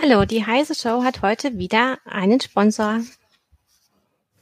Hallo, 0.00 0.24
die 0.24 0.46
Heise 0.46 0.76
Show 0.76 1.02
hat 1.02 1.22
heute 1.22 1.58
wieder 1.58 1.98
einen 2.04 2.40
Sponsor. 2.40 3.00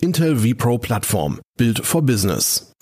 Intel 0.00 0.36
vPro 0.36 0.78
Plattform. 0.78 1.40
Built 1.56 1.84
for 1.84 2.02
Business. 2.02 2.72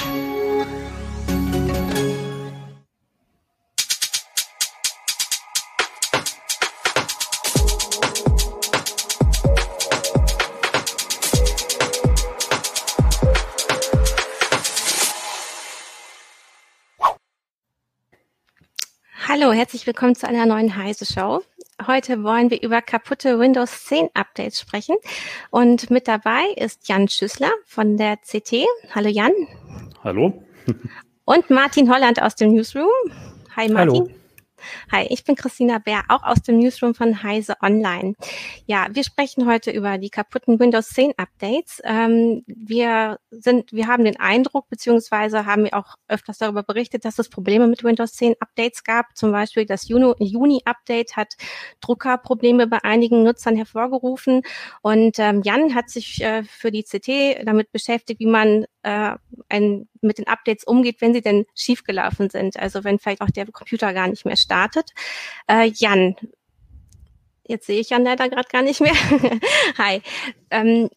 Hallo, 19.27 19.53
herzlich 19.53 19.87
willkommen 19.87 20.15
zu 20.15 20.29
einer 20.29 20.45
neuen 20.45 20.77
Heise 20.77 21.07
Show. 21.07 21.43
Heute 21.85 22.23
wollen 22.23 22.51
wir 22.51 22.63
über 22.63 22.81
kaputte 22.81 23.39
Windows 23.39 23.85
10 23.85 24.09
Updates 24.15 24.59
sprechen. 24.59 24.97
Und 25.51 25.91
mit 25.91 26.09
dabei 26.09 26.45
ist 26.57 26.89
Jan 26.89 27.07
Schüssler 27.07 27.51
von 27.67 27.99
der 27.99 28.17
CT. 28.17 28.65
Hallo 28.95 29.09
Jan. 29.09 29.33
Hallo. 30.03 30.43
Und 31.27 31.51
Martin 31.51 31.93
Holland 31.93 32.23
aus 32.23 32.35
dem 32.35 32.55
Newsroom. 32.55 32.87
Hi 33.57 33.69
Martin. 33.69 33.95
Hallo. 33.95 34.11
Hi, 34.91 35.07
ich 35.11 35.25
bin 35.25 35.37
Christina 35.37 35.79
Bär, 35.79 36.03
auch 36.09 36.23
aus 36.23 36.43
dem 36.43 36.59
Newsroom 36.59 36.95
von 36.95 37.23
Heise 37.23 37.57
Online. 37.63 38.15
Ja, 38.67 38.87
wir 38.91 39.05
sprechen 39.05 39.47
heute 39.47 39.71
über 39.71 39.99
die 39.99 40.11
kaputten 40.11 40.59
Windows 40.59 40.89
10 40.89 41.13
Updates. 41.17 41.81
Ähm, 41.85 42.43
wir 42.47 43.19
sind, 43.31 43.73
wir 43.73 43.87
haben 43.87 44.05
den 44.05 44.19
Eindruck, 44.19 44.69
beziehungsweise 44.69 45.47
haben 45.47 45.65
wir 45.65 45.75
auch 45.75 45.97
öfters 46.09 46.39
darüber 46.39 46.63
berichtet, 46.63 47.05
dass 47.05 47.19
es 47.19 47.29
Probleme 47.29 47.67
mit 47.67 47.85
Windows 47.85 48.13
10 48.15 48.35
Updates 48.41 48.85
gab. 48.85 49.17
Zum 49.17 49.33
Beispiel 49.33 49.67
das 49.67 49.89
Juni-Update 49.89 51.17
hat 51.17 51.35
Druckerprobleme 51.81 52.67
bei 52.67 52.83
einigen 52.83 53.23
Nutzern 53.23 53.57
hervorgerufen. 53.57 54.43
Und 54.83 55.19
ähm, 55.19 55.43
Jan 55.45 55.75
hat 55.75 55.91
sich 55.91 56.23
äh, 56.23 56.45
für 56.45 56.71
die 56.71 56.83
CT 56.83 57.47
damit 57.47 57.73
beschäftigt, 57.73 58.21
wie 58.21 58.27
man 58.27 58.67
äh, 58.87 59.17
ein, 59.49 59.89
mit 60.01 60.19
den 60.19 60.29
Updates 60.29 60.65
umgeht, 60.65 61.01
wenn 61.01 61.13
sie 61.13 61.21
denn 61.21 61.45
schiefgelaufen 61.57 62.31
sind. 62.31 62.57
Also 62.57 62.85
wenn 62.85 63.01
vielleicht 63.01 63.21
auch 63.21 63.31
der 63.31 63.47
Computer 63.47 63.93
gar 63.93 64.07
nicht 64.07 64.25
mehr 64.25 64.37
startet. 64.37 64.93
Äh, 65.49 65.73
Jan, 65.75 66.15
jetzt 67.45 67.67
sehe 67.67 67.81
ich 67.81 67.91
Jan 67.91 68.05
leider 68.05 68.29
gerade 68.29 68.49
gar 68.49 68.63
nicht 68.63 68.81
mehr. 68.81 68.95
Hi. 69.79 70.03
Ähm, 70.51 70.89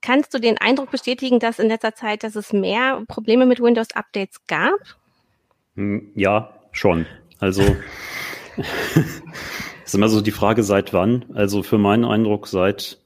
kannst 0.00 0.32
du 0.32 0.38
den 0.38 0.56
Eindruck 0.56 0.90
bestätigen, 0.90 1.40
dass 1.40 1.58
in 1.58 1.68
letzter 1.68 1.94
Zeit, 1.94 2.24
dass 2.24 2.36
es 2.36 2.54
mehr 2.54 3.02
Probleme 3.06 3.44
mit 3.44 3.60
Windows 3.60 3.94
Updates 3.94 4.46
gab? 4.46 4.80
Hm, 5.74 6.10
ja, 6.14 6.54
schon. 6.72 7.04
Also 7.38 7.76
ist 9.84 9.94
immer 9.94 10.08
so 10.08 10.22
die 10.22 10.30
Frage, 10.30 10.62
seit 10.62 10.94
wann. 10.94 11.26
Also 11.34 11.62
für 11.62 11.76
meinen 11.76 12.06
Eindruck 12.06 12.46
seit, 12.46 12.98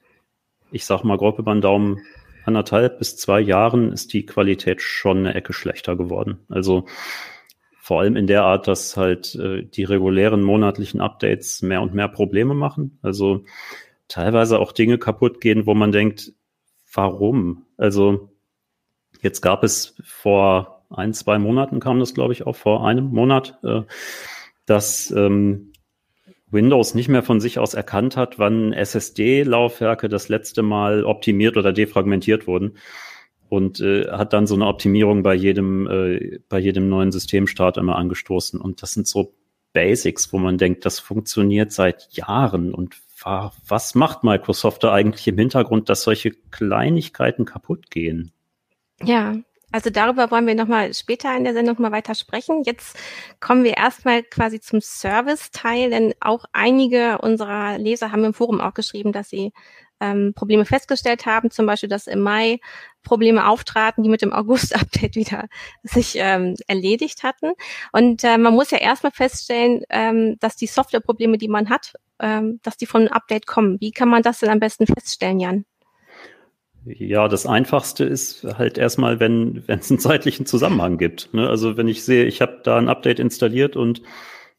ich 0.71 0.87
sag 0.87 1.03
mal 1.03 1.19
grob 1.19 1.41
über 1.41 1.53
den 1.53 1.61
Daumen, 1.63 2.01
anderthalb 2.45 2.99
bis 2.99 3.17
zwei 3.17 3.41
Jahren 3.41 3.93
ist 3.93 4.13
die 4.13 4.27
Qualität 4.27 4.83
schon 4.83 5.19
eine 5.19 5.35
Ecke 5.35 5.53
schlechter 5.53 5.97
geworden. 5.97 6.41
Also 6.49 6.87
vor 7.81 8.01
allem 8.01 8.17
in 8.17 8.27
der 8.27 8.45
Art, 8.45 8.69
dass 8.69 8.97
halt 8.97 9.35
äh, 9.35 9.65
die 9.65 9.85
regulären 9.85 10.43
monatlichen 10.43 11.01
Updates 11.01 11.63
mehr 11.63 11.83
und 11.83 11.95
mehr 11.95 12.09
Probleme 12.09 12.55
machen. 12.55 12.99
Also 13.03 13.45
teilweise 14.09 14.61
auch 14.61 14.73
Dinge 14.73 14.99
kaputt 14.99 15.41
gehen, 15.41 15.67
wo 15.67 15.75
man 15.75 15.91
denkt, 15.91 16.33
warum? 16.93 17.67
Also 17.77 18.31
jetzt 19.21 19.41
gab 19.41 19.65
es 19.65 19.97
vor 20.05 20.85
ein, 20.91 21.15
zwei 21.15 21.39
Monaten 21.39 21.81
kam 21.81 21.99
das, 21.99 22.15
glaube 22.15 22.33
ich, 22.33 22.47
auch 22.47 22.57
vor 22.57 22.87
einem 22.87 23.07
Monat, 23.07 23.59
äh, 23.65 23.83
dass 24.67 25.11
ähm, 25.11 25.72
Windows 26.53 26.95
nicht 26.95 27.09
mehr 27.09 27.23
von 27.23 27.41
sich 27.41 27.59
aus 27.59 27.75
erkannt 27.75 28.17
hat, 28.17 28.39
wann 28.39 28.73
SSD-Laufwerke 28.73 30.09
das 30.09 30.29
letzte 30.29 30.63
Mal 30.63 31.05
optimiert 31.05 31.57
oder 31.57 31.73
defragmentiert 31.73 32.47
wurden. 32.47 32.77
Und 33.49 33.81
äh, 33.81 34.09
hat 34.11 34.33
dann 34.33 34.47
so 34.47 34.55
eine 34.55 34.67
Optimierung 34.67 35.23
bei 35.23 35.35
jedem 35.35 35.87
äh, 35.87 36.39
bei 36.49 36.59
jedem 36.59 36.89
neuen 36.89 37.13
Systemstart 37.13 37.77
immer 37.77 37.97
angestoßen. 37.97 38.61
Und 38.61 38.83
das 38.83 38.93
sind 38.93 39.07
so 39.07 39.35
Basics, 39.73 40.33
wo 40.33 40.39
man 40.39 40.59
denkt, 40.59 40.87
das 40.87 41.01
funktioniert 41.01 41.73
seit 41.73 42.09
Jahren. 42.13 42.73
Und 42.73 42.97
was 43.25 43.95
macht 43.95 44.25
Microsoft 44.25 44.85
da 44.85 44.93
eigentlich 44.93 45.29
im 45.29 45.39
Hintergrund, 45.39 45.89
dass 45.89 46.03
solche 46.03 46.33
Kleinigkeiten 46.51 47.45
kaputt 47.45 47.91
gehen? 47.91 48.33
Ja, 49.03 49.37
also 49.73 49.91
darüber 49.91 50.31
wollen 50.31 50.47
wir 50.47 50.55
nochmal 50.55 50.95
später 50.95 51.35
in 51.37 51.45
der 51.45 51.55
Sendung 51.55 51.81
mal 51.81 51.93
weiter 51.93 52.15
sprechen. 52.15 52.63
Jetzt 52.65 52.97
kommen 53.41 53.65
wir 53.65 53.77
erstmal 53.77 54.23
quasi 54.23 54.61
zum 54.61 54.81
Service-Teil, 54.81 55.91
denn 55.91 56.15
auch 56.21 56.45
einige 56.53 57.19
unserer 57.19 57.79
Leser 57.79 58.13
haben 58.13 58.25
im 58.25 58.35
Forum 58.35 58.61
auch 58.61 58.75
geschrieben, 58.75 59.13
dass 59.13 59.31
sie 59.31 59.53
ähm, 60.03 60.35
Probleme 60.35 60.65
festgestellt 60.65 61.27
haben, 61.27 61.51
zum 61.51 61.65
Beispiel, 61.65 61.89
dass 61.89 62.07
im 62.07 62.21
Mai 62.21 62.59
Probleme 63.05 63.47
auftraten, 63.49 64.03
die 64.03 64.11
mit 64.11 64.21
dem 64.21 64.33
August-Update 64.33 65.15
wieder 65.17 65.49
sich 65.83 66.15
ähm, 66.17 66.57
erledigt 66.67 67.23
hatten. 67.23 67.53
Und 67.93 68.25
äh, 68.25 68.37
man 68.37 68.53
muss 68.53 68.73
ja 68.73 68.79
erstmal 68.79 69.13
feststellen, 69.13 69.83
ähm, 69.89 70.37
dass 70.41 70.57
die 70.57 70.67
Softwareprobleme, 70.67 71.39
die 71.39 71.49
man 71.49 71.71
hat, 71.71 71.95
ähm, 72.21 72.61
dass 72.63 72.77
die 72.77 72.87
von 72.87 73.03
einem 73.03 73.13
Update 73.13 73.47
kommen. 73.47 73.81
Wie 73.81 73.93
kann 73.93 74.09
man 74.09 74.23
das 74.23 74.41
denn 74.41 74.51
am 74.51 74.61
besten 74.61 74.87
feststellen, 74.87 75.41
Jan? 75.41 75.65
Ja, 76.85 77.29
das 77.29 77.47
Einfachste 77.47 78.05
ist 78.05 78.45
halt 78.45 78.77
erstmal, 78.77 79.21
wenn 79.21 79.63
wenn 79.67 79.79
es 79.79 79.91
einen 79.91 80.01
zeitlichen 80.01 80.47
Zusammenhang 80.47 80.99
gibt. 80.99 81.33
Ne? 81.33 81.49
Also 81.49 81.77
wenn 81.77 81.89
ich 81.89 82.05
sehe, 82.05 82.25
ich 82.25 82.41
habe 82.41 82.61
da 82.65 82.77
ein 82.77 82.89
Update 82.89 83.21
installiert 83.21 83.77
und 83.77 84.03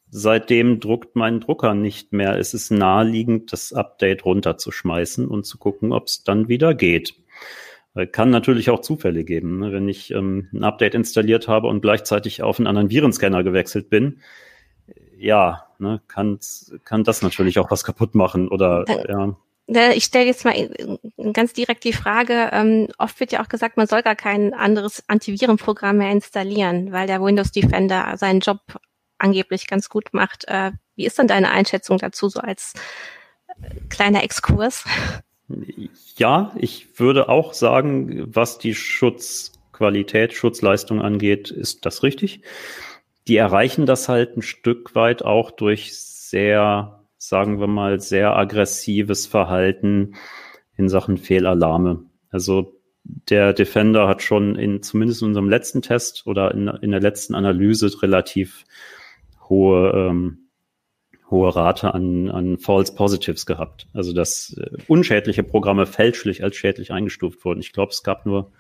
seitdem 0.10 0.80
druckt 0.80 1.16
mein 1.16 1.40
Drucker 1.42 1.74
nicht 1.74 2.14
mehr, 2.14 2.38
ist 2.38 2.54
es 2.54 2.72
naheliegend, 2.72 3.52
das 3.52 3.74
Update 3.74 4.26
runterzuschmeißen 4.26 5.28
und 5.28 5.46
zu 5.46 5.58
gucken, 5.58 5.92
ob 5.92 6.06
es 6.06 6.24
dann 6.24 6.48
wieder 6.48 6.74
geht. 6.74 7.16
Kann 8.12 8.30
natürlich 8.32 8.70
auch 8.70 8.82
Zufälle 8.82 9.24
geben. 9.24 9.60
Ne? 9.60 9.72
Wenn 9.72 9.88
ich 9.88 10.12
ähm, 10.12 10.50
ein 10.52 10.64
Update 10.64 10.96
installiert 10.96 11.48
habe 11.48 11.68
und 11.68 11.82
gleichzeitig 11.82 12.42
auf 12.42 12.58
einen 12.58 12.68
anderen 12.68 12.90
Virenscanner 12.90 13.44
gewechselt 13.44 13.90
bin, 13.90 14.20
ja, 15.18 15.68
ne, 15.78 16.02
kann, 16.08 16.40
kann 16.84 17.04
das 17.04 17.22
natürlich 17.22 17.60
auch 17.60 17.70
was 17.72 17.84
kaputt 17.84 18.16
machen 18.16 18.48
oder 18.48 18.86
ja. 19.08 19.36
Ich 19.66 20.04
stelle 20.04 20.26
jetzt 20.26 20.44
mal 20.44 20.70
ganz 21.32 21.54
direkt 21.54 21.86
die 21.86 21.94
Frage, 21.94 22.50
ähm, 22.52 22.90
oft 22.98 23.20
wird 23.22 23.32
ja 23.32 23.42
auch 23.42 23.48
gesagt, 23.48 23.78
man 23.78 23.88
soll 23.88 24.04
gar 24.04 24.16
kein 24.16 24.54
anderes 24.54 25.04
Antivirenprogramm 25.08 25.98
mehr 25.98 26.12
installieren, 26.12 26.92
weil 26.92 27.08
der 27.08 27.22
Windows 27.22 27.52
Defender 27.52 28.18
seinen 28.18 28.42
Job 28.42 28.60
angeblich 29.18 29.68
ganz 29.68 29.88
gut 29.88 30.10
macht. 30.12 30.46
Äh, 30.50 30.72
wie 30.96 31.06
ist 31.06 31.18
denn 31.18 31.28
deine 31.28 31.52
Einschätzung 31.52 31.98
dazu, 31.98 32.28
so 32.28 32.42
als 32.42 32.74
äh, 33.48 33.80
kleiner 33.90 34.24
Exkurs? 34.24 34.84
Ja, 36.18 36.54
ich 36.58 37.00
würde 37.00 37.30
auch 37.30 37.54
sagen, 37.54 38.36
was 38.36 38.58
die 38.58 38.76
Schutzqualität, 38.76 40.34
Schutzleistung 40.34 41.02
angeht, 41.02 41.52
ist 41.52 41.86
das 41.86 42.04
richtig. 42.04 42.42
Die 43.28 43.38
erreichen 43.38 43.86
das 43.86 44.10
halt 44.10 44.36
ein 44.36 44.42
Stück 44.42 44.96
weit 44.96 45.24
auch 45.24 45.52
durch 45.52 45.98
sehr 45.98 47.03
sagen 47.28 47.60
wir 47.60 47.68
mal, 47.68 48.00
sehr 48.02 48.36
aggressives 48.36 49.28
Verhalten 49.28 50.16
in 50.76 50.90
Sachen 50.90 51.18
Fehlalarme. 51.18 52.06
Also 52.30 52.82
der 53.04 53.54
Defender 53.54 54.08
hat 54.08 54.22
schon 54.22 54.56
in 54.56 54.82
zumindest 54.82 55.22
in 55.22 55.30
unserem 55.30 55.50
letzten 55.50 55.82
Test 55.82 56.28
oder 56.28 56.54
in, 56.54 56.68
in 56.68 56.92
der 56.92 57.00
letzten 57.00 57.36
Analyse 57.36 58.02
relativ 58.02 58.66
hohe 59.48 59.92
ähm, 59.92 60.50
hohe 61.30 61.56
Rate 61.56 61.94
an, 61.94 62.30
an 62.30 62.58
False 62.58 62.94
Positives 62.94 63.46
gehabt. 63.46 63.88
Also 63.94 64.14
dass 64.14 64.58
äh, 64.58 64.78
unschädliche 64.88 65.44
Programme 65.44 65.86
fälschlich 65.86 66.44
als 66.44 66.58
schädlich 66.58 66.92
eingestuft 66.92 67.46
wurden. 67.46 67.62
Ich 67.62 67.72
glaube, 67.72 67.92
es 67.92 68.04
gab 68.04 68.26
nur 68.26 68.52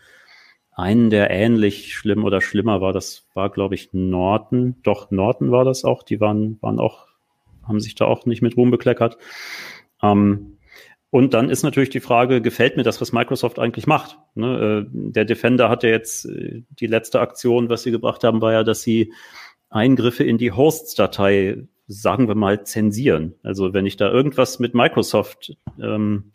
einen, 0.71 1.09
der 1.09 1.29
ähnlich 1.29 1.93
schlimm 1.93 2.23
oder 2.23 2.41
schlimmer 2.41 2.79
war. 2.79 2.93
Das 2.93 3.27
war, 3.33 3.49
glaube 3.49 3.75
ich, 3.75 3.89
Norton. 3.91 4.77
Doch, 4.83 5.11
Norton 5.11 5.51
war 5.51 5.65
das 5.65 5.83
auch. 5.83 6.01
Die 6.01 6.19
waren, 6.19 6.57
waren 6.61 6.79
auch 6.79 7.12
haben 7.67 7.79
sich 7.79 7.95
da 7.95 8.05
auch 8.05 8.25
nicht 8.25 8.41
mit 8.41 8.57
Ruhm 8.57 8.71
bekleckert. 8.71 9.17
Ähm, 10.01 10.57
und 11.09 11.35
dann 11.35 11.49
ist 11.49 11.61
natürlich 11.61 11.91
die 11.91 11.99
Frage, 11.99 12.41
gefällt 12.41 12.75
mir 12.75 12.81
das, 12.81 12.99
was 12.99 13.11
Microsoft 13.11 13.59
eigentlich 13.59 13.85
macht? 13.85 14.17
Ne, 14.33 14.87
äh, 14.87 14.89
der 14.91 15.25
Defender 15.25 15.69
hatte 15.69 15.87
jetzt 15.87 16.25
äh, 16.25 16.63
die 16.71 16.87
letzte 16.87 17.19
Aktion, 17.19 17.69
was 17.69 17.83
sie 17.83 17.91
gebracht 17.91 18.23
haben, 18.23 18.41
war 18.41 18.51
ja, 18.51 18.63
dass 18.63 18.81
sie 18.81 19.13
Eingriffe 19.69 20.23
in 20.23 20.39
die 20.39 20.51
Hosts-Datei, 20.51 21.67
sagen 21.85 22.27
wir 22.27 22.33
mal, 22.33 22.63
zensieren. 22.63 23.35
Also 23.43 23.73
wenn 23.73 23.85
ich 23.85 23.95
da 23.95 24.09
irgendwas 24.09 24.59
mit 24.59 24.73
Microsoft 24.73 25.55
ähm, 25.79 26.31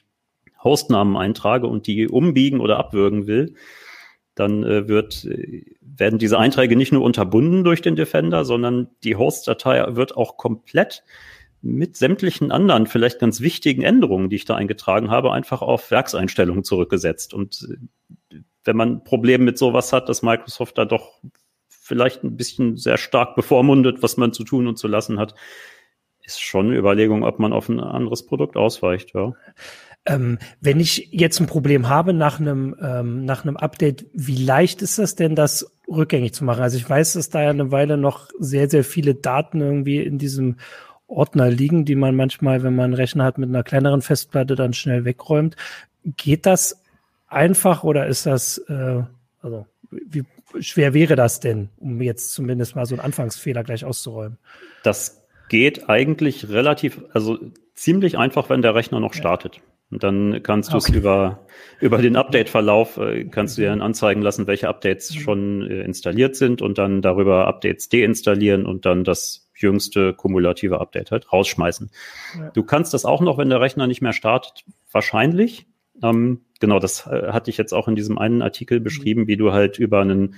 Hostnamen 0.63 1.17
eintrage 1.17 1.67
und 1.67 1.87
die 1.87 2.09
umbiegen 2.09 2.61
oder 2.61 2.79
abwürgen 2.79 3.27
will, 3.27 3.55
dann 4.38 4.62
äh, 4.64 4.88
wird, 4.88 5.25
äh, 5.25 5.64
werden 5.81 6.19
diese 6.19 6.38
Einträge 6.38 6.76
nicht 6.76 6.93
nur 6.93 7.02
unterbunden 7.02 7.64
durch 7.64 7.82
den 7.82 7.96
Defender, 7.96 8.44
sondern 8.44 8.88
die 9.05 9.17
Host-Datei 9.17 9.96
wird 9.96 10.17
auch 10.17 10.37
komplett 10.37 11.05
mit 11.61 11.96
sämtlichen 11.96 12.52
anderen, 12.52 12.87
vielleicht 12.87 13.19
ganz 13.19 13.40
wichtigen 13.40 13.82
Änderungen, 13.82 14.31
die 14.31 14.37
ich 14.37 14.44
da 14.44 14.55
eingetragen 14.55 15.11
habe, 15.11 15.32
einfach 15.32 15.61
auf 15.61 15.90
Werkseinstellungen 15.90 16.64
zurückgesetzt. 16.64 17.35
Und 17.35 17.69
äh, 18.32 18.37
wenn 18.64 18.76
man 18.76 19.02
Probleme 19.02 19.44
mit 19.44 19.58
sowas 19.58 19.93
hat, 19.93 20.08
dass 20.08 20.23
Microsoft 20.23 20.79
da 20.79 20.85
doch 20.85 21.20
vielleicht 21.69 22.23
ein 22.23 22.37
bisschen 22.37 22.76
sehr 22.76 22.99
stark 22.99 23.35
bevormundet, 23.35 24.02
was 24.02 24.17
man 24.17 24.32
zu 24.32 24.44
tun 24.44 24.67
und 24.67 24.79
zu 24.79 24.88
lassen 24.88 25.19
hat, 25.19 25.35
ist 26.23 26.43
schon 26.43 26.67
eine 26.67 26.76
Überlegung, 26.76 27.25
ob 27.25 27.38
man 27.38 27.55
auf 27.55 27.69
ein 27.69 27.81
anderes 27.81 28.26
Produkt 28.26 28.56
ausweicht, 28.56 29.14
ja. 29.14 29.32
Ähm, 30.09 30.39
wenn 30.61 30.81
ich 30.81 31.09
jetzt 31.13 31.39
ein 31.39 31.47
Problem 31.47 31.89
habe 31.89 32.15
nach 32.15 32.41
einem, 32.41 32.75
ähm, 32.81 33.25
nach 33.27 33.45
einem 33.45 33.57
Update, 33.57 34.07
wie 34.15 34.43
leicht 34.43 34.81
ist 34.81 34.99
das 34.99 35.15
denn, 35.15 35.35
das 35.35 35.71
rückgängig 35.87 36.33
zu 36.33 36.45
machen? 36.45 36.63
Also 36.63 36.79
ich 36.79 36.89
weiß, 36.89 37.13
dass 37.13 37.29
da 37.29 37.43
ja 37.43 37.51
eine 37.51 37.71
Weile 37.71 37.99
noch 37.99 38.29
sehr, 38.39 38.71
sehr 38.71 38.85
viele 38.85 39.15
Daten 39.15 39.61
irgendwie 39.61 39.99
in 39.99 40.19
diesem 40.19 40.57
Ordner 41.07 41.51
liegen, 41.51 41.85
die 41.85 41.95
man 41.95 42.17
manchmal, 42.17 42.63
wenn 42.63 42.75
man 42.75 42.87
einen 42.87 42.95
Rechner 42.95 43.25
hat 43.25 43.39
mit 43.39 43.51
einer 43.51 43.63
kleineren 43.63 44.03
Festplatte, 44.03 44.55
dann 44.55 44.73
schnell 44.73 45.05
wegräumt. 45.05 45.57
Geht 46.17 46.47
das 46.47 46.83
einfach 47.27 47.85
oder 47.85 48.07
ist 48.07 48.25
das, 48.25 48.59
äh, 48.69 49.03
also 49.43 49.67
wie 49.91 50.25
schwer 50.61 50.95
wäre 50.95 51.17
das 51.17 51.41
denn, 51.41 51.69
um 51.79 52.01
jetzt 52.01 52.33
zumindest 52.33 52.77
mal 52.77 52.87
so 52.87 52.95
einen 52.95 53.05
Anfangsfehler 53.05 53.63
gleich 53.63 53.85
auszuräumen? 53.85 54.39
Das 54.83 55.23
geht 55.49 55.89
eigentlich 55.89 56.49
relativ, 56.49 57.01
also 57.13 57.39
ziemlich 57.75 58.19
einfach, 58.19 58.49
wenn 58.49 58.63
der 58.63 58.75
Rechner 58.75 59.01
noch 59.01 59.15
startet. 59.15 59.61
Und 59.90 60.02
dann 60.02 60.43
kannst 60.43 60.73
du 60.73 60.76
es 60.76 60.88
okay. 60.88 60.99
über, 60.99 61.46
über 61.81 61.99
den 61.99 62.17
Update-Verlauf, 62.17 62.99
äh, 62.99 63.25
kannst 63.25 63.56
du 63.56 63.62
dir 63.62 63.70
dann 63.70 63.81
anzeigen 63.81 64.20
lassen, 64.20 64.46
welche 64.46 64.69
Updates 64.69 65.14
mhm. 65.14 65.20
schon 65.20 65.62
äh, 65.70 65.81
installiert 65.82 66.37
sind 66.37 66.61
und 66.61 66.76
dann 66.76 67.00
darüber 67.00 67.46
Updates 67.46 67.88
deinstallieren 67.88 68.67
und 68.67 68.85
dann 68.85 69.05
das 69.05 69.49
jüngste 69.55 70.12
kumulative 70.12 70.81
Update 70.81 71.11
halt 71.11 71.32
rausschmeißen. 71.32 71.90
Ja. 72.38 72.50
Du 72.50 72.62
kannst 72.62 72.93
das 72.93 73.06
auch 73.06 73.23
noch, 73.23 73.38
wenn 73.38 73.49
der 73.49 73.61
Rechner 73.61 73.87
nicht 73.87 74.02
mehr 74.02 74.12
startet, 74.12 74.64
wahrscheinlich. 74.93 75.67
Ähm, 76.02 76.43
genau, 76.61 76.79
das 76.79 77.06
äh, 77.06 77.32
hatte 77.32 77.50
ich 77.50 77.56
jetzt 77.56 77.73
auch 77.73 77.88
in 77.88 77.96
diesem 77.96 78.19
einen 78.19 78.43
Artikel 78.43 78.81
beschrieben, 78.81 79.26
wie 79.26 79.37
du 79.37 79.52
halt 79.52 79.79
über 79.79 80.02
einen 80.02 80.37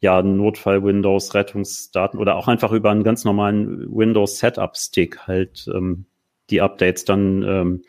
ja, 0.00 0.22
Notfall-Windows, 0.22 1.34
Rettungsdaten 1.34 2.20
oder 2.20 2.36
auch 2.36 2.46
einfach 2.46 2.70
über 2.70 2.90
einen 2.90 3.02
ganz 3.02 3.24
normalen 3.24 3.92
Windows-Setup-Stick 3.92 5.26
halt 5.26 5.68
ähm, 5.74 6.06
die 6.50 6.60
Updates 6.60 7.04
dann 7.04 7.42
ähm, 7.42 7.82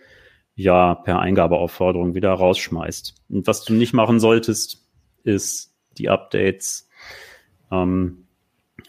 ja 0.60 0.96
per 0.96 1.20
Eingabeaufforderung 1.20 2.16
wieder 2.16 2.32
rausschmeißt. 2.34 3.16
Und 3.30 3.48
was 3.48 3.64
du 3.64 3.74
nicht 3.74 3.94
machen 3.94 4.20
solltest, 4.20 4.86
ist 5.24 5.74
die 5.98 6.10
Updates. 6.10 6.90
Ähm, 7.72 8.26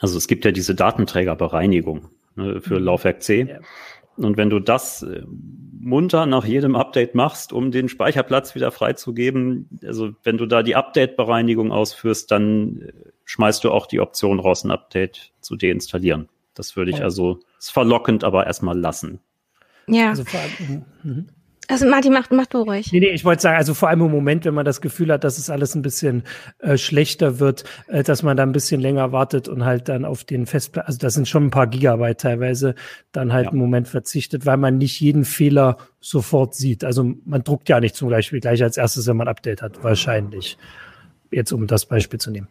also 0.01 0.19
es 0.19 0.27
gibt 0.27 0.45
ja 0.45 0.51
diese 0.51 0.75
Datenträgerbereinigung 0.75 2.11
ne, 2.35 2.61
für 2.61 2.79
mhm. 2.79 2.85
Laufwerk 2.85 3.23
C. 3.23 3.43
Ja. 3.43 3.59
Und 4.17 4.37
wenn 4.37 4.51
du 4.51 4.59
das 4.59 5.03
äh, 5.03 5.23
munter 5.79 6.27
nach 6.27 6.45
jedem 6.45 6.75
Update 6.75 7.15
machst, 7.15 7.53
um 7.53 7.71
den 7.71 7.89
Speicherplatz 7.89 8.55
wieder 8.55 8.73
freizugeben, 8.73 9.69
also 9.85 10.11
wenn 10.25 10.39
du 10.39 10.47
da 10.47 10.63
die 10.63 10.75
Update-Bereinigung 10.75 11.71
ausführst, 11.71 12.31
dann 12.31 12.83
äh, 12.83 12.93
schmeißt 13.25 13.63
du 13.63 13.71
auch 13.71 13.87
die 13.87 14.01
Option 14.01 14.41
raus, 14.41 14.65
ein 14.65 14.73
Update 14.73 15.33
zu 15.41 15.57
deinstallieren. 15.57 16.29
Das 16.55 16.75
würde 16.77 16.91
ich 16.91 17.03
also, 17.03 17.39
ist 17.59 17.71
verlockend, 17.71 18.25
aber 18.25 18.47
erstmal 18.47 18.79
lassen. 18.79 19.21
Ja. 19.87 20.11
Also 20.11 20.25
vor 20.25 20.41
allem, 20.41 20.85
mhm. 21.03 21.27
Also 21.71 21.87
Martin, 21.87 22.13
mach, 22.13 22.29
mach 22.31 22.47
du 22.47 22.63
ruhig. 22.63 22.91
Nee, 22.93 22.99
nee, 22.99 23.11
ich 23.11 23.25
wollte 23.25 23.43
sagen, 23.43 23.57
also 23.57 23.75
vor 23.75 23.89
allem 23.89 24.01
im 24.01 24.11
Moment, 24.11 24.45
wenn 24.45 24.55
man 24.55 24.65
das 24.65 24.81
Gefühl 24.81 25.13
hat, 25.13 25.23
dass 25.23 25.39
es 25.39 25.51
alles 25.51 25.77
ein 25.77 25.83
bisschen 25.83 26.25
äh, 26.59 26.77
schlechter 26.77 27.39
wird, 27.39 27.63
äh, 27.87 28.03
dass 28.03 28.25
man 28.25 28.37
da 28.37 28.43
ein 28.43 28.51
bisschen 28.51 28.81
länger 28.81 29.13
wartet 29.13 29.49
und 29.49 29.65
halt 29.65 29.89
dann 29.89 30.05
auf 30.05 30.25
den 30.25 30.47
Festplatten, 30.47 30.89
also 30.89 30.99
das 30.99 31.15
sind 31.15 31.29
schon 31.29 31.47
ein 31.47 31.51
paar 31.51 31.69
Gigabyte 31.69 32.21
teilweise, 32.21 32.75
dann 33.13 33.33
halt 33.33 33.47
ja. 33.47 33.53
im 33.53 33.59
Moment 33.59 33.87
verzichtet, 33.87 34.47
weil 34.47 34.57
man 34.57 34.79
nicht 34.79 35.01
jeden 35.01 35.25
Fehler 35.25 35.77
sofort 36.01 36.57
sieht. 36.57 36.83
Also 36.83 37.15
man 37.25 37.45
druckt 37.45 37.69
ja 37.69 37.79
nicht 37.79 37.95
zum 37.95 38.11
Beispiel 38.11 38.41
gleich 38.41 38.63
als 38.63 38.77
erstes, 38.77 39.07
wenn 39.07 39.17
man 39.17 39.29
ein 39.29 39.31
Update 39.31 39.63
hat, 39.63 39.85
wahrscheinlich. 39.85 40.59
Jetzt 41.31 41.53
um 41.53 41.69
das 41.69 41.87
Beispiel 41.87 42.19
zu 42.19 42.33
nehmen. 42.33 42.49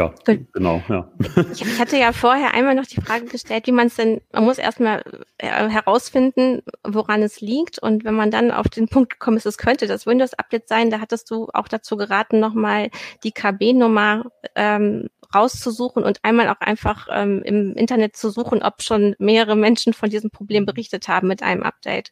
Ja, 0.00 0.14
Gut. 0.24 0.52
genau, 0.54 0.82
ja. 0.88 1.10
Ich, 1.52 1.60
ich, 1.60 1.78
hatte 1.78 1.98
ja 1.98 2.12
vorher 2.12 2.54
einmal 2.54 2.74
noch 2.74 2.86
die 2.86 3.00
Frage 3.00 3.26
gestellt, 3.26 3.66
wie 3.66 3.72
man 3.72 3.88
es 3.88 3.96
denn, 3.96 4.22
man 4.32 4.44
muss 4.44 4.56
erstmal 4.56 5.02
äh, 5.36 5.68
herausfinden, 5.68 6.62
woran 6.82 7.22
es 7.22 7.42
liegt. 7.42 7.78
Und 7.78 8.04
wenn 8.04 8.14
man 8.14 8.30
dann 8.30 8.50
auf 8.50 8.68
den 8.68 8.88
Punkt 8.88 9.10
gekommen 9.10 9.36
ist, 9.36 9.44
es 9.44 9.58
könnte 9.58 9.86
das 9.86 10.06
Windows-Update 10.06 10.68
sein, 10.68 10.90
da 10.90 11.00
hattest 11.00 11.30
du 11.30 11.48
auch 11.52 11.68
dazu 11.68 11.98
geraten, 11.98 12.40
nochmal 12.40 12.88
die 13.24 13.32
KB-Nummer 13.32 14.24
ähm, 14.54 15.08
rauszusuchen 15.34 16.02
und 16.02 16.24
einmal 16.24 16.48
auch 16.48 16.60
einfach 16.60 17.08
ähm, 17.10 17.42
im 17.44 17.74
Internet 17.74 18.16
zu 18.16 18.30
suchen, 18.30 18.62
ob 18.62 18.82
schon 18.82 19.14
mehrere 19.18 19.54
Menschen 19.54 19.92
von 19.92 20.08
diesem 20.08 20.30
Problem 20.30 20.64
berichtet 20.64 21.08
haben 21.08 21.28
mit 21.28 21.42
einem 21.42 21.62
Update. 21.62 22.10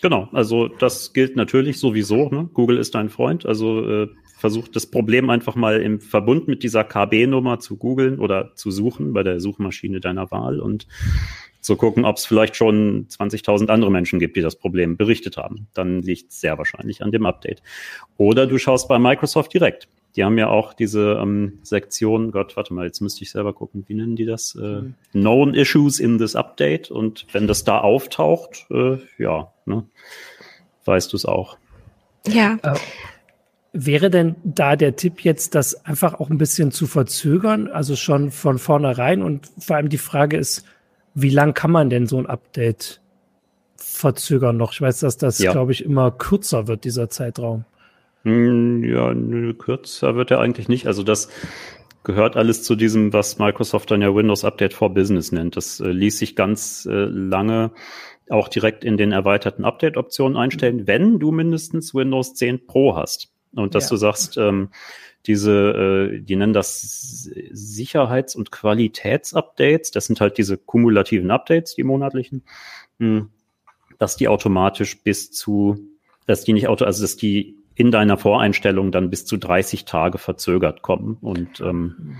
Genau, 0.00 0.28
also 0.32 0.68
das 0.68 1.12
gilt 1.12 1.36
natürlich 1.36 1.78
sowieso. 1.78 2.28
Ne? 2.30 2.48
Google 2.54 2.78
ist 2.78 2.94
dein 2.94 3.10
Freund, 3.10 3.44
also 3.44 3.86
äh, 3.86 4.08
versucht 4.38 4.74
das 4.74 4.86
Problem 4.86 5.28
einfach 5.28 5.54
mal 5.54 5.82
im 5.82 6.00
Verbund 6.00 6.48
mit 6.48 6.62
dieser 6.62 6.84
KB-Nummer 6.84 7.58
zu 7.58 7.76
googeln 7.76 8.18
oder 8.18 8.54
zu 8.54 8.70
suchen 8.70 9.12
bei 9.12 9.22
der 9.22 9.40
Suchmaschine 9.40 10.00
deiner 10.00 10.30
Wahl 10.30 10.60
und 10.60 10.86
zu 11.60 11.76
gucken, 11.76 12.06
ob 12.06 12.16
es 12.16 12.24
vielleicht 12.24 12.56
schon 12.56 13.06
20.000 13.08 13.68
andere 13.68 13.90
Menschen 13.90 14.18
gibt, 14.18 14.36
die 14.36 14.40
das 14.40 14.56
Problem 14.56 14.96
berichtet 14.96 15.36
haben. 15.36 15.68
Dann 15.74 16.00
liegt 16.00 16.32
es 16.32 16.40
sehr 16.40 16.56
wahrscheinlich 16.56 17.02
an 17.02 17.12
dem 17.12 17.26
Update. 17.26 17.62
Oder 18.16 18.46
du 18.46 18.56
schaust 18.56 18.88
bei 18.88 18.98
Microsoft 18.98 19.52
direkt. 19.52 19.86
Die 20.16 20.24
haben 20.24 20.38
ja 20.38 20.48
auch 20.48 20.74
diese 20.74 21.18
ähm, 21.22 21.60
Sektion, 21.62 22.32
Gott, 22.32 22.56
warte 22.56 22.74
mal, 22.74 22.86
jetzt 22.86 23.00
müsste 23.00 23.22
ich 23.22 23.30
selber 23.30 23.52
gucken, 23.52 23.84
wie 23.86 23.94
nennen 23.94 24.16
die 24.16 24.26
das? 24.26 24.56
Äh, 24.56 24.82
mhm. 24.82 24.94
Known 25.12 25.54
Issues 25.54 26.00
in 26.00 26.18
this 26.18 26.34
Update. 26.34 26.90
Und 26.90 27.26
wenn 27.32 27.46
das 27.46 27.64
da 27.64 27.78
auftaucht, 27.78 28.66
äh, 28.70 28.98
ja, 29.18 29.52
ne, 29.66 29.84
weißt 30.84 31.12
du 31.12 31.16
es 31.16 31.24
auch. 31.24 31.58
Ja. 32.26 32.58
Äh, 32.62 32.74
Wäre 33.72 34.10
denn 34.10 34.34
da 34.42 34.74
der 34.74 34.96
Tipp 34.96 35.20
jetzt, 35.20 35.54
das 35.54 35.84
einfach 35.86 36.14
auch 36.14 36.28
ein 36.28 36.38
bisschen 36.38 36.72
zu 36.72 36.88
verzögern, 36.88 37.68
also 37.68 37.94
schon 37.94 38.32
von 38.32 38.58
vornherein? 38.58 39.22
Und 39.22 39.48
vor 39.60 39.76
allem 39.76 39.88
die 39.88 39.98
Frage 39.98 40.36
ist, 40.36 40.64
wie 41.14 41.30
lang 41.30 41.54
kann 41.54 41.70
man 41.70 41.88
denn 41.88 42.08
so 42.08 42.18
ein 42.18 42.26
Update 42.26 43.00
verzögern 43.76 44.56
noch? 44.56 44.72
Ich 44.72 44.80
weiß, 44.80 44.98
dass 45.00 45.18
das, 45.18 45.38
ja. 45.38 45.52
glaube 45.52 45.70
ich, 45.70 45.84
immer 45.84 46.10
kürzer 46.10 46.66
wird, 46.66 46.82
dieser 46.82 47.10
Zeitraum. 47.10 47.64
Hm, 48.24 48.84
ja, 48.84 49.14
nö, 49.14 49.54
kürzer 49.54 50.14
wird 50.14 50.30
er 50.30 50.40
eigentlich 50.40 50.68
nicht. 50.68 50.86
Also 50.86 51.02
das 51.02 51.28
gehört 52.02 52.36
alles 52.36 52.62
zu 52.62 52.76
diesem, 52.76 53.12
was 53.12 53.38
Microsoft 53.38 53.90
dann 53.90 54.02
ja 54.02 54.14
Windows 54.14 54.44
Update 54.44 54.74
for 54.74 54.92
Business 54.92 55.32
nennt. 55.32 55.56
Das 55.56 55.80
äh, 55.80 55.88
ließ 55.88 56.18
sich 56.18 56.36
ganz 56.36 56.86
äh, 56.90 57.04
lange 57.04 57.72
auch 58.28 58.48
direkt 58.48 58.84
in 58.84 58.96
den 58.96 59.12
erweiterten 59.12 59.64
Update-Optionen 59.64 60.36
einstellen, 60.36 60.86
wenn 60.86 61.18
du 61.18 61.32
mindestens 61.32 61.94
Windows 61.94 62.34
10 62.34 62.66
Pro 62.66 62.96
hast. 62.96 63.32
Und 63.54 63.74
dass 63.74 63.84
ja. 63.84 63.90
du 63.90 63.96
sagst, 63.96 64.36
ähm, 64.36 64.70
diese, 65.26 65.52
äh, 66.12 66.20
die 66.20 66.36
nennen 66.36 66.52
das 66.52 67.28
Sicherheits- 67.50 68.36
und 68.36 68.52
Qualitätsupdates, 68.52 69.90
das 69.90 70.06
sind 70.06 70.20
halt 70.20 70.38
diese 70.38 70.56
kumulativen 70.56 71.30
Updates, 71.30 71.74
die 71.74 71.84
monatlichen, 71.84 72.44
mh, 72.98 73.20
hm, 73.20 73.30
dass 73.98 74.16
die 74.16 74.28
automatisch 74.28 75.02
bis 75.02 75.30
zu, 75.30 75.78
dass 76.26 76.44
die 76.44 76.54
nicht 76.54 76.68
auto, 76.68 76.84
also 76.84 77.02
dass 77.02 77.16
die 77.16 77.56
in 77.74 77.90
deiner 77.90 78.16
Voreinstellung 78.16 78.92
dann 78.92 79.10
bis 79.10 79.24
zu 79.24 79.36
30 79.36 79.84
Tage 79.84 80.18
verzögert 80.18 80.82
kommen. 80.82 81.16
Und 81.20 81.60
ähm, 81.60 82.16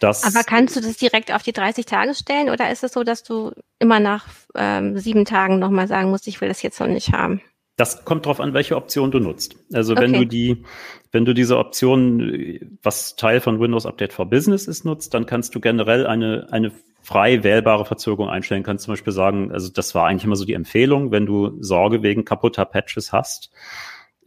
das. 0.00 0.24
Aber 0.24 0.44
kannst 0.44 0.76
du 0.76 0.80
das 0.80 0.96
direkt 0.96 1.32
auf 1.32 1.42
die 1.42 1.52
30 1.52 1.86
Tage 1.86 2.14
stellen 2.14 2.50
oder 2.50 2.70
ist 2.70 2.84
es 2.84 2.92
so, 2.92 3.02
dass 3.02 3.22
du 3.22 3.52
immer 3.78 4.00
nach 4.00 4.26
ähm, 4.54 4.98
sieben 4.98 5.24
Tagen 5.24 5.58
nochmal 5.58 5.88
sagen 5.88 6.10
musst, 6.10 6.26
ich 6.28 6.40
will 6.40 6.48
das 6.48 6.62
jetzt 6.62 6.80
noch 6.80 6.88
nicht 6.88 7.12
haben? 7.12 7.40
Das 7.76 8.06
kommt 8.06 8.24
drauf 8.24 8.40
an, 8.40 8.54
welche 8.54 8.74
Option 8.74 9.10
du 9.10 9.20
nutzt. 9.20 9.56
Also 9.72 9.92
okay. 9.92 10.02
wenn 10.02 10.12
du 10.14 10.24
die, 10.24 10.64
wenn 11.12 11.26
du 11.26 11.34
diese 11.34 11.58
Option, 11.58 12.58
was 12.82 13.16
Teil 13.16 13.40
von 13.40 13.60
Windows 13.60 13.84
Update 13.84 14.14
for 14.14 14.24
Business 14.24 14.66
ist, 14.66 14.86
nutzt, 14.86 15.12
dann 15.12 15.26
kannst 15.26 15.54
du 15.54 15.60
generell 15.60 16.06
eine, 16.06 16.48
eine 16.50 16.72
frei 17.02 17.44
wählbare 17.44 17.84
Verzögerung 17.84 18.30
einstellen. 18.30 18.62
Kannst 18.62 18.84
zum 18.84 18.92
Beispiel 18.92 19.12
sagen, 19.12 19.52
also 19.52 19.70
das 19.70 19.94
war 19.94 20.06
eigentlich 20.06 20.24
immer 20.24 20.36
so 20.36 20.46
die 20.46 20.54
Empfehlung, 20.54 21.10
wenn 21.10 21.26
du 21.26 21.62
Sorge 21.62 22.02
wegen 22.02 22.24
kaputter 22.24 22.64
Patches 22.64 23.12
hast. 23.12 23.50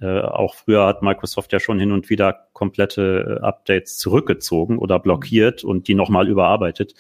Äh, 0.01 0.21
auch 0.21 0.55
früher 0.55 0.85
hat 0.85 1.01
Microsoft 1.01 1.51
ja 1.51 1.59
schon 1.59 1.79
hin 1.79 1.91
und 1.91 2.09
wieder 2.09 2.47
komplette 2.53 3.39
äh, 3.41 3.45
Updates 3.45 3.97
zurückgezogen 3.97 4.77
oder 4.77 4.99
blockiert 4.99 5.63
und 5.63 5.87
die 5.87 5.95
nochmal 5.95 6.27
überarbeitet. 6.27 6.93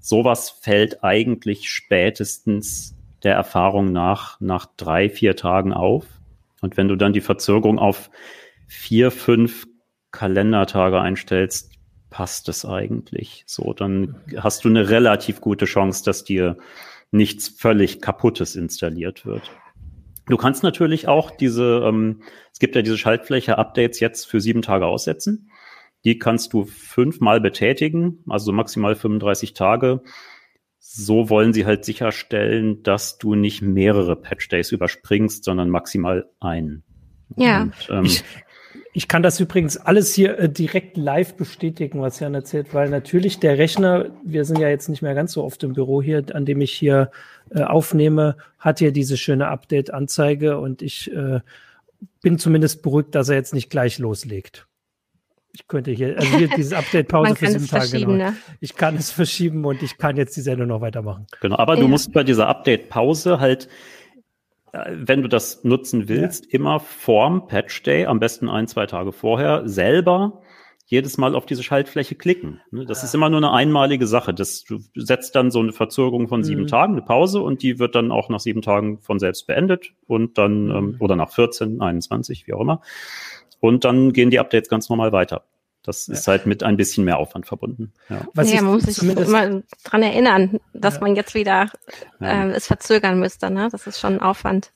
Sowas 0.00 0.50
fällt 0.50 1.02
eigentlich 1.04 1.70
spätestens 1.70 2.96
der 3.22 3.34
Erfahrung 3.34 3.92
nach, 3.92 4.40
nach 4.40 4.66
drei, 4.76 5.08
vier 5.08 5.36
Tagen 5.36 5.72
auf. 5.72 6.06
Und 6.60 6.76
wenn 6.76 6.88
du 6.88 6.96
dann 6.96 7.12
die 7.12 7.20
Verzögerung 7.20 7.78
auf 7.78 8.10
vier, 8.66 9.10
fünf 9.10 9.66
Kalendertage 10.10 11.00
einstellst, 11.00 11.72
passt 12.10 12.48
es 12.48 12.64
eigentlich. 12.64 13.44
So, 13.46 13.72
dann 13.72 14.16
hast 14.36 14.64
du 14.64 14.68
eine 14.68 14.88
relativ 14.88 15.40
gute 15.40 15.64
Chance, 15.64 16.04
dass 16.04 16.24
dir 16.24 16.56
nichts 17.10 17.48
völlig 17.48 18.00
kaputtes 18.00 18.56
installiert 18.56 19.24
wird. 19.24 19.50
Du 20.26 20.36
kannst 20.36 20.62
natürlich 20.62 21.06
auch 21.08 21.30
diese, 21.30 21.82
ähm, 21.84 22.22
es 22.52 22.58
gibt 22.58 22.74
ja 22.76 22.82
diese 22.82 22.98
Schaltfläche-Updates 22.98 24.00
jetzt 24.00 24.24
für 24.24 24.40
sieben 24.40 24.62
Tage 24.62 24.86
aussetzen. 24.86 25.50
Die 26.04 26.18
kannst 26.18 26.52
du 26.52 26.64
fünfmal 26.64 27.40
betätigen, 27.40 28.24
also 28.28 28.52
maximal 28.52 28.94
35 28.94 29.54
Tage. 29.54 30.02
So 30.78 31.30
wollen 31.30 31.52
sie 31.52 31.64
halt 31.66 31.84
sicherstellen, 31.84 32.82
dass 32.82 33.18
du 33.18 33.34
nicht 33.34 33.62
mehrere 33.62 34.16
Patch 34.16 34.48
Days 34.48 34.70
überspringst, 34.70 35.44
sondern 35.44 35.70
maximal 35.70 36.28
einen. 36.40 36.84
Ja. 37.36 37.62
Und, 37.62 37.88
ähm, 37.90 38.04
ich, 38.04 38.22
ich 38.92 39.08
kann 39.08 39.22
das 39.22 39.40
übrigens 39.40 39.76
alles 39.76 40.14
hier 40.14 40.38
äh, 40.38 40.48
direkt 40.48 40.96
live 40.96 41.34
bestätigen, 41.34 42.00
was 42.00 42.20
Jan 42.20 42.34
erzählt, 42.34 42.72
weil 42.72 42.88
natürlich 42.88 43.38
der 43.38 43.58
Rechner, 43.58 44.06
wir 44.24 44.44
sind 44.44 44.58
ja 44.58 44.68
jetzt 44.68 44.88
nicht 44.88 45.02
mehr 45.02 45.14
ganz 45.14 45.32
so 45.32 45.44
oft 45.44 45.62
im 45.64 45.72
Büro 45.72 46.00
hier, 46.02 46.24
an 46.32 46.46
dem 46.46 46.60
ich 46.60 46.72
hier 46.72 47.10
äh, 47.50 47.62
aufnehme, 47.62 48.36
hat 48.58 48.78
hier 48.78 48.92
diese 48.92 49.16
schöne 49.16 49.48
Update-Anzeige 49.48 50.58
und 50.58 50.82
ich 50.82 51.12
äh, 51.12 51.40
bin 52.22 52.38
zumindest 52.38 52.82
beruhigt, 52.82 53.14
dass 53.14 53.28
er 53.28 53.36
jetzt 53.36 53.54
nicht 53.54 53.70
gleich 53.70 53.98
loslegt. 53.98 54.66
Ich 55.52 55.68
könnte 55.68 55.92
hier, 55.92 56.16
also 56.18 56.36
hier 56.36 56.48
dieses 56.56 56.72
Update-Pause 56.72 57.36
für 57.36 57.46
sieben 57.50 57.68
Tage. 57.68 57.98
Genau. 57.98 58.12
Ne? 58.12 58.36
Ich 58.60 58.76
kann 58.76 58.96
es 58.96 59.10
verschieben 59.10 59.64
und 59.64 59.82
ich 59.82 59.98
kann 59.98 60.16
jetzt 60.16 60.36
die 60.36 60.40
Sendung 60.40 60.68
noch 60.68 60.80
weitermachen. 60.80 61.26
Genau, 61.40 61.56
aber 61.56 61.74
ja. 61.74 61.80
du 61.80 61.88
musst 61.88 62.12
bei 62.12 62.24
dieser 62.24 62.48
Update-Pause 62.48 63.40
halt 63.40 63.68
wenn 64.90 65.22
du 65.22 65.28
das 65.28 65.64
nutzen 65.64 66.08
willst, 66.08 66.46
ja. 66.46 66.52
immer 66.52 66.80
vorm 66.80 67.46
Patch 67.46 67.82
Day, 67.82 68.06
am 68.06 68.20
besten 68.20 68.48
ein, 68.48 68.66
zwei 68.66 68.86
Tage 68.86 69.12
vorher, 69.12 69.62
selber 69.68 70.42
jedes 70.86 71.16
Mal 71.16 71.34
auf 71.34 71.46
diese 71.46 71.62
Schaltfläche 71.62 72.14
klicken. 72.14 72.60
Ne, 72.70 72.84
das 72.84 73.00
ja. 73.00 73.04
ist 73.04 73.14
immer 73.14 73.30
nur 73.30 73.38
eine 73.38 73.52
einmalige 73.52 74.06
Sache. 74.06 74.34
Das, 74.34 74.64
du 74.64 74.80
setzt 74.94 75.34
dann 75.34 75.50
so 75.50 75.60
eine 75.60 75.72
Verzögerung 75.72 76.28
von 76.28 76.44
sieben 76.44 76.62
mhm. 76.62 76.66
Tagen, 76.68 76.92
eine 76.92 77.02
Pause, 77.02 77.40
und 77.40 77.62
die 77.62 77.78
wird 77.78 77.94
dann 77.94 78.12
auch 78.12 78.28
nach 78.28 78.40
sieben 78.40 78.62
Tagen 78.62 79.00
von 79.00 79.18
selbst 79.18 79.46
beendet 79.46 79.92
und 80.06 80.36
dann, 80.36 80.66
mhm. 80.66 80.70
ähm, 80.70 80.96
oder 81.00 81.16
nach 81.16 81.30
14, 81.30 81.80
21, 81.80 82.46
wie 82.46 82.52
auch 82.52 82.60
immer. 82.60 82.82
Und 83.60 83.84
dann 83.84 84.12
gehen 84.12 84.30
die 84.30 84.38
Updates 84.38 84.68
ganz 84.68 84.90
normal 84.90 85.12
weiter. 85.12 85.44
Das 85.84 86.06
ja. 86.06 86.14
ist 86.14 86.26
halt 86.26 86.46
mit 86.46 86.62
ein 86.62 86.76
bisschen 86.76 87.04
mehr 87.04 87.18
Aufwand 87.18 87.46
verbunden. 87.46 87.92
Ja, 88.08 88.26
Was 88.34 88.52
ja 88.52 88.62
man 88.62 88.74
muss 88.74 88.84
sich 88.84 89.02
immer 89.02 89.62
dran 89.84 90.02
erinnern, 90.02 90.58
dass 90.72 90.94
ja. 90.94 91.00
man 91.00 91.14
jetzt 91.14 91.34
wieder 91.34 91.70
äh, 92.20 92.50
es 92.50 92.66
verzögern 92.66 93.20
müsste. 93.20 93.50
Ne? 93.50 93.68
Das 93.70 93.86
ist 93.86 94.00
schon 94.00 94.20
Aufwand. 94.20 94.72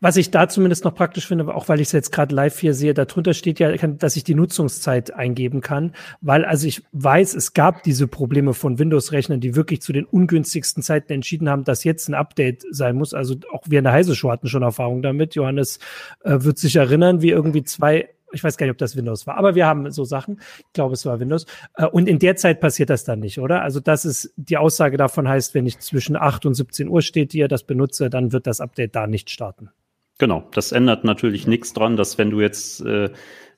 Was 0.00 0.16
ich 0.16 0.30
da 0.30 0.48
zumindest 0.48 0.84
noch 0.84 0.94
praktisch 0.94 1.26
finde, 1.26 1.54
auch 1.54 1.68
weil 1.68 1.80
ich 1.80 1.88
es 1.88 1.92
jetzt 1.92 2.12
gerade 2.12 2.34
live 2.34 2.58
hier 2.58 2.74
sehe, 2.74 2.94
darunter 2.94 3.34
steht 3.34 3.58
ja, 3.58 3.74
dass 3.76 4.16
ich 4.16 4.24
die 4.24 4.34
Nutzungszeit 4.34 5.14
eingeben 5.14 5.60
kann, 5.60 5.92
weil 6.20 6.44
also 6.44 6.66
ich 6.66 6.82
weiß, 6.92 7.34
es 7.34 7.52
gab 7.52 7.82
diese 7.82 8.08
Probleme 8.08 8.54
von 8.54 8.78
Windows-Rechnern, 8.78 9.40
die 9.40 9.54
wirklich 9.54 9.82
zu 9.82 9.92
den 9.92 10.04
ungünstigsten 10.04 10.82
Zeiten 10.82 11.12
entschieden 11.12 11.48
haben, 11.48 11.64
dass 11.64 11.84
jetzt 11.84 12.08
ein 12.08 12.14
Update 12.14 12.64
sein 12.70 12.96
muss. 12.96 13.14
Also 13.14 13.36
auch 13.52 13.62
wir 13.66 13.78
in 13.78 13.84
der 13.84 13.92
Heise 13.92 14.14
Show 14.14 14.30
hatten 14.30 14.48
schon 14.48 14.62
Erfahrung 14.62 15.02
damit. 15.02 15.34
Johannes 15.34 15.78
äh, 16.24 16.38
wird 16.40 16.58
sich 16.58 16.76
erinnern, 16.76 17.22
wie 17.22 17.30
irgendwie 17.30 17.62
zwei 17.62 18.08
ich 18.32 18.42
weiß 18.42 18.56
gar 18.56 18.66
nicht, 18.66 18.72
ob 18.72 18.78
das 18.78 18.96
Windows 18.96 19.26
war, 19.26 19.36
aber 19.36 19.54
wir 19.54 19.66
haben 19.66 19.90
so 19.90 20.04
Sachen. 20.04 20.40
Ich 20.58 20.72
glaube, 20.72 20.94
es 20.94 21.06
war 21.06 21.20
Windows. 21.20 21.46
Äh, 21.74 21.86
und 21.86 22.08
in 22.08 22.18
der 22.18 22.36
Zeit 22.36 22.60
passiert 22.60 22.90
das 22.90 23.04
dann 23.04 23.20
nicht, 23.20 23.38
oder? 23.38 23.62
Also 23.62 23.80
das 23.80 24.04
ist 24.04 24.32
die 24.36 24.56
Aussage 24.56 24.96
davon 24.96 25.28
heißt, 25.28 25.54
wenn 25.54 25.66
ich 25.66 25.78
zwischen 25.78 26.16
8 26.16 26.46
und 26.46 26.54
17 26.54 26.88
Uhr 26.88 27.02
steht 27.02 27.32
hier 27.32 27.48
das 27.48 27.64
benutze, 27.64 28.10
dann 28.10 28.32
wird 28.32 28.46
das 28.46 28.60
Update 28.60 28.94
da 28.94 29.06
nicht 29.06 29.30
starten. 29.30 29.70
Genau, 30.18 30.48
das 30.52 30.72
ändert 30.72 31.04
natürlich 31.04 31.44
ja. 31.44 31.50
nichts 31.50 31.72
dran, 31.72 31.96
dass 31.96 32.18
wenn 32.18 32.30
du 32.30 32.40
jetzt, 32.40 32.80
äh, 32.80 33.10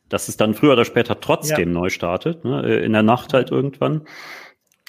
dass 0.09 0.29
es 0.29 0.37
dann 0.37 0.55
früher 0.55 0.73
oder 0.73 0.85
später 0.85 1.21
trotzdem 1.21 1.69
ja. 1.69 1.81
neu 1.81 1.89
startet, 1.91 2.45
ne? 2.45 2.63
Äh, 2.65 2.85
in 2.85 2.93
der 2.93 3.03
Nacht 3.03 3.33
halt 3.33 3.51
irgendwann. 3.51 4.03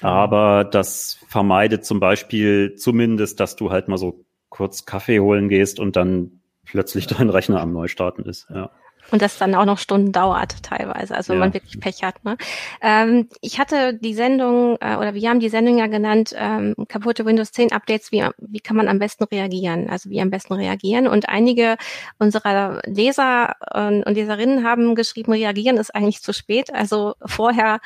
Aber 0.02 0.64
das 0.64 1.18
vermeidet 1.28 1.84
zum 1.84 2.00
Beispiel 2.00 2.74
zumindest, 2.74 3.38
dass 3.38 3.56
du 3.56 3.70
halt 3.70 3.88
mal 3.88 3.98
so 3.98 4.24
kurz 4.48 4.86
Kaffee 4.86 5.20
holen 5.20 5.48
gehst 5.48 5.78
und 5.78 5.94
dann 5.96 6.40
plötzlich 6.64 7.06
dein 7.06 7.30
Rechner 7.30 7.60
am 7.60 7.72
Neustarten 7.72 8.24
ist. 8.24 8.48
Ja. 8.50 8.70
Und 9.10 9.22
das 9.22 9.38
dann 9.38 9.54
auch 9.54 9.64
noch 9.64 9.78
Stunden 9.78 10.12
dauert 10.12 10.62
teilweise, 10.62 11.16
also 11.16 11.30
wenn 11.30 11.40
ja. 11.40 11.46
man 11.46 11.54
wirklich 11.54 11.80
Pech 11.80 12.02
hat. 12.02 12.24
Ne? 12.24 12.36
Ähm, 12.80 13.28
ich 13.40 13.58
hatte 13.58 13.94
die 13.94 14.14
Sendung, 14.14 14.76
äh, 14.80 14.96
oder 14.96 15.14
wir 15.14 15.28
haben 15.28 15.40
die 15.40 15.48
Sendung 15.48 15.78
ja 15.78 15.88
genannt, 15.88 16.34
ähm, 16.36 16.74
kaputte 16.88 17.24
Windows 17.24 17.52
10 17.52 17.72
Updates, 17.72 18.12
wie, 18.12 18.24
wie 18.38 18.60
kann 18.60 18.76
man 18.76 18.88
am 18.88 18.98
besten 18.98 19.24
reagieren, 19.24 19.90
also 19.90 20.10
wie 20.10 20.20
am 20.20 20.30
besten 20.30 20.54
reagieren. 20.54 21.08
Und 21.08 21.28
einige 21.28 21.76
unserer 22.18 22.80
Leser 22.86 23.56
und, 23.74 24.04
und 24.04 24.14
Leserinnen 24.14 24.64
haben 24.64 24.94
geschrieben, 24.94 25.32
reagieren 25.32 25.76
ist 25.76 25.94
eigentlich 25.94 26.22
zu 26.22 26.32
spät. 26.32 26.72
Also 26.72 27.14
vorher 27.24 27.80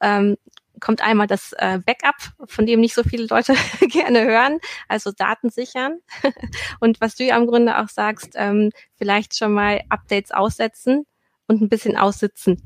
ähm, 0.00 0.36
kommt 0.80 1.00
einmal 1.02 1.26
das 1.26 1.52
äh, 1.54 1.78
Backup, 1.84 2.16
von 2.46 2.66
dem 2.66 2.80
nicht 2.80 2.94
so 2.94 3.02
viele 3.02 3.26
Leute 3.26 3.54
gerne 3.80 4.24
hören, 4.24 4.58
also 4.88 5.12
Daten 5.12 5.50
sichern. 5.50 6.00
und 6.80 7.00
was 7.00 7.14
du 7.14 7.24
ja 7.24 7.36
im 7.36 7.46
Grunde 7.46 7.78
auch 7.78 7.88
sagst, 7.88 8.32
ähm, 8.34 8.70
vielleicht 8.96 9.36
schon 9.36 9.52
mal 9.52 9.82
Updates 9.88 10.32
aussetzen 10.32 11.06
und 11.46 11.62
ein 11.62 11.68
bisschen 11.68 11.96
aussitzen. 11.96 12.62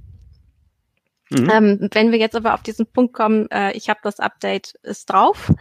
Mhm. 1.30 1.50
Ähm, 1.50 1.88
wenn 1.92 2.12
wir 2.12 2.18
jetzt 2.18 2.34
aber 2.36 2.54
auf 2.54 2.62
diesen 2.62 2.86
Punkt 2.86 3.14
kommen, 3.14 3.50
äh, 3.50 3.72
ich 3.72 3.88
habe 3.88 4.00
das 4.02 4.18
Update 4.18 4.74
ist 4.82 5.06
drauf, 5.06 5.52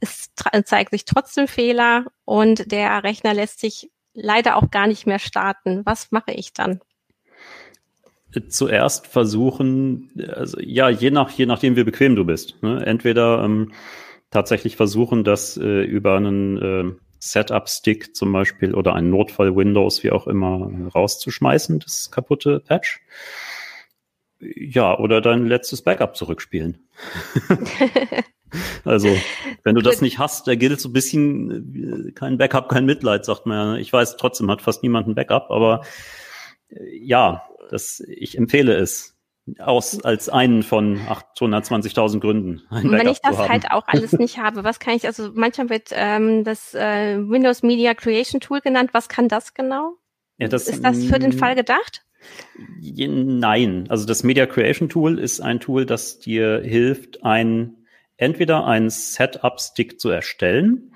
es 0.00 0.30
zeigt 0.64 0.90
sich 0.90 1.04
trotzdem 1.04 1.48
Fehler 1.48 2.06
und 2.24 2.70
der 2.70 3.04
Rechner 3.04 3.32
lässt 3.32 3.60
sich 3.60 3.90
leider 4.12 4.56
auch 4.56 4.70
gar 4.70 4.86
nicht 4.86 5.06
mehr 5.06 5.18
starten. 5.18 5.82
Was 5.84 6.10
mache 6.10 6.32
ich 6.32 6.52
dann? 6.52 6.80
Zuerst 8.48 9.06
versuchen, 9.06 10.10
also 10.34 10.58
ja, 10.60 10.88
je 10.88 11.10
nach, 11.10 11.30
je 11.30 11.46
nachdem, 11.46 11.76
wie 11.76 11.84
bequem 11.84 12.16
du 12.16 12.24
bist. 12.24 12.62
Ne? 12.62 12.84
Entweder 12.84 13.42
ähm, 13.44 13.72
tatsächlich 14.30 14.76
versuchen, 14.76 15.24
das 15.24 15.56
äh, 15.56 15.82
über 15.82 16.16
einen 16.16 16.58
äh, 16.58 16.92
Setup-Stick 17.20 18.14
zum 18.14 18.32
Beispiel 18.32 18.74
oder 18.74 18.94
ein 18.94 19.08
Notfall-Windows, 19.10 20.04
wie 20.04 20.10
auch 20.10 20.26
immer, 20.26 20.70
rauszuschmeißen, 20.94 21.78
das 21.78 22.10
kaputte 22.10 22.60
Patch. 22.60 23.00
Ja, 24.40 24.98
oder 24.98 25.20
dein 25.22 25.46
letztes 25.46 25.82
Backup 25.82 26.16
zurückspielen. 26.16 26.86
also, 28.84 29.08
wenn 29.62 29.74
du 29.74 29.80
das 29.80 30.02
nicht 30.02 30.18
hast, 30.18 30.46
da 30.46 30.54
gilt 30.54 30.80
so 30.80 30.90
ein 30.90 30.92
bisschen 30.92 32.08
äh, 32.08 32.12
kein 32.12 32.36
Backup, 32.36 32.68
kein 32.68 32.84
Mitleid, 32.84 33.24
sagt 33.24 33.46
man 33.46 33.56
ja. 33.56 33.80
Ich 33.80 33.92
weiß, 33.92 34.16
trotzdem 34.18 34.50
hat 34.50 34.60
fast 34.60 34.82
niemand 34.82 35.08
ein 35.08 35.14
Backup, 35.14 35.50
aber 35.50 35.82
ja, 37.00 37.42
das, 37.70 38.00
ich 38.00 38.36
empfehle 38.38 38.74
es 38.74 39.14
aus 39.58 40.02
als 40.04 40.28
einen 40.28 40.62
von 40.62 40.98
820.000 40.98 42.20
Gründen. 42.20 42.62
Und 42.70 42.90
wenn 42.92 43.08
ich 43.08 43.20
das 43.20 43.36
halt 43.36 43.70
auch 43.70 43.86
alles 43.86 44.12
nicht 44.12 44.38
habe, 44.38 44.64
was 44.64 44.78
kann 44.78 44.94
ich, 44.94 45.06
also 45.06 45.30
manchmal 45.34 45.68
wird 45.68 45.90
ähm, 45.92 46.44
das 46.44 46.74
äh, 46.74 47.18
Windows 47.18 47.62
Media 47.62 47.94
Creation 47.94 48.40
Tool 48.40 48.60
genannt, 48.60 48.90
was 48.92 49.08
kann 49.08 49.28
das 49.28 49.52
genau? 49.52 49.96
Ja, 50.38 50.48
das, 50.48 50.68
ist 50.68 50.82
das 50.82 51.04
für 51.04 51.18
den 51.18 51.32
Fall 51.32 51.54
gedacht? 51.54 52.02
Nein, 52.80 53.86
also 53.90 54.06
das 54.06 54.24
Media 54.24 54.46
Creation 54.46 54.88
Tool 54.88 55.18
ist 55.18 55.40
ein 55.40 55.60
Tool, 55.60 55.84
das 55.84 56.18
dir 56.18 56.62
hilft, 56.64 57.22
ein 57.22 57.76
entweder 58.16 58.64
ein 58.66 58.88
Setup-Stick 58.88 60.00
zu 60.00 60.08
erstellen 60.08 60.94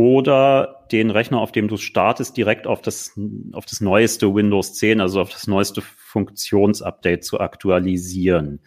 oder 0.00 0.86
den 0.92 1.10
Rechner, 1.10 1.40
auf 1.40 1.52
dem 1.52 1.68
du 1.68 1.76
startest, 1.76 2.34
direkt 2.38 2.66
auf 2.66 2.80
das, 2.80 3.20
auf 3.52 3.66
das 3.66 3.82
neueste 3.82 4.34
Windows 4.34 4.72
10, 4.72 4.98
also 4.98 5.20
auf 5.20 5.28
das 5.28 5.46
neueste 5.46 5.82
Funktionsupdate 5.82 7.22
zu 7.22 7.38
aktualisieren. 7.38 8.60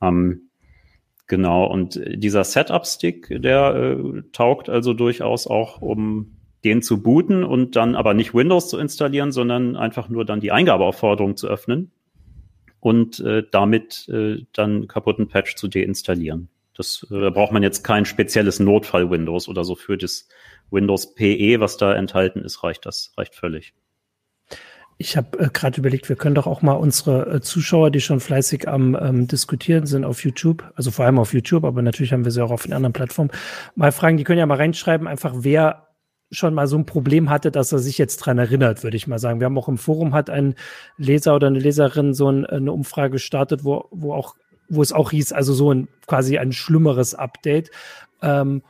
Ähm, 0.00 0.48
genau, 1.26 1.66
und 1.66 2.00
dieser 2.14 2.44
Setup-Stick, 2.44 3.42
der 3.42 3.74
äh, 3.74 4.22
taugt 4.32 4.70
also 4.70 4.94
durchaus 4.94 5.46
auch, 5.46 5.82
um 5.82 6.38
den 6.64 6.80
zu 6.80 7.02
booten 7.02 7.44
und 7.44 7.76
dann 7.76 7.94
aber 7.94 8.14
nicht 8.14 8.32
Windows 8.32 8.70
zu 8.70 8.78
installieren, 8.78 9.32
sondern 9.32 9.76
einfach 9.76 10.08
nur 10.08 10.24
dann 10.24 10.40
die 10.40 10.50
Eingabeaufforderung 10.50 11.36
zu 11.36 11.46
öffnen 11.46 11.90
und 12.80 13.20
äh, 13.20 13.42
damit 13.50 14.08
äh, 14.08 14.46
dann 14.54 14.88
kaputten 14.88 15.28
Patch 15.28 15.56
zu 15.56 15.68
deinstallieren. 15.68 16.48
Das 16.80 17.06
äh, 17.10 17.30
braucht 17.30 17.52
man 17.52 17.62
jetzt 17.62 17.84
kein 17.84 18.06
spezielles 18.06 18.58
Notfall-Windows 18.58 19.48
oder 19.48 19.64
so 19.64 19.74
für 19.74 19.98
das 19.98 20.26
Windows 20.70 21.14
PE, 21.14 21.60
was 21.60 21.76
da 21.76 21.94
enthalten 21.94 22.40
ist, 22.40 22.64
reicht 22.64 22.86
das, 22.86 23.12
reicht 23.18 23.34
völlig. 23.34 23.74
Ich 24.96 25.14
habe 25.14 25.38
äh, 25.38 25.50
gerade 25.52 25.78
überlegt, 25.78 26.08
wir 26.08 26.16
können 26.16 26.34
doch 26.34 26.46
auch 26.46 26.62
mal 26.62 26.72
unsere 26.72 27.34
äh, 27.34 27.40
Zuschauer, 27.42 27.90
die 27.90 28.00
schon 28.00 28.18
fleißig 28.18 28.66
am 28.66 28.96
ähm, 28.98 29.28
Diskutieren 29.28 29.84
sind 29.84 30.06
auf 30.06 30.24
YouTube, 30.24 30.72
also 30.74 30.90
vor 30.90 31.04
allem 31.04 31.18
auf 31.18 31.34
YouTube, 31.34 31.64
aber 31.64 31.82
natürlich 31.82 32.14
haben 32.14 32.24
wir 32.24 32.32
sie 32.32 32.42
auch 32.42 32.50
auf 32.50 32.62
den 32.62 32.72
anderen 32.72 32.94
Plattformen, 32.94 33.30
mal 33.74 33.92
fragen, 33.92 34.16
die 34.16 34.24
können 34.24 34.38
ja 34.38 34.46
mal 34.46 34.56
reinschreiben, 34.56 35.06
einfach 35.06 35.34
wer 35.36 35.86
schon 36.30 36.54
mal 36.54 36.66
so 36.66 36.78
ein 36.78 36.86
Problem 36.86 37.28
hatte, 37.28 37.50
dass 37.50 37.72
er 37.72 37.78
sich 37.78 37.98
jetzt 37.98 38.18
dran 38.18 38.38
erinnert, 38.38 38.84
würde 38.84 38.96
ich 38.96 39.06
mal 39.06 39.18
sagen. 39.18 39.38
Wir 39.40 39.46
haben 39.46 39.58
auch 39.58 39.68
im 39.68 39.76
Forum 39.76 40.14
hat 40.14 40.30
ein 40.30 40.54
Leser 40.96 41.34
oder 41.34 41.48
eine 41.48 41.58
Leserin 41.58 42.14
so 42.14 42.30
ein, 42.30 42.46
eine 42.46 42.72
Umfrage 42.72 43.10
gestartet, 43.10 43.64
wo, 43.64 43.86
wo 43.90 44.14
auch, 44.14 44.36
wo 44.70 44.80
es 44.82 44.92
auch 44.92 45.10
hieß, 45.10 45.32
also 45.32 45.52
so 45.52 45.72
ein 45.72 45.88
quasi 46.06 46.38
ein 46.38 46.52
schlimmeres 46.52 47.14
Update. 47.14 47.70
Ähm, 48.22 48.62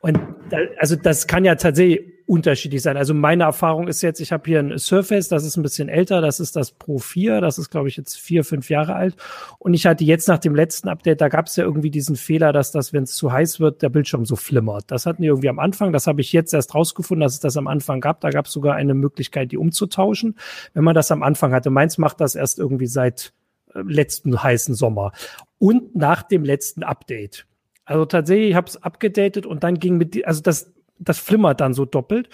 und 0.00 0.18
da, 0.50 0.58
also 0.78 0.96
das 0.96 1.26
kann 1.26 1.46
ja 1.46 1.54
tatsächlich 1.54 2.14
unterschiedlich 2.26 2.82
sein. 2.82 2.96
Also 2.96 3.12
meine 3.12 3.44
Erfahrung 3.44 3.86
ist 3.88 4.02
jetzt, 4.02 4.20
ich 4.20 4.32
habe 4.32 4.44
hier 4.46 4.58
ein 4.58 4.78
Surface, 4.78 5.28
das 5.28 5.44
ist 5.44 5.56
ein 5.56 5.62
bisschen 5.62 5.88
älter, 5.88 6.20
das 6.20 6.40
ist 6.40 6.56
das 6.56 6.72
Pro 6.72 6.98
4, 6.98 7.40
das 7.40 7.58
ist 7.58 7.70
glaube 7.70 7.88
ich 7.88 7.96
jetzt 7.96 8.18
vier, 8.18 8.44
fünf 8.44 8.70
Jahre 8.70 8.94
alt. 8.94 9.16
Und 9.58 9.74
ich 9.74 9.86
hatte 9.86 10.04
jetzt 10.04 10.28
nach 10.28 10.38
dem 10.38 10.54
letzten 10.54 10.88
Update, 10.88 11.20
da 11.20 11.28
gab 11.28 11.46
es 11.46 11.56
ja 11.56 11.64
irgendwie 11.64 11.90
diesen 11.90 12.16
Fehler, 12.16 12.52
dass 12.52 12.72
das, 12.72 12.92
wenn 12.92 13.04
es 13.04 13.14
zu 13.14 13.32
heiß 13.32 13.60
wird, 13.60 13.82
der 13.82 13.90
Bildschirm 13.90 14.24
so 14.24 14.36
flimmert. 14.36 14.90
Das 14.90 15.06
hatten 15.06 15.22
die 15.22 15.28
irgendwie 15.28 15.50
am 15.50 15.58
Anfang, 15.58 15.92
das 15.92 16.06
habe 16.06 16.22
ich 16.22 16.32
jetzt 16.32 16.54
erst 16.54 16.74
rausgefunden, 16.74 17.22
dass 17.22 17.34
es 17.34 17.40
das 17.40 17.56
am 17.56 17.66
Anfang 17.66 18.00
gab. 18.00 18.20
Da 18.20 18.30
gab 18.30 18.46
es 18.46 18.52
sogar 18.52 18.74
eine 18.74 18.94
Möglichkeit, 18.94 19.52
die 19.52 19.58
umzutauschen, 19.58 20.36
wenn 20.72 20.84
man 20.84 20.94
das 20.94 21.10
am 21.10 21.22
Anfang 21.22 21.52
hatte. 21.52 21.70
Meins 21.70 21.98
macht 21.98 22.20
das 22.20 22.34
erst 22.34 22.58
irgendwie 22.58 22.86
seit 22.86 23.32
letzten 23.74 24.42
heißen 24.42 24.74
Sommer 24.74 25.12
und 25.58 25.94
nach 25.96 26.22
dem 26.22 26.44
letzten 26.44 26.82
Update. 26.82 27.46
Also 27.84 28.04
tatsächlich, 28.06 28.50
ich 28.50 28.54
habe 28.54 28.68
es 28.68 28.82
abgedatet 28.82 29.46
und 29.46 29.62
dann 29.62 29.78
ging 29.78 29.96
mit, 29.96 30.26
also 30.26 30.40
das, 30.40 30.72
das 30.98 31.18
flimmert 31.18 31.60
dann 31.60 31.74
so 31.74 31.84
doppelt. 31.84 32.28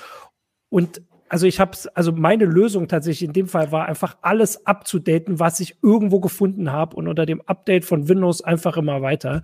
Und 0.69 1.03
also 1.31 1.47
ich 1.47 1.61
habe 1.61 1.79
also 1.95 2.11
meine 2.11 2.45
Lösung 2.45 2.89
tatsächlich 2.89 3.29
in 3.29 3.33
dem 3.33 3.47
Fall 3.47 3.71
war 3.71 3.87
einfach 3.87 4.17
alles 4.21 4.67
abzudaten, 4.67 5.39
was 5.39 5.61
ich 5.61 5.77
irgendwo 5.81 6.19
gefunden 6.19 6.73
habe 6.73 6.97
und 6.97 7.07
unter 7.07 7.25
dem 7.25 7.41
Update 7.43 7.85
von 7.85 8.09
Windows 8.09 8.43
einfach 8.43 8.77
immer 8.77 9.01
weiter. 9.01 9.43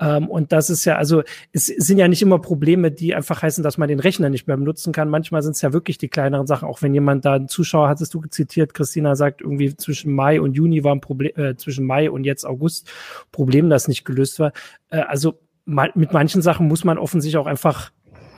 Ähm, 0.00 0.28
und 0.28 0.50
das 0.52 0.70
ist 0.70 0.86
ja, 0.86 0.96
also 0.96 1.22
es 1.52 1.66
sind 1.66 1.98
ja 1.98 2.08
nicht 2.08 2.22
immer 2.22 2.38
Probleme, 2.38 2.90
die 2.90 3.14
einfach 3.14 3.42
heißen, 3.42 3.62
dass 3.62 3.76
man 3.76 3.88
den 3.88 4.00
Rechner 4.00 4.30
nicht 4.30 4.46
mehr 4.46 4.56
benutzen 4.56 4.94
kann. 4.94 5.10
Manchmal 5.10 5.42
sind 5.42 5.56
es 5.56 5.60
ja 5.60 5.74
wirklich 5.74 5.98
die 5.98 6.08
kleineren 6.08 6.46
Sachen. 6.46 6.66
Auch 6.68 6.80
wenn 6.80 6.94
jemand 6.94 7.26
da, 7.26 7.34
ein 7.34 7.48
Zuschauer 7.48 7.90
hattest 7.90 8.14
du 8.14 8.22
zitiert, 8.22 8.72
Christina 8.72 9.14
sagt 9.14 9.42
irgendwie 9.42 9.76
zwischen 9.76 10.14
Mai 10.14 10.40
und 10.40 10.54
Juni 10.54 10.84
war 10.84 10.94
ein 10.94 11.02
Problem, 11.02 11.36
äh, 11.36 11.54
zwischen 11.54 11.84
Mai 11.84 12.10
und 12.10 12.24
jetzt 12.24 12.46
August 12.46 12.90
Problem, 13.30 13.68
das 13.68 13.88
nicht 13.88 14.06
gelöst 14.06 14.40
war. 14.40 14.52
Äh, 14.88 15.00
also 15.00 15.38
mit 15.66 16.12
manchen 16.12 16.42
Sachen 16.42 16.68
muss 16.68 16.84
man 16.84 16.96
offensichtlich 16.96 17.36
auch 17.36 17.46
einfach 17.46 17.90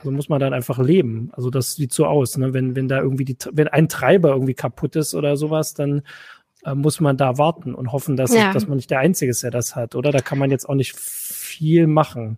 so 0.03 0.11
muss 0.11 0.29
man 0.29 0.39
dann 0.39 0.53
einfach 0.53 0.79
leben. 0.79 1.29
Also 1.33 1.49
das 1.49 1.75
sieht 1.75 1.93
so 1.93 2.05
aus, 2.05 2.37
ne? 2.37 2.53
Wenn, 2.53 2.75
wenn 2.75 2.87
da 2.87 2.99
irgendwie 3.01 3.25
die, 3.25 3.37
wenn 3.51 3.67
ein 3.67 3.89
Treiber 3.89 4.29
irgendwie 4.29 4.53
kaputt 4.53 4.95
ist 4.95 5.15
oder 5.15 5.37
sowas, 5.37 5.73
dann 5.73 6.03
äh, 6.65 6.75
muss 6.75 6.99
man 6.99 7.17
da 7.17 7.37
warten 7.37 7.75
und 7.75 7.91
hoffen, 7.91 8.15
dass, 8.15 8.33
ja. 8.33 8.53
dass 8.53 8.67
man 8.67 8.77
nicht 8.77 8.91
der 8.91 8.99
Einzige 8.99 9.31
ist, 9.31 9.43
der 9.43 9.51
das 9.51 9.75
hat, 9.75 9.95
oder? 9.95 10.11
Da 10.11 10.19
kann 10.19 10.37
man 10.37 10.51
jetzt 10.51 10.67
auch 10.67 10.75
nicht 10.75 10.95
viel 10.95 11.87
machen. 11.87 12.37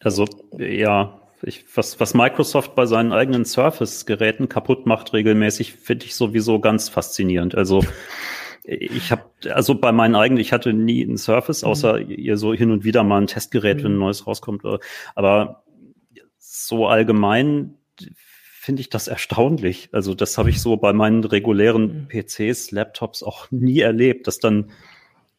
Also, 0.00 0.26
ja, 0.56 1.18
ich, 1.42 1.64
was, 1.74 2.00
was 2.00 2.14
Microsoft 2.14 2.74
bei 2.74 2.86
seinen 2.86 3.12
eigenen 3.12 3.44
Surface-Geräten 3.44 4.48
kaputt 4.48 4.86
macht 4.86 5.12
regelmäßig, 5.12 5.74
finde 5.74 6.06
ich 6.06 6.14
sowieso 6.14 6.60
ganz 6.60 6.88
faszinierend. 6.88 7.54
Also 7.54 7.84
ich 8.64 9.10
habe 9.12 9.22
also 9.50 9.74
bei 9.76 9.92
meinen 9.92 10.14
eigenen, 10.14 10.40
ich 10.40 10.52
hatte 10.52 10.72
nie 10.74 11.02
einen 11.02 11.16
Surface, 11.16 11.64
außer 11.64 12.00
mhm. 12.00 12.10
ihr 12.10 12.36
so 12.36 12.52
hin 12.52 12.70
und 12.70 12.84
wieder 12.84 13.02
mal 13.02 13.20
ein 13.20 13.26
Testgerät, 13.26 13.78
mhm. 13.78 13.84
wenn 13.84 13.92
ein 13.92 13.98
neues 13.98 14.26
rauskommt. 14.26 14.62
Aber 15.14 15.62
so 16.66 16.86
allgemein 16.86 17.74
finde 18.68 18.82
ich 18.82 18.90
das 18.90 19.08
erstaunlich. 19.08 19.88
Also 19.92 20.14
das 20.14 20.36
habe 20.36 20.50
ich 20.50 20.60
so 20.60 20.76
bei 20.76 20.92
meinen 20.92 21.24
regulären 21.24 22.06
mhm. 22.06 22.08
PCs, 22.08 22.70
Laptops 22.70 23.22
auch 23.22 23.50
nie 23.50 23.80
erlebt, 23.80 24.26
dass 24.26 24.40
dann, 24.40 24.70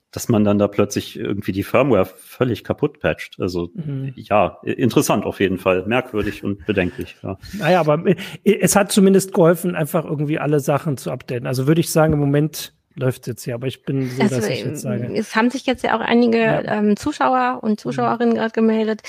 dass 0.09 0.29
man 0.29 0.43
dann 0.43 0.57
da 0.57 0.67
plötzlich 0.67 1.15
irgendwie 1.15 1.51
die 1.51 1.61
Firmware 1.61 2.05
völlig 2.05 2.63
kaputt 2.63 2.99
patcht. 2.99 3.39
Also 3.39 3.69
mhm. 3.75 4.13
ja, 4.15 4.57
interessant 4.63 5.25
auf 5.25 5.39
jeden 5.39 5.59
Fall, 5.59 5.85
merkwürdig 5.85 6.43
und 6.43 6.65
bedenklich. 6.65 7.17
Ja. 7.21 7.37
Naja, 7.53 7.81
aber 7.81 8.03
es 8.43 8.75
hat 8.75 8.91
zumindest 8.91 9.31
geholfen, 9.31 9.75
einfach 9.75 10.05
irgendwie 10.05 10.39
alle 10.39 10.59
Sachen 10.59 10.97
zu 10.97 11.11
updaten. 11.11 11.45
Also 11.45 11.67
würde 11.67 11.81
ich 11.81 11.91
sagen, 11.91 12.13
im 12.13 12.19
Moment 12.19 12.73
läuft 12.99 13.27
jetzt 13.27 13.43
hier, 13.43 13.55
aber 13.55 13.67
ich 13.67 13.83
bin 13.83 14.09
so, 14.09 14.21
also, 14.21 14.35
dass 14.35 14.47
ich 14.47 14.63
jetzt 14.63 14.81
sage. 14.81 15.11
Es 15.15 15.35
haben 15.35 15.49
sich 15.49 15.65
jetzt 15.65 15.83
ja 15.83 15.95
auch 15.95 16.01
einige 16.01 16.39
ja. 16.39 16.61
ähm, 16.79 16.97
Zuschauer 16.97 17.59
und 17.61 17.79
Zuschauerinnen 17.79 18.33
mhm. 18.33 18.37
gerade 18.37 18.51
gemeldet, 18.51 19.01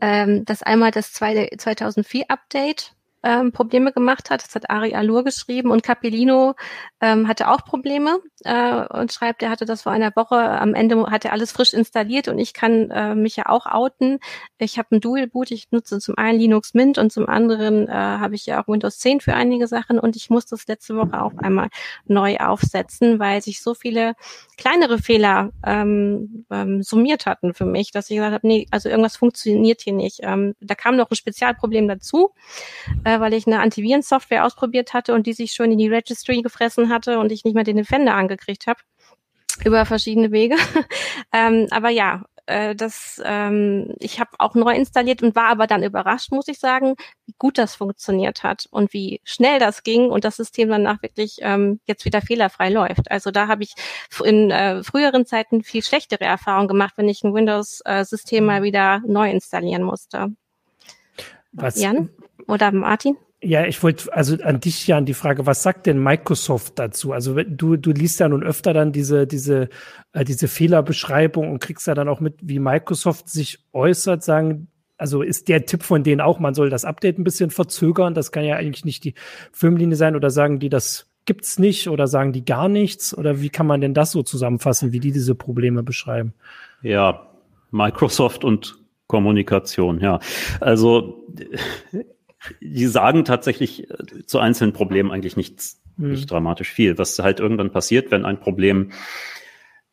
ähm, 0.00 0.44
dass 0.44 0.62
einmal 0.62 0.90
das 0.90 1.12
2004 1.12 2.24
Update 2.28 2.94
ähm, 3.24 3.52
Probleme 3.52 3.92
gemacht 3.92 4.30
hat. 4.30 4.44
Das 4.44 4.54
hat 4.54 4.70
Ari 4.70 4.94
Alur 4.94 5.24
geschrieben 5.24 5.70
und 5.70 5.82
Capellino 5.82 6.54
ähm, 7.00 7.26
hatte 7.26 7.48
auch 7.48 7.64
Probleme 7.64 8.20
äh, 8.44 8.84
und 8.86 9.12
schreibt, 9.12 9.42
er 9.42 9.50
hatte 9.50 9.64
das 9.64 9.82
vor 9.82 9.92
einer 9.92 10.12
Woche. 10.14 10.36
Am 10.36 10.74
Ende 10.74 11.06
hat 11.10 11.24
er 11.24 11.32
alles 11.32 11.50
frisch 11.50 11.72
installiert 11.72 12.28
und 12.28 12.38
ich 12.38 12.52
kann 12.52 12.90
äh, 12.90 13.14
mich 13.14 13.36
ja 13.36 13.46
auch 13.46 13.66
outen. 13.66 14.18
Ich 14.58 14.78
habe 14.78 14.96
ein 14.96 15.00
Dual 15.00 15.26
Boot. 15.26 15.50
Ich 15.50 15.70
nutze 15.70 15.98
zum 15.98 16.18
einen 16.18 16.38
Linux 16.38 16.74
Mint 16.74 16.98
und 16.98 17.12
zum 17.12 17.28
anderen 17.28 17.88
äh, 17.88 17.92
habe 17.92 18.34
ich 18.34 18.46
ja 18.46 18.62
auch 18.62 18.68
Windows 18.68 18.98
10 18.98 19.20
für 19.20 19.34
einige 19.34 19.66
Sachen 19.66 19.98
und 19.98 20.16
ich 20.16 20.28
muss 20.30 20.46
das 20.46 20.66
letzte 20.66 20.96
Woche 20.96 21.20
auch 21.20 21.36
einmal 21.38 21.68
neu 22.04 22.36
aufsetzen, 22.36 23.18
weil 23.18 23.40
sich 23.42 23.62
so 23.62 23.74
viele 23.74 24.14
kleinere 24.58 24.98
Fehler 24.98 25.50
ähm, 25.66 26.44
ähm, 26.50 26.82
summiert 26.82 27.26
hatten 27.26 27.54
für 27.54 27.64
mich, 27.64 27.90
dass 27.90 28.10
ich 28.10 28.16
gesagt 28.16 28.34
habe, 28.34 28.46
nee, 28.46 28.66
also 28.70 28.88
irgendwas 28.88 29.16
funktioniert 29.16 29.80
hier 29.80 29.94
nicht. 29.94 30.20
Ähm, 30.22 30.54
da 30.60 30.74
kam 30.74 30.96
noch 30.96 31.10
ein 31.10 31.16
Spezialproblem 31.16 31.88
dazu. 31.88 32.32
Äh, 33.14 33.20
weil 33.20 33.34
ich 33.34 33.46
eine 33.46 33.60
Antivirensoftware 33.60 34.44
ausprobiert 34.44 34.94
hatte 34.94 35.14
und 35.14 35.26
die 35.26 35.32
sich 35.32 35.52
schon 35.52 35.70
in 35.72 35.78
die 35.78 35.88
Registry 35.88 36.42
gefressen 36.42 36.88
hatte 36.88 37.18
und 37.18 37.32
ich 37.32 37.44
nicht 37.44 37.54
mehr 37.54 37.64
den 37.64 37.76
Defender 37.76 38.14
angekriegt 38.14 38.66
habe 38.66 38.80
über 39.64 39.86
verschiedene 39.86 40.32
Wege. 40.32 40.56
ähm, 41.32 41.68
aber 41.70 41.90
ja, 41.90 42.24
äh, 42.46 42.74
das, 42.74 43.22
ähm, 43.24 43.94
ich 44.00 44.20
habe 44.20 44.30
auch 44.38 44.54
neu 44.54 44.74
installiert 44.74 45.22
und 45.22 45.34
war 45.34 45.48
aber 45.48 45.66
dann 45.66 45.82
überrascht, 45.82 46.32
muss 46.32 46.48
ich 46.48 46.58
sagen, 46.58 46.94
wie 47.26 47.34
gut 47.38 47.56
das 47.56 47.76
funktioniert 47.76 48.42
hat 48.42 48.66
und 48.70 48.92
wie 48.92 49.20
schnell 49.24 49.58
das 49.58 49.82
ging 49.82 50.10
und 50.10 50.24
das 50.24 50.36
System 50.36 50.68
danach 50.68 51.02
wirklich 51.02 51.36
ähm, 51.40 51.80
jetzt 51.86 52.04
wieder 52.04 52.20
fehlerfrei 52.20 52.68
läuft. 52.68 53.10
Also 53.10 53.30
da 53.30 53.48
habe 53.48 53.62
ich 53.62 53.74
in 54.22 54.50
äh, 54.50 54.82
früheren 54.82 55.24
Zeiten 55.24 55.62
viel 55.62 55.82
schlechtere 55.82 56.24
Erfahrungen 56.24 56.68
gemacht, 56.68 56.94
wenn 56.96 57.08
ich 57.08 57.22
ein 57.22 57.34
Windows-System 57.34 58.44
mal 58.44 58.62
wieder 58.62 59.00
neu 59.06 59.30
installieren 59.30 59.82
musste. 59.82 60.34
Was, 61.52 61.80
Jan? 61.80 62.10
Oder 62.46 62.72
Martin? 62.72 63.16
Ja, 63.42 63.66
ich 63.66 63.82
wollte 63.82 64.12
also 64.12 64.36
an 64.42 64.60
dich 64.60 64.86
ja 64.86 64.96
an 64.96 65.04
die 65.04 65.12
Frage, 65.12 65.44
was 65.44 65.62
sagt 65.62 65.86
denn 65.86 66.02
Microsoft 66.02 66.78
dazu? 66.78 67.12
Also 67.12 67.34
du 67.34 67.76
du 67.76 67.90
liest 67.92 68.20
ja 68.20 68.28
nun 68.28 68.42
öfter 68.42 68.72
dann 68.72 68.92
diese 68.92 69.26
diese 69.26 69.68
äh, 70.12 70.24
diese 70.24 70.48
Fehlerbeschreibung 70.48 71.50
und 71.50 71.58
kriegst 71.60 71.86
ja 71.86 71.94
dann 71.94 72.08
auch 72.08 72.20
mit, 72.20 72.36
wie 72.40 72.58
Microsoft 72.58 73.28
sich 73.28 73.58
äußert, 73.72 74.22
sagen 74.22 74.68
also 74.96 75.22
ist 75.22 75.48
der 75.48 75.66
Tipp 75.66 75.82
von 75.82 76.04
denen 76.04 76.20
auch, 76.20 76.38
man 76.38 76.54
soll 76.54 76.70
das 76.70 76.84
Update 76.84 77.18
ein 77.18 77.24
bisschen 77.24 77.50
verzögern. 77.50 78.14
Das 78.14 78.32
kann 78.32 78.44
ja 78.44 78.56
eigentlich 78.56 78.84
nicht 78.84 79.04
die 79.04 79.14
Firmenlinie 79.52 79.96
sein 79.96 80.16
oder 80.16 80.30
sagen 80.30 80.60
die, 80.60 80.68
das 80.68 81.10
gibt's 81.26 81.58
nicht 81.58 81.88
oder 81.88 82.06
sagen 82.06 82.32
die 82.32 82.44
gar 82.44 82.68
nichts 82.68 83.16
oder 83.16 83.40
wie 83.40 83.50
kann 83.50 83.66
man 83.66 83.80
denn 83.80 83.92
das 83.94 84.12
so 84.12 84.22
zusammenfassen, 84.22 84.92
wie 84.92 85.00
die 85.00 85.12
diese 85.12 85.34
Probleme 85.34 85.82
beschreiben? 85.82 86.32
Ja, 86.82 87.28
Microsoft 87.70 88.44
und 88.44 88.78
Kommunikation, 89.06 90.00
ja. 90.00 90.20
Also 90.60 91.26
die 92.60 92.86
sagen 92.86 93.24
tatsächlich 93.24 93.90
äh, 93.90 94.26
zu 94.26 94.38
einzelnen 94.38 94.72
Problemen 94.72 95.10
eigentlich 95.10 95.36
nichts, 95.36 95.82
hm. 95.96 96.12
nicht 96.12 96.30
dramatisch 96.30 96.70
viel. 96.70 96.98
Was 96.98 97.18
halt 97.18 97.40
irgendwann 97.40 97.72
passiert, 97.72 98.10
wenn 98.10 98.24
ein 98.24 98.40
Problem 98.40 98.92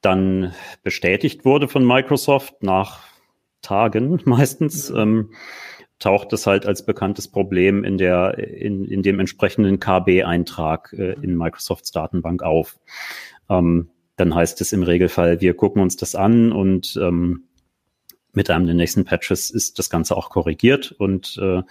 dann 0.02 0.54
bestätigt 0.84 1.46
wurde 1.46 1.68
von 1.68 1.86
Microsoft 1.86 2.64
nach 2.64 3.04
Tagen 3.62 4.20
meistens, 4.26 4.90
mhm. 4.90 4.98
ähm, 4.98 5.30
taucht 6.00 6.34
es 6.34 6.48
halt 6.48 6.66
als 6.66 6.84
bekanntes 6.84 7.28
Problem 7.28 7.84
in 7.84 7.98
der 7.98 8.40
in, 8.40 8.86
in 8.86 9.04
dem 9.04 9.20
entsprechenden 9.20 9.80
KB-Eintrag 9.80 10.94
äh, 10.98 11.14
in 11.22 11.38
Microsofts 11.38 11.92
Datenbank 11.92 12.42
auf. 12.42 12.80
Ähm, 13.50 13.90
dann 14.16 14.36
heißt 14.36 14.60
es 14.62 14.74
im 14.74 14.84
Regelfall, 14.84 15.42
wir 15.42 15.54
gucken 15.54 15.82
uns 15.82 15.98
das 15.98 16.16
an 16.16 16.52
und 16.52 16.98
ähm, 17.00 17.44
mit 18.34 18.50
einem 18.50 18.66
der 18.66 18.76
nächsten 18.76 19.06
Patches 19.06 19.52
ist 19.52 19.78
das 19.78 19.90
Ganze 19.90 20.18
auch 20.18 20.30
korrigiert 20.30 20.92
und 20.92 21.38
äh, 21.42 21.62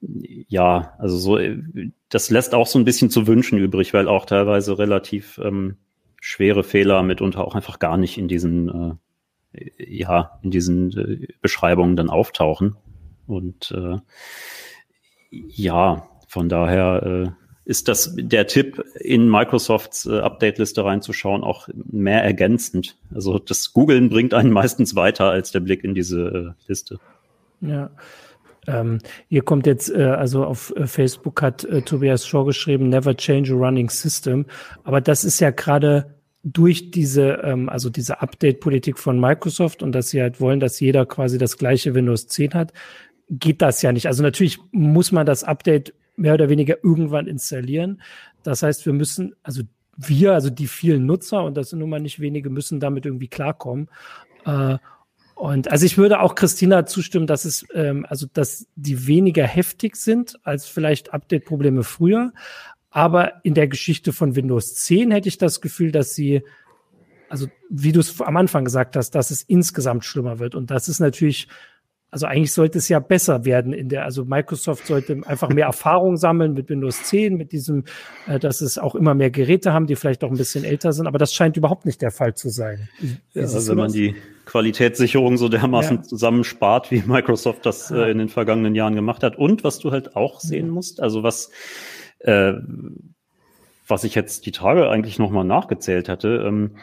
ja, 0.00 0.94
also 0.98 1.16
so, 1.16 1.38
das 2.08 2.30
lässt 2.30 2.54
auch 2.54 2.66
so 2.66 2.78
ein 2.78 2.84
bisschen 2.84 3.10
zu 3.10 3.26
wünschen 3.26 3.58
übrig, 3.58 3.94
weil 3.94 4.08
auch 4.08 4.26
teilweise 4.26 4.78
relativ 4.78 5.38
ähm, 5.42 5.76
schwere 6.20 6.64
Fehler 6.64 7.02
mitunter 7.02 7.44
auch 7.44 7.54
einfach 7.54 7.78
gar 7.78 7.96
nicht 7.96 8.18
in 8.18 8.28
diesen, 8.28 8.98
äh, 9.52 9.70
ja, 9.78 10.38
in 10.42 10.50
diesen 10.50 10.96
äh, 10.96 11.26
Beschreibungen 11.40 11.96
dann 11.96 12.10
auftauchen. 12.10 12.76
Und 13.26 13.72
äh, 13.72 13.96
ja, 15.30 16.08
von 16.28 16.48
daher 16.48 17.02
äh, 17.02 17.30
ist 17.64 17.88
das 17.88 18.14
der 18.16 18.46
Tipp, 18.46 18.82
in 18.98 19.28
Microsofts 19.28 20.06
äh, 20.06 20.20
Update-Liste 20.20 20.84
reinzuschauen, 20.84 21.42
auch 21.42 21.68
mehr 21.74 22.24
ergänzend. 22.24 22.96
Also 23.14 23.38
das 23.38 23.72
Googlen 23.72 24.08
bringt 24.08 24.32
einen 24.32 24.52
meistens 24.52 24.94
weiter 24.94 25.30
als 25.30 25.50
der 25.50 25.60
Blick 25.60 25.84
in 25.84 25.94
diese 25.94 26.54
äh, 26.56 26.68
Liste. 26.68 26.98
Ja. 27.60 27.90
Ähm, 28.68 28.98
hier 29.28 29.42
kommt 29.42 29.66
jetzt, 29.66 29.90
äh, 29.90 30.02
also 30.02 30.44
auf 30.44 30.74
äh, 30.76 30.86
Facebook 30.86 31.40
hat 31.40 31.64
äh, 31.64 31.82
Tobias 31.82 32.26
Shaw 32.26 32.44
geschrieben, 32.44 32.88
never 32.88 33.16
change 33.16 33.52
a 33.52 33.56
running 33.56 33.88
system. 33.88 34.44
Aber 34.84 35.00
das 35.00 35.24
ist 35.24 35.40
ja 35.40 35.50
gerade 35.50 36.14
durch 36.44 36.90
diese, 36.90 37.40
ähm, 37.42 37.68
also 37.68 37.90
diese 37.90 38.20
Update-Politik 38.20 38.98
von 38.98 39.18
Microsoft 39.18 39.82
und 39.82 39.92
dass 39.92 40.10
sie 40.10 40.20
halt 40.20 40.40
wollen, 40.40 40.60
dass 40.60 40.80
jeder 40.80 41.06
quasi 41.06 41.38
das 41.38 41.56
gleiche 41.56 41.94
Windows 41.94 42.28
10 42.28 42.54
hat, 42.54 42.72
geht 43.30 43.62
das 43.62 43.82
ja 43.82 43.92
nicht. 43.92 44.06
Also 44.06 44.22
natürlich 44.22 44.58
muss 44.70 45.12
man 45.12 45.26
das 45.26 45.44
Update 45.44 45.94
mehr 46.16 46.34
oder 46.34 46.48
weniger 46.48 46.76
irgendwann 46.82 47.26
installieren. 47.26 48.02
Das 48.42 48.62
heißt, 48.62 48.84
wir 48.86 48.92
müssen, 48.92 49.34
also 49.42 49.62
wir, 49.96 50.34
also 50.34 50.50
die 50.50 50.66
vielen 50.66 51.06
Nutzer, 51.06 51.42
und 51.42 51.56
das 51.56 51.70
sind 51.70 51.80
nun 51.80 51.90
mal 51.90 52.00
nicht 52.00 52.20
wenige, 52.20 52.50
müssen 52.50 52.80
damit 52.80 53.06
irgendwie 53.06 53.28
klarkommen. 53.28 53.88
Äh, 54.44 54.78
Und 55.38 55.70
also 55.70 55.86
ich 55.86 55.96
würde 55.96 56.18
auch 56.18 56.34
Christina 56.34 56.84
zustimmen, 56.84 57.28
dass 57.28 57.44
es, 57.44 57.64
ähm, 57.72 58.04
also 58.08 58.26
dass 58.32 58.66
die 58.74 59.06
weniger 59.06 59.46
heftig 59.46 59.94
sind 59.94 60.36
als 60.42 60.66
vielleicht 60.66 61.14
Update-Probleme 61.14 61.84
früher. 61.84 62.32
Aber 62.90 63.44
in 63.44 63.54
der 63.54 63.68
Geschichte 63.68 64.12
von 64.12 64.34
Windows 64.34 64.74
10 64.74 65.12
hätte 65.12 65.28
ich 65.28 65.38
das 65.38 65.60
Gefühl, 65.60 65.92
dass 65.92 66.16
sie, 66.16 66.42
also 67.28 67.46
wie 67.70 67.92
du 67.92 68.00
es 68.00 68.20
am 68.20 68.36
Anfang 68.36 68.64
gesagt 68.64 68.96
hast, 68.96 69.12
dass 69.12 69.30
es 69.30 69.44
insgesamt 69.44 70.04
schlimmer 70.04 70.40
wird. 70.40 70.56
Und 70.56 70.72
das 70.72 70.88
ist 70.88 70.98
natürlich 70.98 71.46
also 72.10 72.26
eigentlich 72.26 72.52
sollte 72.52 72.78
es 72.78 72.88
ja 72.88 73.00
besser 73.00 73.44
werden 73.44 73.72
in 73.72 73.88
der, 73.88 74.04
also 74.04 74.24
Microsoft 74.24 74.86
sollte 74.86 75.20
einfach 75.26 75.50
mehr 75.50 75.66
Erfahrung 75.66 76.16
sammeln 76.16 76.54
mit 76.54 76.70
Windows 76.70 77.02
10, 77.04 77.36
mit 77.36 77.52
diesem, 77.52 77.84
äh, 78.26 78.38
dass 78.38 78.60
es 78.60 78.78
auch 78.78 78.94
immer 78.94 79.14
mehr 79.14 79.30
Geräte 79.30 79.72
haben, 79.72 79.86
die 79.86 79.96
vielleicht 79.96 80.24
auch 80.24 80.30
ein 80.30 80.36
bisschen 80.36 80.64
älter 80.64 80.92
sind, 80.92 81.06
aber 81.06 81.18
das 81.18 81.34
scheint 81.34 81.56
überhaupt 81.56 81.84
nicht 81.84 82.00
der 82.00 82.10
Fall 82.10 82.34
zu 82.34 82.48
sein. 82.48 82.88
Ja, 83.34 83.42
also 83.42 83.70
wenn 83.70 83.78
man 83.78 83.92
die 83.92 84.16
Qualitätssicherung 84.46 85.36
so 85.36 85.50
dermaßen 85.50 85.98
ja. 85.98 86.02
zusammenspart, 86.02 86.90
wie 86.90 87.02
Microsoft 87.06 87.66
das 87.66 87.90
äh, 87.90 88.10
in 88.10 88.18
den 88.18 88.30
vergangenen 88.30 88.74
Jahren 88.74 88.94
gemacht 88.94 89.22
hat. 89.22 89.36
Und 89.36 89.62
was 89.62 89.78
du 89.78 89.90
halt 89.90 90.16
auch 90.16 90.40
sehen 90.40 90.70
musst, 90.70 91.02
also 91.02 91.22
was, 91.22 91.50
äh, 92.20 92.54
was 93.86 94.04
ich 94.04 94.14
jetzt 94.14 94.46
die 94.46 94.52
Tage 94.52 94.88
eigentlich 94.88 95.18
nochmal 95.18 95.44
nachgezählt 95.44 96.08
hatte, 96.08 96.44
ähm, 96.46 96.76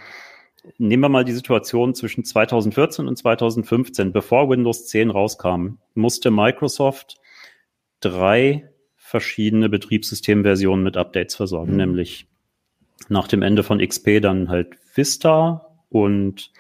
nehmen 0.78 1.04
wir 1.04 1.10
mal 1.10 1.25
die 1.25 1.34
Situation 1.34 1.95
zwischen 1.95 2.23
2014 2.23 3.08
und 3.08 3.17
2015, 3.17 4.12
bevor 4.12 4.49
Windows 4.49 4.88
10 4.88 5.10
rauskam, 5.10 5.78
musste 5.93 6.32
Microsoft 6.32 7.17
drei 7.99 8.69
verschiedene 8.95 9.69
Betriebssystemversionen 9.69 10.84
mit 10.84 10.97
Updates 10.97 11.36
versorgen, 11.36 11.73
mhm. 11.73 11.78
nämlich 11.78 12.28
nach 13.10 13.28
dem 13.28 13.41
Ende 13.41 13.63
von 13.63 13.80
XP 13.80 14.21
dann 14.21 14.49
halt 14.49 14.75
Vista 14.93 15.67
und 15.89 16.51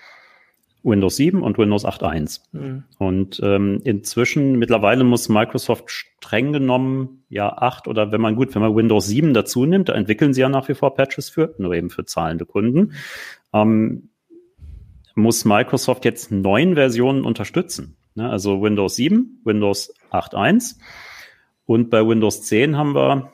Windows 0.85 1.15
7 1.15 1.41
und 1.41 1.57
Windows 1.57 1.85
8.1. 1.85 2.41
Mhm. 2.51 2.83
Und 2.99 3.41
ähm, 3.43 3.81
inzwischen, 3.83 4.57
mittlerweile 4.57 5.03
muss 5.03 5.27
Microsoft 5.27 5.89
streng 5.89 6.53
genommen 6.53 7.25
ja 7.27 7.51
8 7.51 7.87
oder 7.87 8.11
wenn 8.11 8.21
man 8.21 8.35
gut, 8.35 8.53
wenn 8.55 8.61
man 8.61 8.75
Windows 8.75 9.07
7 9.07 9.33
dazu 9.33 9.65
nimmt, 9.65 9.89
da 9.89 9.93
entwickeln 9.93 10.33
sie 10.33 10.41
ja 10.41 10.49
nach 10.49 10.69
wie 10.69 10.75
vor 10.75 10.93
Patches 10.93 11.29
für, 11.29 11.55
nur 11.57 11.73
eben 11.73 11.89
für 11.89 12.05
zahlende 12.05 12.45
Kunden 12.45 12.93
ähm, 13.53 14.09
muss 15.15 15.45
Microsoft 15.45 16.05
jetzt 16.05 16.31
neun 16.31 16.75
Versionen 16.75 17.23
unterstützen. 17.23 17.97
Ne? 18.15 18.29
Also 18.29 18.61
Windows 18.61 18.95
7, 18.95 19.41
Windows 19.45 19.93
8.1 20.11 20.75
und 21.65 21.89
bei 21.89 22.05
Windows 22.05 22.43
10 22.43 22.77
haben 22.77 22.93
wir 22.93 23.31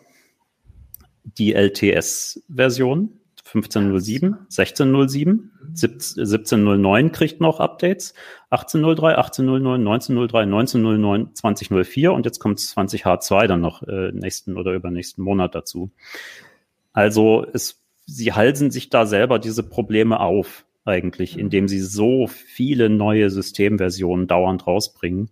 die 1.24 1.54
LTS-Version 1.54 3.21
15.07, 3.52 4.48
16.07, 4.50 5.50
17.09 5.76 7.10
kriegt 7.10 7.42
noch 7.42 7.60
Updates, 7.60 8.14
18.03, 8.50 9.18
18.09, 9.18 9.82
19.03, 9.82 10.46
19.09, 10.48 11.36
20.04 11.36 12.10
und 12.10 12.26
jetzt 12.26 12.40
kommt 12.40 12.60
20H2 12.60 13.48
dann 13.48 13.62
noch 13.62 13.84
äh, 13.84 14.12
nächsten 14.14 14.58
oder 14.58 14.74
übernächsten 14.74 15.24
Monat 15.24 15.56
dazu. 15.56 15.92
Also 16.94 17.46
es 17.54 17.82
sie 18.06 18.34
halsen 18.34 18.72
sich 18.72 18.90
da 18.90 19.06
selber 19.06 19.40
diese 19.40 19.64
Probleme 19.64 20.20
auf, 20.20 20.66
eigentlich, 20.86 21.36
mhm. 21.36 21.42
indem 21.42 21.68
sie 21.68 21.80
so 21.80 22.28
viele 22.28 22.90
neue 22.90 23.30
Systemversionen 23.30 24.28
dauernd 24.28 24.68
rausbringen. 24.68 25.30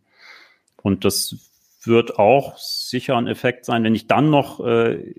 Und 0.81 1.05
das 1.05 1.35
wird 1.83 2.19
auch 2.19 2.57
sicher 2.57 3.17
ein 3.17 3.27
Effekt 3.27 3.65
sein, 3.65 3.83
wenn 3.83 3.95
ich 3.95 4.07
dann 4.07 4.29
noch, 4.29 4.65
äh, 4.65 5.15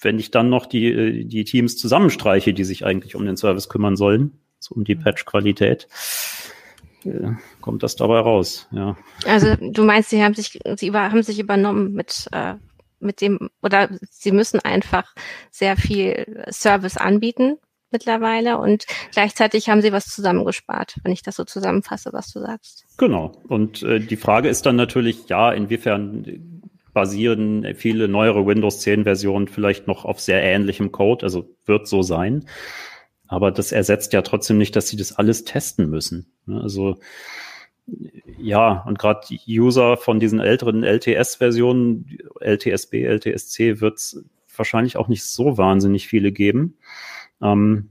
wenn 0.00 0.18
ich 0.18 0.30
dann 0.30 0.48
noch 0.48 0.66
die, 0.66 0.86
äh, 0.86 1.24
die 1.24 1.44
Teams 1.44 1.76
zusammenstreiche, 1.76 2.54
die 2.54 2.64
sich 2.64 2.84
eigentlich 2.84 3.14
um 3.14 3.24
den 3.24 3.36
Service 3.36 3.68
kümmern 3.68 3.96
sollen, 3.96 4.38
so 4.58 4.74
um 4.74 4.84
die. 4.84 4.94
Patch-Qualität 4.94 5.88
äh, 7.04 7.32
kommt 7.60 7.82
das 7.82 7.96
dabei 7.96 8.20
raus, 8.20 8.68
ja. 8.72 8.96
Also 9.26 9.56
du 9.56 9.84
meinst, 9.84 10.10
sie 10.10 10.22
haben 10.22 10.34
sich, 10.34 10.58
sie 10.76 10.88
über, 10.88 11.10
haben 11.10 11.22
sich 11.22 11.38
übernommen 11.38 11.92
mit 11.92 12.26
äh, 12.32 12.54
mit 13.00 13.20
dem, 13.20 13.50
oder 13.62 13.88
sie 14.10 14.30
müssen 14.30 14.60
einfach 14.60 15.14
sehr 15.50 15.76
viel 15.76 16.44
Service 16.50 16.96
anbieten 16.96 17.56
mittlerweile 17.90 18.58
und 18.58 18.86
gleichzeitig 19.12 19.68
haben 19.68 19.82
sie 19.82 19.92
was 19.92 20.06
zusammengespart, 20.06 20.96
wenn 21.02 21.12
ich 21.12 21.22
das 21.22 21.36
so 21.36 21.44
zusammenfasse, 21.44 22.12
was 22.12 22.32
du 22.32 22.40
sagst. 22.40 22.84
Genau. 22.98 23.32
Und 23.48 23.82
äh, 23.82 23.98
die 23.98 24.16
Frage 24.16 24.48
ist 24.48 24.66
dann 24.66 24.76
natürlich, 24.76 25.28
ja, 25.28 25.50
inwiefern 25.50 26.59
basieren 26.92 27.74
viele 27.74 28.08
neuere 28.08 28.46
Windows 28.46 28.80
10 28.80 29.04
Versionen 29.04 29.48
vielleicht 29.48 29.86
noch 29.86 30.04
auf 30.04 30.20
sehr 30.20 30.42
ähnlichem 30.42 30.92
Code, 30.92 31.24
also 31.24 31.54
wird 31.66 31.86
so 31.86 32.02
sein. 32.02 32.46
Aber 33.28 33.52
das 33.52 33.70
ersetzt 33.70 34.12
ja 34.12 34.22
trotzdem 34.22 34.58
nicht, 34.58 34.74
dass 34.74 34.88
sie 34.88 34.96
das 34.96 35.12
alles 35.12 35.44
testen 35.44 35.88
müssen. 35.88 36.32
Also 36.46 36.98
ja, 38.38 38.82
und 38.86 38.98
gerade 38.98 39.26
User 39.48 39.96
von 39.96 40.20
diesen 40.20 40.40
älteren 40.40 40.82
LTS-Versionen, 40.82 42.18
LTSB, 42.40 43.04
LTSC, 43.04 43.80
wird 43.80 43.98
es 43.98 44.24
wahrscheinlich 44.56 44.96
auch 44.96 45.08
nicht 45.08 45.24
so 45.24 45.58
wahnsinnig 45.58 46.08
viele 46.08 46.32
geben. 46.32 46.76
Ähm, 47.42 47.90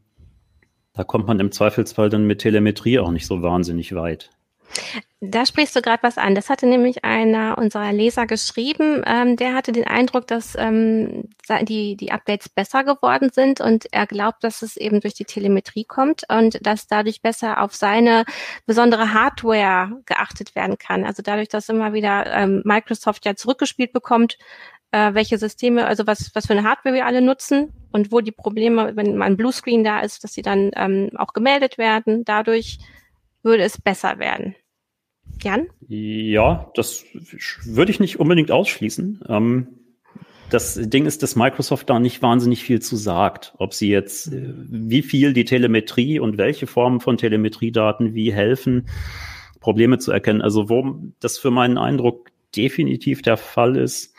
da 0.93 1.03
kommt 1.03 1.27
man 1.27 1.39
im 1.39 1.51
Zweifelsfall 1.51 2.09
dann 2.09 2.25
mit 2.25 2.39
Telemetrie 2.39 2.99
auch 2.99 3.11
nicht 3.11 3.25
so 3.25 3.41
wahnsinnig 3.41 3.95
weit. 3.95 4.31
Da 5.21 5.45
sprichst 5.45 5.75
du 5.75 5.81
gerade 5.81 6.01
was 6.03 6.17
an. 6.17 6.33
Das 6.33 6.49
hatte 6.49 6.65
nämlich 6.65 7.03
einer 7.03 7.57
unserer 7.57 7.91
Leser 7.91 8.25
geschrieben. 8.25 9.03
Ähm, 9.05 9.35
der 9.35 9.53
hatte 9.53 9.73
den 9.73 9.85
Eindruck, 9.85 10.27
dass 10.27 10.55
ähm, 10.57 11.29
die, 11.63 11.97
die 11.97 12.11
Updates 12.11 12.47
besser 12.47 12.85
geworden 12.85 13.29
sind 13.33 13.59
und 13.59 13.91
er 13.91 14.07
glaubt, 14.07 14.43
dass 14.45 14.61
es 14.61 14.77
eben 14.77 15.01
durch 15.01 15.15
die 15.15 15.25
Telemetrie 15.25 15.83
kommt 15.83 16.23
und 16.29 16.65
dass 16.65 16.87
dadurch 16.87 17.21
besser 17.21 17.61
auf 17.61 17.75
seine 17.75 18.23
besondere 18.65 19.13
Hardware 19.13 20.01
geachtet 20.05 20.55
werden 20.55 20.77
kann. 20.77 21.03
Also 21.03 21.21
dadurch, 21.21 21.49
dass 21.49 21.67
immer 21.67 21.91
wieder 21.91 22.25
ähm, 22.27 22.61
Microsoft 22.63 23.25
ja 23.25 23.35
zurückgespielt 23.35 23.91
bekommt, 23.91 24.37
äh, 24.91 25.13
welche 25.13 25.37
Systeme, 25.37 25.85
also 25.85 26.07
was, 26.07 26.31
was 26.33 26.47
für 26.47 26.53
eine 26.53 26.63
Hardware 26.63 26.95
wir 26.95 27.05
alle 27.05 27.21
nutzen 27.21 27.73
und 27.91 28.11
wo 28.11 28.21
die 28.21 28.31
Probleme, 28.31 28.95
wenn 28.95 29.17
mal 29.17 29.25
ein 29.25 29.37
Bluescreen 29.37 29.83
da 29.83 29.99
ist, 29.99 30.23
dass 30.23 30.33
sie 30.33 30.41
dann 30.41 30.71
ähm, 30.75 31.09
auch 31.17 31.33
gemeldet 31.33 31.77
werden. 31.77 32.23
Dadurch 32.23 32.79
würde 33.43 33.63
es 33.63 33.79
besser 33.79 34.19
werden. 34.19 34.55
Jan? 35.41 35.67
Ja, 35.87 36.71
das 36.75 37.05
würde 37.63 37.91
ich 37.91 37.99
nicht 37.99 38.19
unbedingt 38.19 38.51
ausschließen. 38.51 39.23
Ähm, 39.27 39.67
das 40.49 40.79
Ding 40.81 41.05
ist, 41.05 41.21
dass 41.21 41.35
Microsoft 41.35 41.89
da 41.89 41.99
nicht 41.99 42.21
wahnsinnig 42.21 42.63
viel 42.63 42.81
zu 42.81 42.95
sagt. 42.95 43.53
Ob 43.57 43.73
sie 43.73 43.89
jetzt, 43.89 44.33
äh, 44.33 44.53
wie 44.55 45.01
viel 45.01 45.33
die 45.33 45.45
Telemetrie 45.45 46.19
und 46.19 46.37
welche 46.37 46.67
Formen 46.67 46.99
von 46.99 47.17
Telemetriedaten 47.17 48.15
wie 48.15 48.33
helfen, 48.33 48.87
Probleme 49.59 49.99
zu 49.99 50.11
erkennen. 50.11 50.41
Also 50.41 50.69
wo 50.69 50.97
das 51.19 51.37
für 51.37 51.51
meinen 51.51 51.77
Eindruck 51.77 52.31
definitiv 52.55 53.21
der 53.21 53.37
Fall 53.37 53.77
ist, 53.77 54.15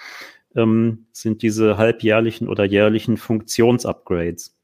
ähm, 0.55 1.07
sind 1.13 1.43
diese 1.43 1.77
halbjährlichen 1.77 2.49
oder 2.49 2.65
jährlichen 2.65 3.17
Funktionsupgrades. 3.17 4.57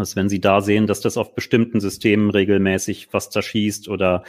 Also 0.00 0.16
wenn 0.16 0.28
Sie 0.28 0.40
da 0.40 0.60
sehen, 0.60 0.86
dass 0.86 1.00
das 1.00 1.16
auf 1.16 1.34
bestimmten 1.34 1.80
Systemen 1.80 2.30
regelmäßig 2.30 3.08
was 3.12 3.30
zerschießt 3.30 3.88
oder 3.88 4.24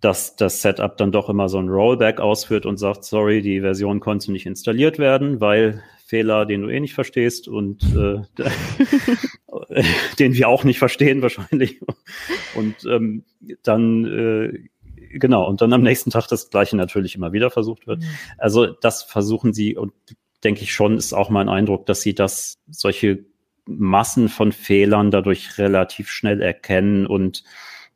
dass 0.00 0.36
das 0.36 0.60
Setup 0.60 0.96
dann 0.98 1.12
doch 1.12 1.30
immer 1.30 1.48
so 1.48 1.58
ein 1.58 1.68
Rollback 1.68 2.20
ausführt 2.20 2.66
und 2.66 2.76
sagt, 2.76 3.04
sorry, 3.04 3.40
die 3.40 3.60
Version 3.60 4.00
konnte 4.00 4.30
nicht 4.32 4.44
installiert 4.44 4.98
werden, 4.98 5.40
weil 5.40 5.82
Fehler, 6.04 6.44
den 6.44 6.62
du 6.62 6.68
eh 6.68 6.78
nicht 6.78 6.92
verstehst 6.92 7.48
und 7.48 7.82
äh, 7.96 8.20
den 10.18 10.34
wir 10.34 10.48
auch 10.48 10.64
nicht 10.64 10.78
verstehen 10.78 11.22
wahrscheinlich. 11.22 11.80
Und 12.54 12.84
ähm, 12.84 13.24
dann 13.62 14.04
äh, 14.04 14.68
genau, 15.18 15.48
und 15.48 15.62
dann 15.62 15.72
am 15.72 15.82
nächsten 15.82 16.10
Tag 16.10 16.28
das 16.28 16.50
gleiche 16.50 16.76
natürlich 16.76 17.14
immer 17.14 17.32
wieder 17.32 17.50
versucht 17.50 17.86
wird. 17.86 18.00
Mhm. 18.00 18.08
Also 18.36 18.66
das 18.66 19.02
versuchen 19.02 19.54
sie 19.54 19.76
und 19.76 19.92
denke 20.44 20.62
ich 20.62 20.74
schon, 20.74 20.98
ist 20.98 21.14
auch 21.14 21.30
mein 21.30 21.48
Eindruck, 21.48 21.86
dass 21.86 22.02
sie 22.02 22.14
das 22.14 22.58
solche 22.68 23.24
Massen 23.66 24.28
von 24.28 24.52
Fehlern 24.52 25.10
dadurch 25.10 25.58
relativ 25.58 26.10
schnell 26.10 26.42
erkennen 26.42 27.06
und 27.06 27.44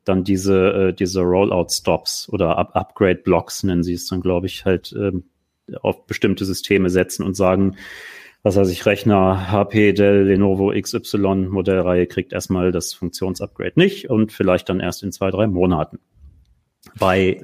dann 0.03 0.23
diese, 0.23 0.73
äh, 0.89 0.93
diese 0.93 1.21
Rollout-Stops 1.21 2.29
oder 2.31 2.57
Up 2.57 2.75
Upgrade-Blocks 2.75 3.63
nennen 3.63 3.83
sie 3.83 3.93
es 3.93 4.07
dann, 4.07 4.21
glaube 4.21 4.47
ich, 4.47 4.65
halt 4.65 4.93
ähm, 4.97 5.25
auf 5.81 6.07
bestimmte 6.07 6.45
Systeme 6.45 6.89
setzen 6.89 7.23
und 7.23 7.35
sagen, 7.35 7.75
was 8.41 8.55
weiß 8.55 8.69
ich, 8.69 8.85
Rechner 8.85 9.51
HP, 9.51 9.93
Dell, 9.93 10.23
Lenovo 10.23 10.73
XY 10.73 11.47
Modellreihe 11.49 12.07
kriegt 12.07 12.31
erstmal 12.31 12.71
das 12.71 12.93
Funktionsupgrade 12.93 13.73
nicht 13.75 14.09
und 14.09 14.31
vielleicht 14.31 14.69
dann 14.69 14.79
erst 14.79 15.03
in 15.03 15.11
zwei, 15.11 15.29
drei 15.29 15.45
Monaten. 15.45 15.99
Bei 16.97 17.41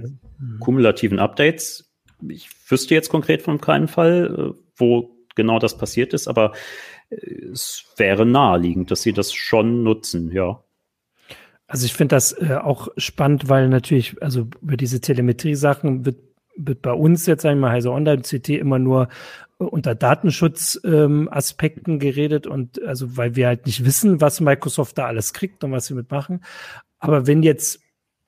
kumulativen 0.59 1.19
Updates, 1.19 1.93
ich 2.27 2.49
wüsste 2.69 2.95
jetzt 2.95 3.09
konkret 3.09 3.41
von 3.41 3.59
keinem 3.59 3.87
Fall, 3.87 4.53
äh, 4.55 4.59
wo 4.77 5.15
genau 5.35 5.59
das 5.59 5.77
passiert 5.77 6.13
ist, 6.13 6.27
aber 6.27 6.53
es 7.09 7.85
wäre 7.97 8.25
naheliegend, 8.25 8.91
dass 8.91 9.01
sie 9.01 9.13
das 9.13 9.33
schon 9.33 9.83
nutzen, 9.83 10.31
ja. 10.31 10.59
Also 11.67 11.85
ich 11.85 11.93
finde 11.93 12.15
das 12.15 12.31
äh, 12.33 12.55
auch 12.61 12.89
spannend, 12.97 13.49
weil 13.49 13.69
natürlich, 13.69 14.21
also 14.21 14.47
über 14.61 14.77
diese 14.77 15.01
Telemetrie-Sachen 15.01 16.05
wird, 16.05 16.17
wird 16.55 16.81
bei 16.81 16.93
uns 16.93 17.25
jetzt 17.25 17.45
einmal 17.45 17.71
Heise 17.71 17.91
Online 17.91 18.21
CT 18.21 18.49
immer 18.49 18.77
nur 18.77 19.09
äh, 19.59 19.63
unter 19.63 19.95
Datenschutzaspekten 19.95 21.93
ähm, 21.93 21.99
geredet 21.99 22.45
und 22.45 22.81
also 22.83 23.17
weil 23.17 23.35
wir 23.35 23.47
halt 23.47 23.65
nicht 23.65 23.83
wissen, 23.83 24.21
was 24.21 24.41
Microsoft 24.41 24.97
da 24.97 25.07
alles 25.07 25.33
kriegt 25.33 25.63
und 25.63 25.71
was 25.71 25.87
sie 25.87 25.95
mitmachen. 25.95 26.43
Aber 26.99 27.25
wenn 27.25 27.41
jetzt 27.41 27.81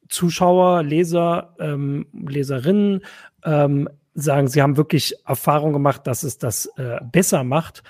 Zuschauer, 0.10 0.84
Leser, 0.84 1.56
ähm, 1.60 2.08
Leserinnen 2.14 3.02
ähm, 3.44 3.90
sagen, 4.14 4.48
sie 4.48 4.62
haben 4.62 4.78
wirklich 4.78 5.16
Erfahrung 5.26 5.74
gemacht, 5.74 6.08
dass 6.08 6.24
es 6.24 6.38
das 6.40 6.66
äh, 6.78 7.00
besser 7.12 7.44
macht 7.44 7.84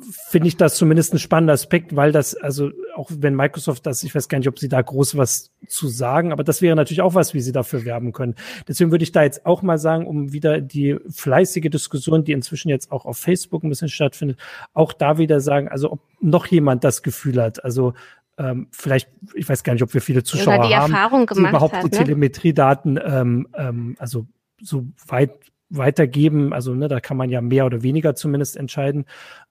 finde 0.00 0.48
ich 0.48 0.56
das 0.56 0.76
zumindest 0.76 1.12
ein 1.12 1.18
spannender 1.18 1.52
Aspekt, 1.52 1.94
weil 1.94 2.12
das, 2.12 2.34
also 2.34 2.70
auch 2.96 3.10
wenn 3.16 3.34
Microsoft 3.34 3.86
das, 3.86 4.02
ich 4.02 4.14
weiß 4.14 4.28
gar 4.28 4.38
nicht, 4.38 4.48
ob 4.48 4.58
sie 4.58 4.68
da 4.68 4.80
groß 4.80 5.16
was 5.16 5.52
zu 5.68 5.88
sagen, 5.88 6.32
aber 6.32 6.44
das 6.44 6.62
wäre 6.62 6.76
natürlich 6.76 7.02
auch 7.02 7.14
was, 7.14 7.34
wie 7.34 7.40
sie 7.40 7.52
dafür 7.52 7.84
werben 7.84 8.12
können. 8.12 8.34
Deswegen 8.66 8.90
würde 8.90 9.04
ich 9.04 9.12
da 9.12 9.22
jetzt 9.22 9.46
auch 9.46 9.62
mal 9.62 9.78
sagen, 9.78 10.06
um 10.06 10.32
wieder 10.32 10.60
die 10.60 10.96
fleißige 11.08 11.70
Diskussion, 11.70 12.24
die 12.24 12.32
inzwischen 12.32 12.68
jetzt 12.68 12.90
auch 12.90 13.04
auf 13.04 13.18
Facebook 13.18 13.62
ein 13.62 13.68
bisschen 13.68 13.88
stattfindet, 13.88 14.38
auch 14.72 14.92
da 14.92 15.18
wieder 15.18 15.40
sagen, 15.40 15.68
also 15.68 15.92
ob 15.92 16.00
noch 16.20 16.46
jemand 16.46 16.84
das 16.84 17.02
Gefühl 17.02 17.40
hat, 17.40 17.64
also 17.64 17.94
ähm, 18.36 18.66
vielleicht, 18.72 19.08
ich 19.34 19.48
weiß 19.48 19.62
gar 19.62 19.74
nicht, 19.74 19.82
ob 19.82 19.94
wir 19.94 20.00
viele 20.00 20.24
Zuschauer 20.24 20.66
die 20.66 20.74
haben, 20.74 21.26
die 21.26 21.40
überhaupt 21.40 21.74
hat, 21.74 21.84
die 21.84 21.90
ne? 21.90 22.04
Telemetriedaten, 22.04 22.98
ähm, 23.04 23.48
ähm, 23.56 23.96
also 23.98 24.26
so 24.60 24.86
weit 25.06 25.30
weitergeben. 25.76 26.52
Also 26.52 26.74
ne, 26.74 26.88
da 26.88 27.00
kann 27.00 27.16
man 27.16 27.30
ja 27.30 27.40
mehr 27.40 27.66
oder 27.66 27.82
weniger 27.82 28.14
zumindest 28.14 28.56
entscheiden. 28.56 29.04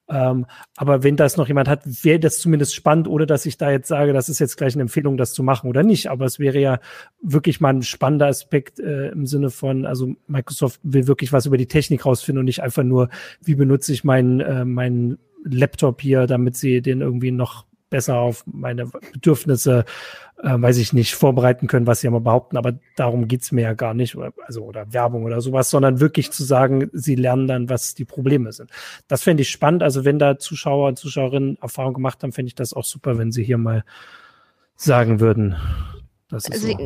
Ähm, 0.10 0.46
aber 0.76 1.04
wenn 1.04 1.16
das 1.16 1.38
noch 1.38 1.48
jemand 1.48 1.70
hat, 1.70 1.82
wäre 2.04 2.20
das 2.20 2.40
zumindest 2.40 2.76
spannend, 2.76 3.08
ohne 3.08 3.26
dass 3.26 3.46
ich 3.46 3.58
da 3.58 3.72
jetzt 3.72 3.88
sage, 3.88 4.12
das 4.12 4.28
ist 4.28 4.40
jetzt 4.40 4.58
gleich 4.58 4.74
eine 4.76 4.82
Empfehlung, 4.82 5.18
das 5.18 5.34
zu 5.34 5.44
machen 5.44 5.70
oder 5.70 5.84
nicht. 5.84 6.10
Aber 6.10 6.26
es 6.26 6.40
wäre 6.40 6.60
ja 6.60 6.80
wirklich 7.22 7.62
mal 7.62 7.74
ein 7.74 7.84
spannender 7.84 8.28
Aspekt 8.28 8.80
äh, 8.80 9.10
im 9.10 9.26
Sinne 9.26 9.50
von, 9.50 9.86
also 9.86 10.14
Microsoft 10.28 10.80
will 10.84 11.08
wirklich 11.08 11.32
was 11.32 11.46
über 11.46 11.58
die 11.58 11.68
Technik 11.68 12.06
rausfinden 12.06 12.40
und 12.40 12.46
nicht 12.46 12.62
einfach 12.62 12.84
nur, 12.84 13.10
wie 13.42 13.56
benutze 13.56 13.94
ich 13.94 14.04
meinen 14.04 14.40
äh, 14.42 14.66
meinen 14.66 15.20
Laptop 15.46 16.02
hier, 16.02 16.28
damit 16.28 16.56
sie 16.56 16.82
den 16.82 17.02
irgendwie 17.02 17.32
noch 17.32 17.66
besser 17.90 18.18
auf 18.18 18.44
meine 18.48 18.88
Bedürfnisse, 19.14 19.86
äh, 20.44 20.62
weiß 20.62 20.78
ich 20.78 20.94
nicht, 20.94 21.16
vorbereiten 21.16 21.68
können, 21.68 21.88
was 21.88 22.02
sie 22.02 22.08
immer 22.08 22.20
behaupten. 22.20 22.58
Aber 22.58 22.74
darum 22.96 23.28
geht's 23.28 23.52
mir 23.52 23.62
ja 23.62 23.74
gar 23.74 23.94
nicht, 23.94 24.16
oder, 24.16 24.34
also 24.46 24.64
oder 24.64 24.92
Werbung 24.94 25.24
oder 25.24 25.42
sowas, 25.42 25.70
sondern 25.70 26.00
wirklich 26.00 26.32
zu 26.32 26.44
sagen, 26.44 26.90
sie 26.92 27.16
lernen 27.16 27.48
dann, 27.48 27.70
was 27.70 27.96
die 27.96 28.06
Probleme 28.06 28.52
sind. 28.52 28.70
Das 29.08 29.24
fände 29.24 29.42
ich 29.42 29.50
spannend. 29.50 29.84
Also 29.84 30.06
wenn 30.06 30.20
da 30.20 30.38
Zuschauer 30.38 30.90
und 30.90 31.00
Zuschauerinnen 31.00 31.58
Erfahrung 31.62 31.94
gemacht 31.94 32.22
haben, 32.24 32.34
fände 32.34 32.48
ich 32.48 32.56
das 32.56 32.74
auch 32.74 32.84
super, 32.84 33.18
wenn 33.18 33.32
sie 33.32 33.44
hier 33.44 33.58
mal 33.58 33.84
sagen 34.76 35.20
würden, 35.20 35.56
also 36.34 36.67
so. 36.67 36.78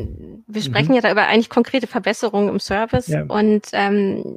wir 0.46 0.62
sprechen 0.62 0.90
mhm. 0.90 0.94
ja 0.94 1.00
da 1.00 1.10
über 1.10 1.26
eigentlich 1.26 1.50
konkrete 1.50 1.86
Verbesserungen 1.86 2.48
im 2.48 2.60
Service 2.60 3.08
ja. 3.08 3.24
und 3.28 3.66
ähm, 3.72 4.36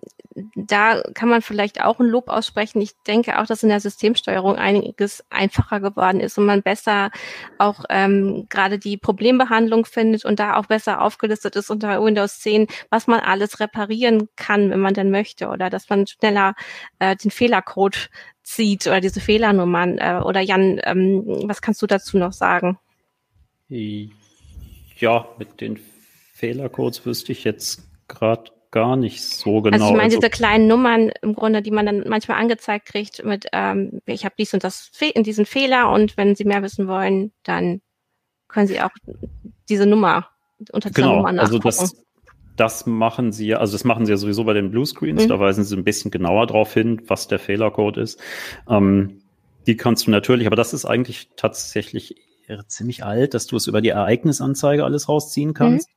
da 0.56 1.02
kann 1.14 1.30
man 1.30 1.42
vielleicht 1.42 1.82
auch 1.82 2.00
ein 2.00 2.08
Lob 2.08 2.30
aussprechen. 2.30 2.82
Ich 2.82 2.92
denke 3.06 3.40
auch, 3.40 3.46
dass 3.46 3.64
in 3.64 3.70
der 3.70 3.82
Systemsteuerung 3.82 4.56
einiges 4.56 5.24
einfacher 5.30 5.82
geworden 5.82 6.20
ist 6.22 6.38
und 6.38 6.46
man 6.46 6.62
besser 6.62 7.12
auch 7.58 7.84
ähm, 7.90 8.48
gerade 8.50 8.80
die 8.80 8.98
Problembehandlung 8.98 9.86
findet 9.86 10.24
und 10.24 10.40
da 10.40 10.56
auch 10.56 10.68
besser 10.68 11.02
aufgelistet 11.02 11.56
ist 11.56 11.70
unter 11.70 12.02
Windows 12.02 12.40
10, 12.40 12.68
was 12.90 13.08
man 13.08 13.20
alles 13.20 13.60
reparieren 13.60 14.30
kann, 14.36 14.70
wenn 14.70 14.80
man 14.80 14.94
denn 14.94 15.12
möchte 15.12 15.50
oder 15.50 15.70
dass 15.70 15.90
man 15.90 16.08
schneller 16.08 16.56
äh, 17.00 17.16
den 17.16 17.32
Fehlercode 17.32 18.10
zieht 18.44 18.88
oder 18.88 19.02
diese 19.02 19.20
Fehlernummern. 19.20 19.98
Äh, 19.98 20.22
oder 20.24 20.40
Jan, 20.40 20.80
ähm, 20.84 21.24
was 21.46 21.62
kannst 21.62 21.82
du 21.82 21.88
dazu 21.88 22.18
noch 22.18 22.34
sagen? 22.34 22.80
Ja, 25.02 25.28
mit 25.38 25.62
den 25.62 25.80
Fehlercodes 26.34 27.06
wüsste 27.06 27.32
ich 27.32 27.44
jetzt 27.44 27.84
gerade 28.08 28.52
gar 28.72 28.96
nicht 28.96 29.22
so 29.22 29.62
genau. 29.62 29.76
Also 29.76 29.86
ich 29.88 29.92
meine 29.92 30.04
also, 30.04 30.20
diese 30.20 30.30
kleinen 30.30 30.68
Nummern 30.68 31.12
im 31.22 31.36
Grunde, 31.36 31.62
die 31.62 31.72
man 31.72 31.86
dann 31.86 32.08
manchmal 32.08 32.40
angezeigt 32.40 32.86
kriegt 32.86 33.24
mit, 33.26 33.48
ähm, 33.52 34.02
ich 34.06 34.24
habe 34.24 34.36
dies 34.38 34.54
und 34.54 34.64
das 34.64 34.92
in 35.14 35.24
diesen 35.24 35.46
Fehler 35.46 35.92
und 35.92 36.16
wenn 36.18 36.36
Sie 36.36 36.46
mehr 36.46 36.64
wissen 36.64 36.88
wollen, 36.88 37.34
dann 37.44 37.82
können 38.48 38.68
Sie 38.68 38.82
auch 38.82 38.92
diese 39.70 39.86
Nummer 39.86 40.30
unter 40.72 40.90
dieser 40.90 41.02
genau, 41.02 41.16
Nummer 41.18 41.32
nachgucken. 41.34 41.66
Also 41.66 41.84
das, 41.84 42.04
das 42.56 42.86
machen 42.86 43.32
sie 43.32 43.48
ja, 43.48 43.58
also 43.58 43.74
das 43.74 43.84
machen 43.84 44.06
sie 44.06 44.12
ja 44.12 44.18
sowieso 44.18 44.44
bei 44.44 44.54
den 44.54 44.72
Bluescreens, 44.72 45.24
mhm. 45.24 45.30
da 45.30 45.40
weisen 45.40 45.64
sie 45.64 45.76
ein 45.76 45.84
bisschen 45.84 46.12
genauer 46.12 46.48
drauf 46.48 46.74
hin, 46.74 47.02
was 47.08 47.28
der 47.28 47.40
Fehlercode 47.40 47.98
ist. 47.98 48.22
Ähm, 48.70 49.22
die 49.68 49.78
kannst 49.78 50.08
du 50.08 50.12
natürlich, 50.12 50.48
aber 50.48 50.56
das 50.56 50.74
ist 50.74 50.86
eigentlich 50.86 51.30
tatsächlich 51.36 52.16
ziemlich 52.68 53.04
alt, 53.04 53.34
dass 53.34 53.48
du 53.48 53.56
es 53.56 53.68
über 53.68 53.82
die 53.82 53.90
Ereignisanzeige 53.90 54.84
alles 54.84 55.10
rausziehen 55.10 55.54
kannst. 55.54 55.90
Mhm. 55.90 55.94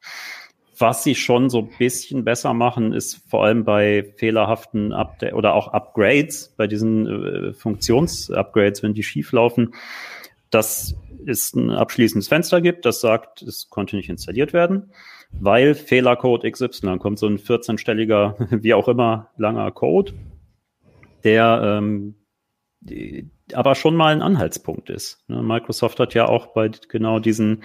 Was 0.77 1.05
sie 1.05 1.14
schon 1.14 1.51
so 1.51 1.59
ein 1.61 1.71
bisschen 1.79 2.25
besser 2.25 2.53
machen, 2.53 2.93
ist 2.93 3.23
vor 3.29 3.45
allem 3.45 3.64
bei 3.64 4.12
fehlerhaften 4.17 4.93
Update 4.93 5.35
oder 5.35 5.55
auch 5.55 5.69
Upgrades, 5.69 6.53
bei 6.57 6.67
diesen 6.67 7.07
äh, 7.07 7.53
Funktionsupgrades, 7.53 8.83
wenn 8.83 8.93
die 8.93 9.05
schief 9.05 9.31
laufen, 9.31 9.75
dass 10.51 10.97
es 11.27 11.55
ein 11.55 11.71
abschließendes 11.71 12.29
Fenster 12.29 12.61
gibt, 12.61 12.85
das 12.85 13.01
sagt, 13.01 13.43
es 13.43 13.71
konnte 13.71 13.97
nicht 13.97 14.09
installiert 14.09 14.53
werden, 14.53 14.90
weil 15.31 15.75
Fehlercode 15.75 16.51
XY 16.51 16.69
dann 16.83 16.99
kommt 16.99 17.19
so 17.19 17.27
ein 17.27 17.38
14-stelliger, 17.38 18.62
wie 18.62 18.75
auch 18.75 18.88
immer, 18.88 19.31
langer 19.37 19.71
Code, 19.71 20.12
der 21.23 21.61
ähm, 21.62 22.14
aber 23.53 23.75
schon 23.75 23.97
mal 23.97 24.12
ein 24.12 24.23
Anhaltspunkt 24.23 24.90
ist. 24.90 25.25
Ne? 25.29 25.42
Microsoft 25.42 26.01
hat 26.01 26.14
ja 26.14 26.27
auch 26.27 26.49
bei 26.49 26.70
genau 26.88 27.18
diesen 27.18 27.64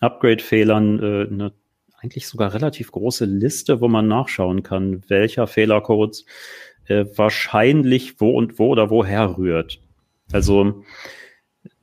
Upgrade-Fehlern 0.00 0.98
äh, 0.98 1.26
eine 1.32 1.52
eigentlich 2.02 2.26
sogar 2.26 2.54
relativ 2.54 2.92
große 2.92 3.26
Liste, 3.26 3.80
wo 3.80 3.88
man 3.88 4.08
nachschauen 4.08 4.62
kann, 4.62 5.02
welcher 5.08 5.46
Fehlercode 5.46 6.24
äh, 6.86 7.04
wahrscheinlich 7.14 8.20
wo 8.20 8.30
und 8.30 8.58
wo 8.58 8.68
oder 8.68 8.90
woher 8.90 9.36
rührt. 9.36 9.80
Also 10.32 10.82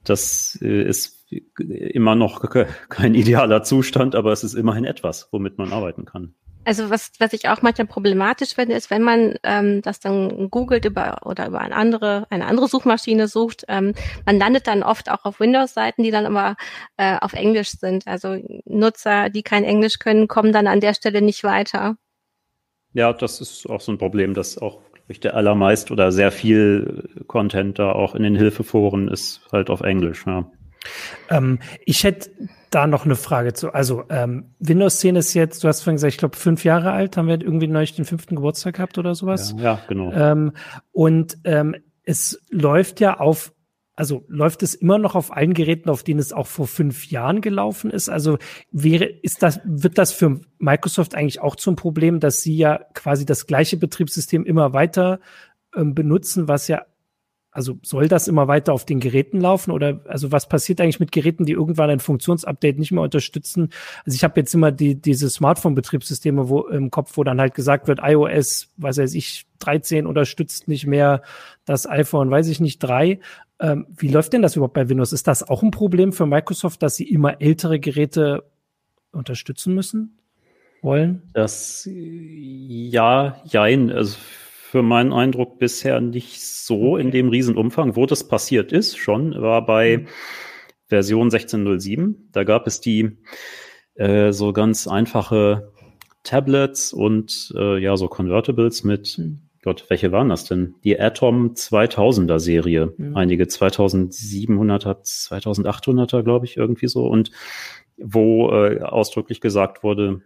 das 0.04 0.58
äh, 0.62 0.84
ist 0.84 1.26
immer 1.30 2.16
noch 2.16 2.44
kein 2.90 3.14
idealer 3.14 3.64
Zustand, 3.64 4.16
aber 4.16 4.32
es 4.32 4.44
ist 4.44 4.56
immerhin 4.56 4.86
etwas, 4.86 5.30
womit 5.32 5.58
man 5.58 5.72
arbeiten 5.72 6.06
kann. 6.06 6.34
Also 6.68 6.90
was, 6.90 7.14
was 7.18 7.32
ich 7.32 7.48
auch 7.48 7.62
manchmal 7.62 7.88
problematisch 7.88 8.56
finde, 8.56 8.76
ist, 8.76 8.92
wenn 8.92 9.02
man 9.02 9.36
ähm, 9.44 9.82
das 9.84 10.02
dann 10.02 10.50
googelt 10.50 10.84
über 10.84 11.20
oder 11.24 11.48
über 11.48 11.62
eine 11.62 11.74
andere, 11.74 12.28
eine 12.30 12.46
andere 12.46 12.68
Suchmaschine 12.68 13.30
sucht, 13.30 13.64
ähm, 13.70 13.94
man 14.26 14.38
landet 14.38 14.68
dann 14.68 14.84
oft 14.84 15.10
auch 15.10 15.24
auf 15.24 15.40
Windows-Seiten, 15.40 16.04
die 16.04 16.12
dann 16.12 16.26
immer 16.26 16.58
äh, 16.98 17.16
auf 17.22 17.32
Englisch 17.32 17.72
sind. 17.72 18.06
Also 18.06 18.36
Nutzer, 18.66 19.30
die 19.30 19.44
kein 19.44 19.64
Englisch 19.64 19.98
können, 20.00 20.28
kommen 20.28 20.52
dann 20.52 20.68
an 20.68 20.82
der 20.82 20.94
Stelle 20.94 21.22
nicht 21.22 21.46
weiter. 21.46 21.96
Ja, 22.92 23.14
das 23.14 23.40
ist 23.40 23.66
auch 23.70 23.80
so 23.80 23.94
ein 23.94 23.98
Problem, 23.98 24.34
dass 24.34 24.58
auch 24.58 24.82
ich, 25.08 25.22
der 25.22 25.36
allermeist 25.36 25.90
oder 25.90 26.12
sehr 26.12 26.34
viel 26.34 27.08
Content 27.28 27.80
da 27.80 27.94
auch 27.94 28.14
in 28.14 28.24
den 28.24 28.36
Hilfeforen 28.36 29.08
ist 29.08 29.40
halt 29.54 29.70
auf 29.70 29.80
Englisch. 29.80 30.26
Ja. 30.28 30.52
Ähm, 31.30 31.60
ich 31.86 32.04
hätte 32.04 32.30
da 32.70 32.88
noch 32.88 33.06
eine 33.06 33.16
Frage 33.16 33.54
zu. 33.54 33.74
Also 33.74 34.04
ähm, 34.10 34.52
Windows 34.60 35.00
10 35.00 35.16
ist 35.16 35.34
jetzt, 35.34 35.64
du 35.64 35.68
hast 35.68 35.82
vorhin 35.82 35.96
gesagt, 35.96 36.14
ich 36.14 36.20
glaube 36.20 36.36
fünf 36.36 36.64
Jahre 36.64 36.92
alt, 36.92 37.18
haben 37.18 37.28
wir 37.28 37.42
irgendwie 37.42 37.68
neulich 37.68 37.96
den 37.96 38.06
fünften 38.06 38.36
Geburtstag 38.36 38.76
gehabt 38.76 38.98
oder 38.98 39.16
sowas. 39.16 39.54
Ja, 39.58 39.64
ja 39.64 39.82
genau. 39.88 40.12
Ähm, 40.12 40.52
und 40.92 41.38
ähm, 41.44 41.76
es 42.04 42.42
läuft 42.50 43.00
ja 43.00 43.20
auf, 43.20 43.54
also 43.96 44.26
läuft 44.28 44.64
es 44.64 44.76
immer 44.76 44.98
noch 44.98 45.16
auf 45.16 45.36
allen 45.36 45.54
Geräten, 45.54 45.90
auf 45.90 46.04
denen 46.04 46.20
es 46.20 46.34
auch 46.34 46.48
vor 46.48 46.68
fünf 46.68 47.08
Jahren 47.08 47.42
gelaufen 47.42 47.90
ist. 47.90 48.10
Also 48.10 48.38
wäre, 48.72 49.06
ist 49.06 49.44
das, 49.44 49.60
wird 49.64 49.98
das 49.98 50.12
für 50.12 50.40
Microsoft 50.58 51.16
eigentlich 51.16 51.42
auch 51.42 51.56
zum 51.56 51.76
Problem, 51.76 52.20
dass 52.20 52.42
sie 52.42 52.56
ja 52.56 52.80
quasi 52.94 53.26
das 53.26 53.48
gleiche 53.48 53.78
Betriebssystem 53.78 54.46
immer 54.46 54.74
weiter 54.74 55.20
ähm, 55.76 55.96
benutzen, 55.96 56.48
was 56.48 56.68
ja 56.68 56.84
also 57.58 57.80
soll 57.82 58.08
das 58.08 58.28
immer 58.28 58.48
weiter 58.48 58.72
auf 58.72 58.86
den 58.86 59.00
Geräten 59.00 59.42
laufen 59.42 59.72
oder 59.72 60.02
also 60.06 60.32
was 60.32 60.48
passiert 60.48 60.80
eigentlich 60.80 61.00
mit 61.00 61.12
Geräten, 61.12 61.44
die 61.44 61.54
irgendwann 61.54 61.90
ein 61.90 62.00
Funktionsupdate 62.00 62.78
nicht 62.78 62.92
mehr 62.92 63.02
unterstützen? 63.02 63.72
Also 64.06 64.16
ich 64.16 64.24
habe 64.24 64.40
jetzt 64.40 64.54
immer 64.54 64.72
die 64.72 64.94
diese 64.94 65.28
Smartphone-Betriebssysteme 65.28 66.50
wo 66.50 66.68
im 66.68 66.92
Kopf, 66.92 67.18
wo 67.18 67.24
dann 67.24 67.42
halt 67.42 67.56
gesagt 67.56 67.88
wird, 67.88 68.00
iOS, 68.04 68.70
was 68.78 69.00
weiß 69.00 69.16
ich, 69.16 69.48
13 69.58 70.06
unterstützt 70.06 70.68
nicht 70.68 70.86
mehr 70.86 71.24
das 71.66 71.90
iPhone, 71.90 72.30
weiß 72.30 72.48
ich 72.50 72.60
nicht, 72.60 72.78
3. 72.78 73.20
Ähm, 73.60 73.88
wie 73.98 74.10
läuft 74.10 74.34
denn 74.34 74.44
das 74.44 74.56
überhaupt 74.56 74.76
bei 74.76 74.88
Windows? 74.88 75.12
Ist 75.12 75.26
das 75.26 75.42
auch 75.42 75.64
ein 75.64 75.72
Problem 75.72 76.14
für 76.14 76.28
Microsoft, 76.28 76.84
dass 76.84 76.96
sie 76.96 77.10
immer 77.10 77.42
ältere 77.42 77.80
Geräte 77.80 78.44
unterstützen 79.12 79.74
müssen? 79.74 80.20
Wollen? 80.84 81.24
Das 81.34 81.90
ja, 81.92 83.42
jein. 83.46 83.92
Also 83.92 84.16
für 84.70 84.84
meinen 84.84 85.14
Eindruck 85.14 85.60
bisher 85.60 86.02
nicht 86.02 86.42
so 86.42 86.94
okay. 86.94 87.02
in 87.02 87.12
dem 87.12 87.30
Riesenumfang. 87.30 87.96
Wo 87.96 88.06
das 88.06 88.28
passiert 88.28 88.74
ist, 88.74 88.98
schon, 88.98 89.42
war 89.42 89.66
bei 89.66 90.00
mhm. 90.00 90.08
Version 90.88 91.30
16.07. 91.30 92.16
Da 92.34 92.44
gab 92.44 92.68
es 92.68 92.82
die 92.82 93.18
äh, 93.96 94.34
so 94.34 94.52
ganz 94.52 94.86
einfache 94.88 95.72
Tablets 96.24 96.92
und 96.92 97.54
äh, 97.58 97.78
ja, 97.82 97.96
so 97.96 98.10
Convertibles 98.10 98.84
mit, 98.84 99.18
mhm. 99.18 99.40
Gott, 99.64 99.86
welche 99.88 100.12
waren 100.12 100.28
das 100.28 100.44
denn? 100.44 100.76
Die 100.84 101.00
Atom 101.00 101.54
2000er 101.54 102.40
Serie. 102.40 102.94
Mhm. 102.98 103.16
Einige 103.16 103.46
2700er, 103.46 105.02
2800er, 105.02 106.24
glaube 106.24 106.46
ich, 106.46 106.58
irgendwie 106.58 106.88
so. 106.88 107.08
Und 107.08 107.32
wo 107.96 108.52
äh, 108.52 108.82
ausdrücklich 108.82 109.40
gesagt 109.40 109.82
wurde, 109.82 110.24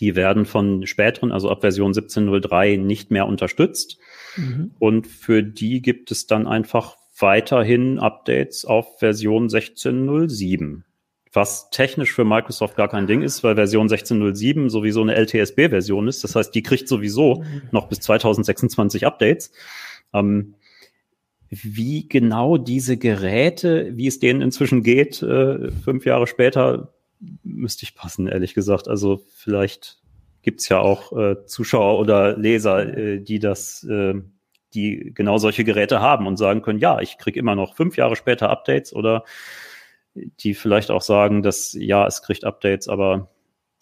die 0.00 0.16
werden 0.16 0.46
von 0.46 0.86
späteren, 0.86 1.32
also 1.32 1.50
ab 1.50 1.60
Version 1.60 1.92
17.03 1.92 2.78
nicht 2.78 3.10
mehr 3.10 3.26
unterstützt. 3.26 3.98
Mhm. 4.36 4.72
Und 4.78 5.06
für 5.06 5.42
die 5.42 5.82
gibt 5.82 6.10
es 6.10 6.26
dann 6.26 6.46
einfach 6.46 6.96
weiterhin 7.18 7.98
Updates 7.98 8.64
auf 8.64 8.98
Version 8.98 9.48
16.07. 9.48 10.82
was 11.34 11.70
technisch 11.70 12.12
für 12.12 12.24
Microsoft 12.24 12.76
gar 12.76 12.88
kein 12.88 13.06
Ding 13.06 13.22
ist, 13.22 13.42
weil 13.42 13.54
Version 13.54 13.88
16.07 13.88 14.68
sowieso 14.68 15.00
eine 15.00 15.14
LTSB-Version 15.14 16.08
ist. 16.08 16.24
Das 16.24 16.36
heißt, 16.36 16.54
die 16.54 16.62
kriegt 16.62 16.88
sowieso 16.88 17.36
mhm. 17.36 17.62
noch 17.70 17.88
bis 17.88 18.00
2026 18.00 19.06
Updates. 19.06 19.50
Ähm, 20.12 20.54
wie 21.48 22.08
genau 22.08 22.56
diese 22.56 22.96
Geräte, 22.96 23.92
wie 23.94 24.06
es 24.06 24.18
denen 24.18 24.40
inzwischen 24.40 24.82
geht, 24.82 25.22
äh, 25.22 25.70
fünf 25.70 26.06
Jahre 26.06 26.26
später, 26.26 26.94
müsste 27.42 27.84
ich 27.84 27.94
passen, 27.94 28.26
ehrlich 28.26 28.54
gesagt. 28.54 28.88
Also 28.88 29.22
vielleicht 29.34 29.98
gibt's 30.42 30.68
ja 30.68 30.78
auch 30.78 31.12
äh, 31.16 31.46
Zuschauer 31.46 31.98
oder 31.98 32.36
Leser, 32.36 32.96
äh, 32.96 33.20
die 33.20 33.38
das, 33.38 33.84
äh, 33.84 34.14
die 34.74 35.12
genau 35.14 35.38
solche 35.38 35.64
Geräte 35.64 36.00
haben 36.00 36.26
und 36.26 36.36
sagen 36.36 36.62
können, 36.62 36.78
ja, 36.78 37.00
ich 37.00 37.18
krieg 37.18 37.36
immer 37.36 37.54
noch 37.54 37.74
fünf 37.76 37.96
Jahre 37.96 38.16
später 38.16 38.50
Updates 38.50 38.92
oder 38.92 39.24
die 40.14 40.54
vielleicht 40.54 40.90
auch 40.90 41.02
sagen, 41.02 41.42
dass 41.42 41.72
ja, 41.72 42.06
es 42.06 42.22
kriegt 42.22 42.44
Updates, 42.44 42.88
aber 42.88 43.28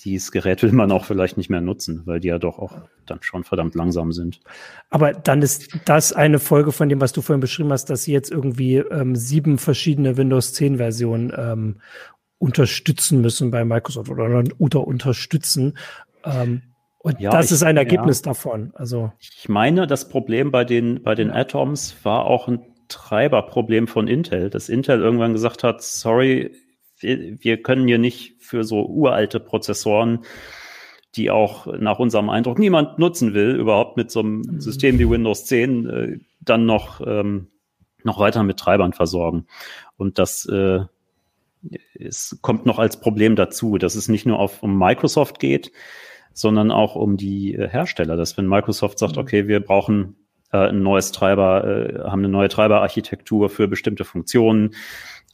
dieses 0.04 0.32
Gerät 0.32 0.62
will 0.62 0.72
man 0.72 0.92
auch 0.92 1.04
vielleicht 1.04 1.36
nicht 1.36 1.50
mehr 1.50 1.60
nutzen, 1.60 2.02
weil 2.06 2.20
die 2.20 2.28
ja 2.28 2.38
doch 2.38 2.58
auch 2.58 2.72
dann 3.06 3.18
schon 3.22 3.44
verdammt 3.44 3.74
langsam 3.74 4.12
sind. 4.12 4.40
Aber 4.88 5.12
dann 5.12 5.42
ist 5.42 5.78
das 5.84 6.12
eine 6.12 6.38
Folge 6.38 6.72
von 6.72 6.88
dem, 6.88 7.00
was 7.00 7.12
du 7.12 7.20
vorhin 7.20 7.40
beschrieben 7.40 7.72
hast, 7.72 7.90
dass 7.90 8.04
sie 8.04 8.12
jetzt 8.12 8.30
irgendwie 8.30 8.76
ähm, 8.76 9.14
sieben 9.14 9.58
verschiedene 9.58 10.16
Windows 10.16 10.54
10 10.54 10.78
Versionen 10.78 11.32
ähm, 11.36 11.80
unterstützen 12.40 13.20
müssen 13.20 13.50
bei 13.50 13.64
Microsoft 13.64 14.10
oder 14.10 14.42
unter 14.58 14.86
unterstützen. 14.86 15.76
Ähm, 16.24 16.62
und 16.98 17.20
ja, 17.20 17.30
das 17.30 17.46
ich, 17.46 17.52
ist 17.52 17.62
ein 17.62 17.76
Ergebnis 17.76 18.20
ja. 18.20 18.30
davon. 18.30 18.72
Also 18.74 19.12
ich 19.20 19.48
meine, 19.48 19.86
das 19.86 20.08
Problem 20.08 20.50
bei 20.50 20.64
den 20.64 21.02
bei 21.02 21.14
den 21.14 21.30
Atoms 21.30 21.96
war 22.02 22.24
auch 22.24 22.48
ein 22.48 22.62
Treiberproblem 22.88 23.86
von 23.86 24.08
Intel, 24.08 24.50
dass 24.50 24.68
Intel 24.68 25.00
irgendwann 25.00 25.34
gesagt 25.34 25.62
hat, 25.62 25.82
sorry, 25.82 26.50
wir, 26.98 27.36
wir 27.42 27.62
können 27.62 27.86
hier 27.86 27.98
nicht 27.98 28.42
für 28.42 28.64
so 28.64 28.86
uralte 28.86 29.38
Prozessoren, 29.38 30.24
die 31.16 31.30
auch 31.30 31.66
nach 31.66 31.98
unserem 31.98 32.30
Eindruck 32.30 32.58
niemand 32.58 32.98
nutzen 32.98 33.34
will, 33.34 33.54
überhaupt 33.54 33.96
mit 33.96 34.10
so 34.10 34.20
einem 34.20 34.38
mhm. 34.38 34.60
System 34.60 34.98
wie 34.98 35.08
Windows 35.08 35.44
10 35.44 35.86
äh, 35.86 36.18
dann 36.40 36.64
noch, 36.64 37.00
ähm, 37.06 37.48
noch 38.02 38.18
weiter 38.18 38.42
mit 38.42 38.58
Treibern 38.58 38.92
versorgen. 38.92 39.46
Und 39.96 40.18
das 40.18 40.46
äh, 40.46 40.80
es 41.94 42.38
kommt 42.42 42.66
noch 42.66 42.78
als 42.78 43.00
Problem 43.00 43.36
dazu, 43.36 43.78
dass 43.78 43.94
es 43.94 44.08
nicht 44.08 44.26
nur 44.26 44.38
auf, 44.38 44.62
um 44.62 44.78
Microsoft 44.78 45.38
geht, 45.38 45.72
sondern 46.32 46.70
auch 46.70 46.94
um 46.94 47.16
die 47.16 47.54
äh, 47.54 47.68
Hersteller. 47.68 48.16
Dass 48.16 48.36
wenn 48.36 48.46
Microsoft 48.46 48.98
sagt, 48.98 49.16
mhm. 49.16 49.22
okay, 49.22 49.48
wir 49.48 49.60
brauchen 49.60 50.16
äh, 50.52 50.68
ein 50.68 50.82
neues 50.82 51.12
Treiber, 51.12 51.64
äh, 51.64 51.98
haben 52.08 52.20
eine 52.20 52.28
neue 52.28 52.48
Treiberarchitektur 52.48 53.50
für 53.50 53.68
bestimmte 53.68 54.04
Funktionen 54.04 54.74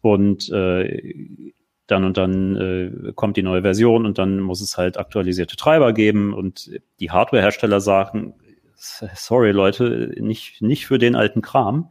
und 0.02 0.50
äh, 0.50 1.52
dann 1.86 2.04
und 2.04 2.16
dann 2.16 2.56
äh, 2.56 3.12
kommt 3.12 3.36
die 3.36 3.42
neue 3.42 3.62
Version 3.62 4.06
und 4.06 4.18
dann 4.18 4.40
muss 4.40 4.60
es 4.60 4.76
halt 4.76 4.98
aktualisierte 4.98 5.56
Treiber 5.56 5.92
geben 5.92 6.34
und 6.34 6.70
die 6.98 7.10
Hardwarehersteller 7.10 7.80
sagen, 7.80 8.34
sorry 8.74 9.52
Leute, 9.52 10.12
nicht, 10.18 10.60
nicht 10.62 10.86
für 10.86 10.98
den 10.98 11.14
alten 11.14 11.42
Kram. 11.42 11.90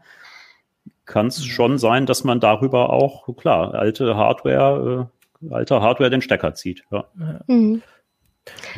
Kann 1.06 1.28
es 1.28 1.40
mhm. 1.40 1.44
schon 1.44 1.78
sein, 1.78 2.06
dass 2.06 2.24
man 2.24 2.40
darüber 2.40 2.92
auch, 2.92 3.28
klar, 3.38 3.74
alte 3.74 4.16
Hardware, 4.16 5.10
äh, 5.42 5.54
alter 5.54 5.82
Hardware 5.82 6.10
den 6.10 6.22
Stecker 6.22 6.54
zieht. 6.54 6.84
Ja. 6.92 7.06
Mhm. 7.48 7.82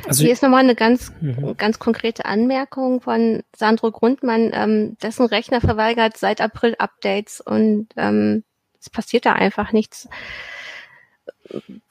Also 0.07 0.23
Hier 0.23 0.33
ist 0.33 0.43
nochmal 0.43 0.63
eine 0.63 0.75
ganz, 0.75 1.11
mhm. 1.19 1.55
ganz 1.57 1.79
konkrete 1.79 2.25
Anmerkung 2.25 3.01
von 3.01 3.43
Sandro 3.55 3.91
Grundmann. 3.91 4.51
Ähm, 4.53 4.97
dessen 5.01 5.25
Rechner 5.25 5.61
verweigert 5.61 6.17
seit 6.17 6.39
April 6.41 6.75
Updates 6.79 7.41
und 7.41 7.89
ähm, 7.97 8.43
es 8.79 8.89
passiert 8.89 9.25
da 9.25 9.33
einfach 9.33 9.73
nichts. 9.73 10.07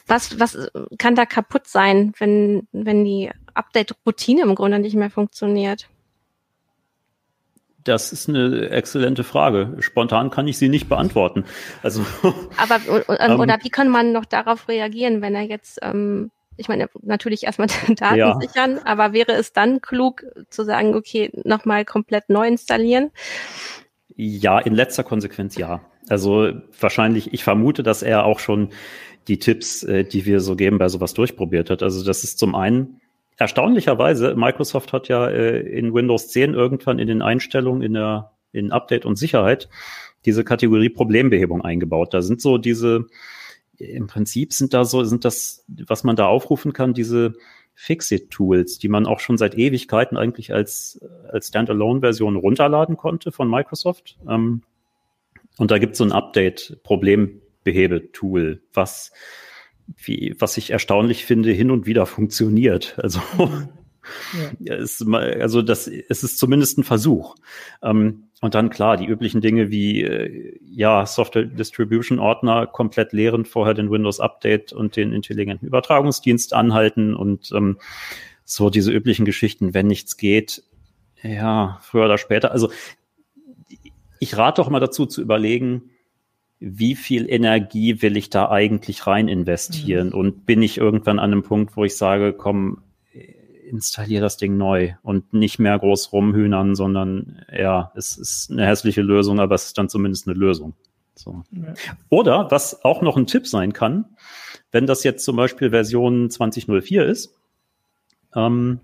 Was, 0.07 0.39
was 0.39 0.71
kann 0.99 1.15
da 1.15 1.27
kaputt 1.27 1.67
sein, 1.67 2.13
wenn, 2.19 2.69
wenn 2.73 3.05
die 3.05 3.31
Update-Routine 3.55 4.43
im 4.43 4.55
Grunde 4.55 4.79
nicht 4.79 4.97
mehr 4.97 5.11
funktioniert? 5.11 5.89
Das 7.87 8.13
ist 8.13 8.29
eine 8.29 8.69
exzellente 8.71 9.23
Frage. 9.23 9.77
Spontan 9.79 10.31
kann 10.31 10.49
ich 10.49 10.59
sie 10.59 10.69
nicht 10.69 10.89
beantworten. 10.89 11.45
Also, 11.83 12.05
aber 12.57 12.81
ähm, 13.21 13.39
oder 13.39 13.59
wie 13.63 13.71
kann 13.71 13.89
man 13.89 14.13
noch 14.13 14.25
darauf 14.25 14.69
reagieren, 14.69 15.23
wenn 15.23 15.37
er 15.37 15.43
jetzt 15.43 15.79
ähm, 15.83 16.31
ich 16.57 16.69
meine, 16.69 16.89
natürlich 17.03 17.45
erstmal 17.45 17.69
Daten 17.97 18.17
ja. 18.17 18.39
sichern, 18.41 18.81
aber 18.85 19.13
wäre 19.13 19.33
es 19.33 19.53
dann 19.53 19.81
klug 19.81 20.25
zu 20.49 20.65
sagen, 20.65 20.95
okay, 20.95 21.31
nochmal 21.45 21.85
komplett 21.85 22.29
neu 22.29 22.49
installieren? 22.49 23.11
Ja, 24.17 24.59
in 24.59 24.75
letzter 24.75 25.05
Konsequenz 25.05 25.57
ja. 25.57 25.83
Also 26.09 26.53
wahrscheinlich, 26.81 27.35
ich 27.35 27.45
vermute, 27.45 27.83
dass 27.83 28.03
er 28.03 28.25
auch 28.25 28.39
schon 28.39 28.71
die 29.29 29.39
Tipps, 29.39 29.83
äh, 29.83 30.05
die 30.05 30.25
wir 30.25 30.41
so 30.41 30.57
geben, 30.57 30.79
bei 30.79 30.89
sowas 30.89 31.15
durchprobiert 31.15 31.71
hat. 31.71 31.83
Also 31.83 32.05
das 32.05 32.25
ist 32.25 32.39
zum 32.39 32.55
einen 32.55 33.01
erstaunlicherweise, 33.37 34.35
Microsoft 34.35 34.93
hat 34.93 35.09
ja 35.09 35.29
äh, 35.29 35.61
in 35.61 35.95
Windows 35.95 36.29
10 36.29 36.55
irgendwann 36.55 36.99
in 36.99 37.09
den 37.09 37.23
Einstellungen 37.23 37.83
in 37.83 37.95
der 37.95 38.33
in 38.53 38.73
Update 38.73 39.05
und 39.05 39.17
Sicherheit 39.17 39.69
diese 40.25 40.45
Kategorie 40.45 40.89
Problembehebung 40.89 41.63
eingebaut. 41.63 42.15
Da 42.15 42.23
sind 42.23 42.41
so 42.41 42.59
diese 42.59 43.07
im 43.79 44.07
Prinzip 44.07 44.53
sind 44.53 44.75
da 44.75 44.85
so, 44.85 45.03
sind 45.05 45.25
das, 45.25 45.65
was 45.69 46.05
man 46.05 46.15
da 46.17 46.27
aufrufen 46.27 46.73
kann, 46.73 46.95
diese 46.95 47.35
Fixit-Tools, 47.75 48.79
die 48.79 48.89
man 48.89 49.07
auch 49.07 49.21
schon 49.21 49.37
seit 49.37 49.55
Ewigkeiten 49.57 50.17
eigentlich 50.17 50.55
als, 50.55 50.99
als 51.29 51.49
Standalone-Version 51.49 52.37
runterladen 52.37 52.97
konnte 52.97 53.33
von 53.33 53.51
Microsoft. 53.51 54.17
Ähm, 54.29 54.63
und 55.59 55.71
da 55.71 55.79
gibt 55.79 55.93
es 55.93 55.99
so 55.99 56.05
ein 56.05 56.13
Update-Problembehebe-Tool, 56.13 58.63
was, 58.73 59.13
wie, 59.97 60.35
was 60.39 60.57
ich 60.57 60.71
erstaunlich 60.71 61.25
finde, 61.25 61.51
hin 61.53 61.71
und 61.71 61.87
wieder 61.87 62.07
funktioniert. 62.07 62.99
Also, 62.99 63.21
ja. 64.61 64.75
es, 64.75 65.05
also 65.07 65.63
das, 65.63 65.87
es 65.87 66.23
ist 66.23 66.39
zumindest 66.39 66.79
ein 66.79 66.85
Versuch. 66.85 67.37
Ähm, 67.83 68.25
und 68.43 68.55
dann 68.55 68.71
klar, 68.71 68.97
die 68.97 69.07
üblichen 69.07 69.41
Dinge 69.41 69.71
wie 69.71 70.03
äh, 70.03 70.59
ja, 70.63 71.07
Software 71.07 71.45
Distribution 71.45 72.19
Ordner 72.19 72.67
komplett 72.67 73.13
leeren, 73.13 73.45
vorher 73.45 73.75
den 73.75 73.91
Windows 73.91 74.21
Update 74.21 74.73
und 74.73 74.97
den 74.97 75.13
intelligenten 75.13 75.67
Übertragungsdienst 75.67 76.53
anhalten 76.53 77.15
und 77.15 77.51
ähm, 77.53 77.79
so 78.45 78.71
diese 78.71 78.93
üblichen 78.93 79.25
Geschichten, 79.25 79.75
wenn 79.75 79.87
nichts 79.87 80.17
geht, 80.17 80.63
ja, 81.23 81.79
früher 81.83 82.05
oder 82.05 82.19
später. 82.19 82.53
Also 82.53 82.71
ich 84.21 84.37
rate 84.37 84.63
doch 84.63 84.71
mal 84.71 84.81
dazu 84.81 85.07
zu 85.07 85.23
überlegen, 85.23 85.91
wie 86.59 86.95
viel 86.95 87.29
Energie 87.29 88.01
will 88.03 88.17
ich 88.17 88.31
da 88.31 88.51
eigentlich 88.51 89.07
rein 89.07 89.29
investieren? 89.29 90.09
Mhm. 90.09 90.15
Und 90.15 90.47
bin 90.47 90.63
ich 90.63 90.79
irgendwann 90.79 91.19
an 91.19 91.33
einem 91.33 91.43
Punkt, 91.43 91.77
wo 91.77 91.85
ich 91.85 91.97
sage, 91.97 92.33
komm, 92.33 92.83
installiere 93.67 94.23
das 94.23 94.37
Ding 94.37 94.57
neu 94.57 94.95
und 95.03 95.33
nicht 95.33 95.59
mehr 95.59 95.79
groß 95.79 96.13
rumhühnern, 96.13 96.75
sondern 96.75 97.45
ja, 97.53 97.93
es 97.95 98.17
ist 98.17 98.51
eine 98.51 98.67
hässliche 98.67 99.03
Lösung, 99.03 99.41
aber 99.41 99.55
es 99.55 99.67
ist 99.67 99.79
dann 99.79 99.89
zumindest 99.89 100.29
eine 100.29 100.39
Lösung. 100.39 100.75
So. 101.15 101.43
Ja. 101.51 101.75
Oder 102.09 102.51
was 102.51 102.85
auch 102.85 103.03
noch 103.03 103.17
ein 103.17 103.27
Tipp 103.27 103.47
sein 103.47 103.73
kann, 103.73 104.05
wenn 104.71 104.87
das 104.87 105.05
jetzt 105.05 105.25
zum 105.25 105.37
Beispiel 105.37 105.71
Version 105.71 106.31
2004 106.31 107.07
ist, 107.07 107.35
ähm, 108.35 108.81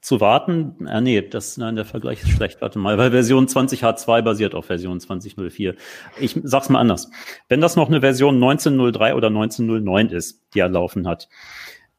zu 0.00 0.20
warten, 0.20 0.86
äh, 0.86 1.00
nee, 1.00 1.20
das, 1.20 1.56
nein, 1.58 1.76
der 1.76 1.84
Vergleich 1.84 2.22
ist 2.22 2.30
schlecht, 2.30 2.62
warte 2.62 2.78
mal, 2.78 2.96
weil 2.96 3.10
Version 3.10 3.46
20H2 3.46 4.22
basiert 4.22 4.54
auf 4.54 4.66
Version 4.66 4.98
2004. 4.98 5.74
Ich 6.18 6.40
sag's 6.42 6.70
mal 6.70 6.80
anders. 6.80 7.10
Wenn 7.48 7.60
das 7.60 7.76
noch 7.76 7.88
eine 7.88 8.00
Version 8.00 8.36
1903 8.36 9.14
oder 9.14 9.28
1909 9.28 10.08
ist, 10.08 10.42
die 10.54 10.60
er 10.60 10.68
laufen 10.68 11.06
hat, 11.06 11.28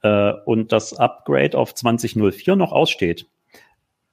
äh, 0.01 0.33
und 0.45 0.71
das 0.71 0.93
Upgrade 0.93 1.57
auf 1.57 1.75
2004 1.75 2.55
noch 2.55 2.71
aussteht, 2.71 3.27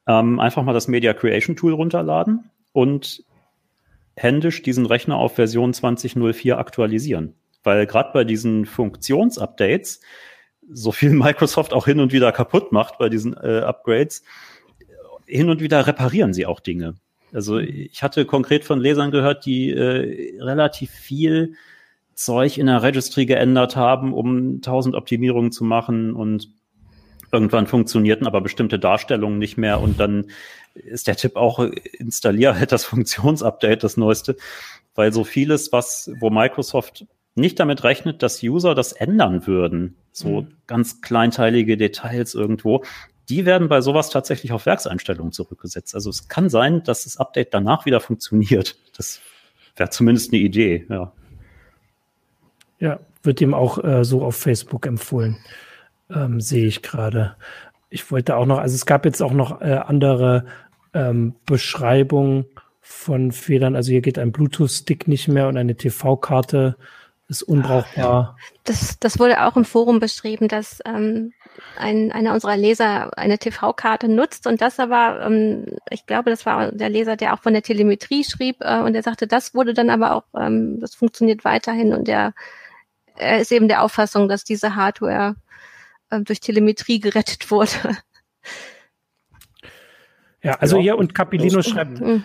ähm, 0.06 0.38
einfach 0.38 0.62
mal 0.62 0.74
das 0.74 0.88
Media 0.88 1.14
Creation 1.14 1.56
Tool 1.56 1.72
runterladen 1.72 2.50
und 2.72 3.24
händisch 4.16 4.62
diesen 4.62 4.86
Rechner 4.86 5.16
auf 5.16 5.36
Version 5.36 5.72
2004 5.72 6.58
aktualisieren. 6.58 7.34
Weil 7.62 7.86
gerade 7.86 8.10
bei 8.12 8.24
diesen 8.24 8.66
Funktionsupdates, 8.66 10.00
so 10.70 10.92
viel 10.92 11.10
Microsoft 11.12 11.72
auch 11.72 11.86
hin 11.86 12.00
und 12.00 12.12
wieder 12.12 12.32
kaputt 12.32 12.72
macht 12.72 12.98
bei 12.98 13.08
diesen 13.08 13.34
äh, 13.34 13.60
Upgrades, 13.60 14.22
hin 15.26 15.50
und 15.50 15.60
wieder 15.60 15.86
reparieren 15.86 16.32
sie 16.32 16.46
auch 16.46 16.60
Dinge. 16.60 16.94
Also 17.32 17.58
ich 17.58 18.02
hatte 18.02 18.24
konkret 18.24 18.64
von 18.64 18.80
Lesern 18.80 19.10
gehört, 19.10 19.44
die 19.44 19.70
äh, 19.70 20.42
relativ 20.42 20.90
viel 20.90 21.54
Zeug 22.14 22.58
in 22.58 22.66
der 22.66 22.82
Registry 22.82 23.26
geändert 23.26 23.76
haben, 23.76 24.12
um 24.12 24.56
1000 24.56 24.94
Optimierungen 24.94 25.52
zu 25.52 25.64
machen 25.64 26.14
und 26.14 26.48
irgendwann 27.30 27.66
funktionierten 27.66 28.26
aber 28.26 28.40
bestimmte 28.40 28.78
Darstellungen 28.78 29.38
nicht 29.38 29.58
mehr 29.58 29.80
und 29.80 30.00
dann 30.00 30.30
ist 30.74 31.06
der 31.06 31.16
Tipp 31.16 31.36
auch, 31.36 31.60
installiere 31.98 32.58
halt 32.58 32.72
das 32.72 32.84
Funktionsupdate, 32.86 33.84
das 33.84 33.96
neueste, 33.96 34.36
weil 34.94 35.12
so 35.12 35.24
vieles, 35.24 35.72
was, 35.72 36.10
wo 36.20 36.30
Microsoft 36.30 37.06
nicht 37.34 37.60
damit 37.60 37.84
rechnet, 37.84 38.22
dass 38.22 38.42
User 38.42 38.74
das 38.74 38.92
ändern 38.92 39.46
würden, 39.46 39.96
so 40.18 40.42
mhm. 40.42 40.48
ganz 40.66 41.00
kleinteilige 41.00 41.76
Details 41.76 42.34
irgendwo, 42.34 42.84
die 43.28 43.44
werden 43.44 43.68
bei 43.68 43.80
sowas 43.80 44.10
tatsächlich 44.10 44.52
auf 44.52 44.66
Werkseinstellungen 44.66 45.32
zurückgesetzt. 45.32 45.94
Also 45.94 46.10
es 46.10 46.28
kann 46.28 46.48
sein, 46.48 46.82
dass 46.82 47.04
das 47.04 47.18
Update 47.18 47.52
danach 47.52 47.84
wieder 47.84 48.00
funktioniert. 48.00 48.76
Das 48.96 49.20
wäre 49.76 49.90
zumindest 49.90 50.32
eine 50.32 50.40
Idee, 50.40 50.86
ja. 50.88 51.12
Ja, 52.80 53.00
wird 53.22 53.40
ihm 53.40 53.54
auch 53.54 53.82
äh, 53.82 54.04
so 54.04 54.22
auf 54.22 54.36
Facebook 54.36 54.86
empfohlen. 54.86 55.36
Ähm, 56.10 56.40
sehe 56.40 56.66
ich 56.66 56.82
gerade. 56.82 57.36
Ich 57.90 58.10
wollte 58.10 58.36
auch 58.36 58.46
noch, 58.46 58.58
also 58.58 58.74
es 58.74 58.86
gab 58.86 59.04
jetzt 59.04 59.20
auch 59.20 59.32
noch 59.32 59.60
äh, 59.60 59.74
andere 59.74 60.46
ähm, 60.94 61.34
Beschreibungen 61.44 62.46
von 62.80 63.32
Fehlern. 63.32 63.76
Also 63.76 63.90
hier 63.90 64.00
geht 64.00 64.18
ein 64.18 64.32
Bluetooth-Stick 64.32 65.08
nicht 65.08 65.28
mehr 65.28 65.48
und 65.48 65.56
eine 65.56 65.76
TV-Karte 65.76 66.76
ist 67.28 67.42
unbrauchbar. 67.42 68.36
Das, 68.64 68.98
das 68.98 69.18
wurde 69.18 69.44
auch 69.44 69.56
im 69.56 69.64
Forum 69.64 70.00
beschrieben, 70.00 70.48
dass 70.48 70.80
ähm, 70.86 71.32
ein, 71.76 72.10
einer 72.10 72.32
unserer 72.32 72.56
Leser 72.56 73.16
eine 73.18 73.38
TV-Karte 73.38 74.08
nutzt 74.08 74.46
und 74.46 74.60
das 74.62 74.80
aber, 74.80 75.20
ähm, 75.22 75.66
ich 75.90 76.06
glaube, 76.06 76.30
das 76.30 76.46
war 76.46 76.72
der 76.72 76.88
Leser, 76.88 77.16
der 77.16 77.34
auch 77.34 77.40
von 77.40 77.52
der 77.52 77.62
Telemetrie 77.62 78.24
schrieb 78.24 78.56
äh, 78.60 78.80
und 78.80 78.94
er 78.94 79.02
sagte, 79.02 79.26
das 79.26 79.54
wurde 79.54 79.74
dann 79.74 79.90
aber 79.90 80.14
auch, 80.14 80.24
ähm, 80.34 80.80
das 80.80 80.94
funktioniert 80.94 81.44
weiterhin 81.44 81.92
und 81.92 82.08
er, 82.08 82.32
er 83.16 83.40
ist 83.40 83.52
eben 83.52 83.68
der 83.68 83.82
Auffassung, 83.82 84.28
dass 84.28 84.44
diese 84.44 84.74
Hardware 84.74 85.36
äh, 86.10 86.20
durch 86.20 86.40
Telemetrie 86.40 87.00
gerettet 87.00 87.50
wurde. 87.50 87.98
Ja, 90.42 90.54
also 90.54 90.76
ja, 90.76 90.82
hier 90.82 90.98
und 90.98 91.14
Capilino 91.14 91.62
schreibt, 91.62 92.00
mhm. 92.00 92.24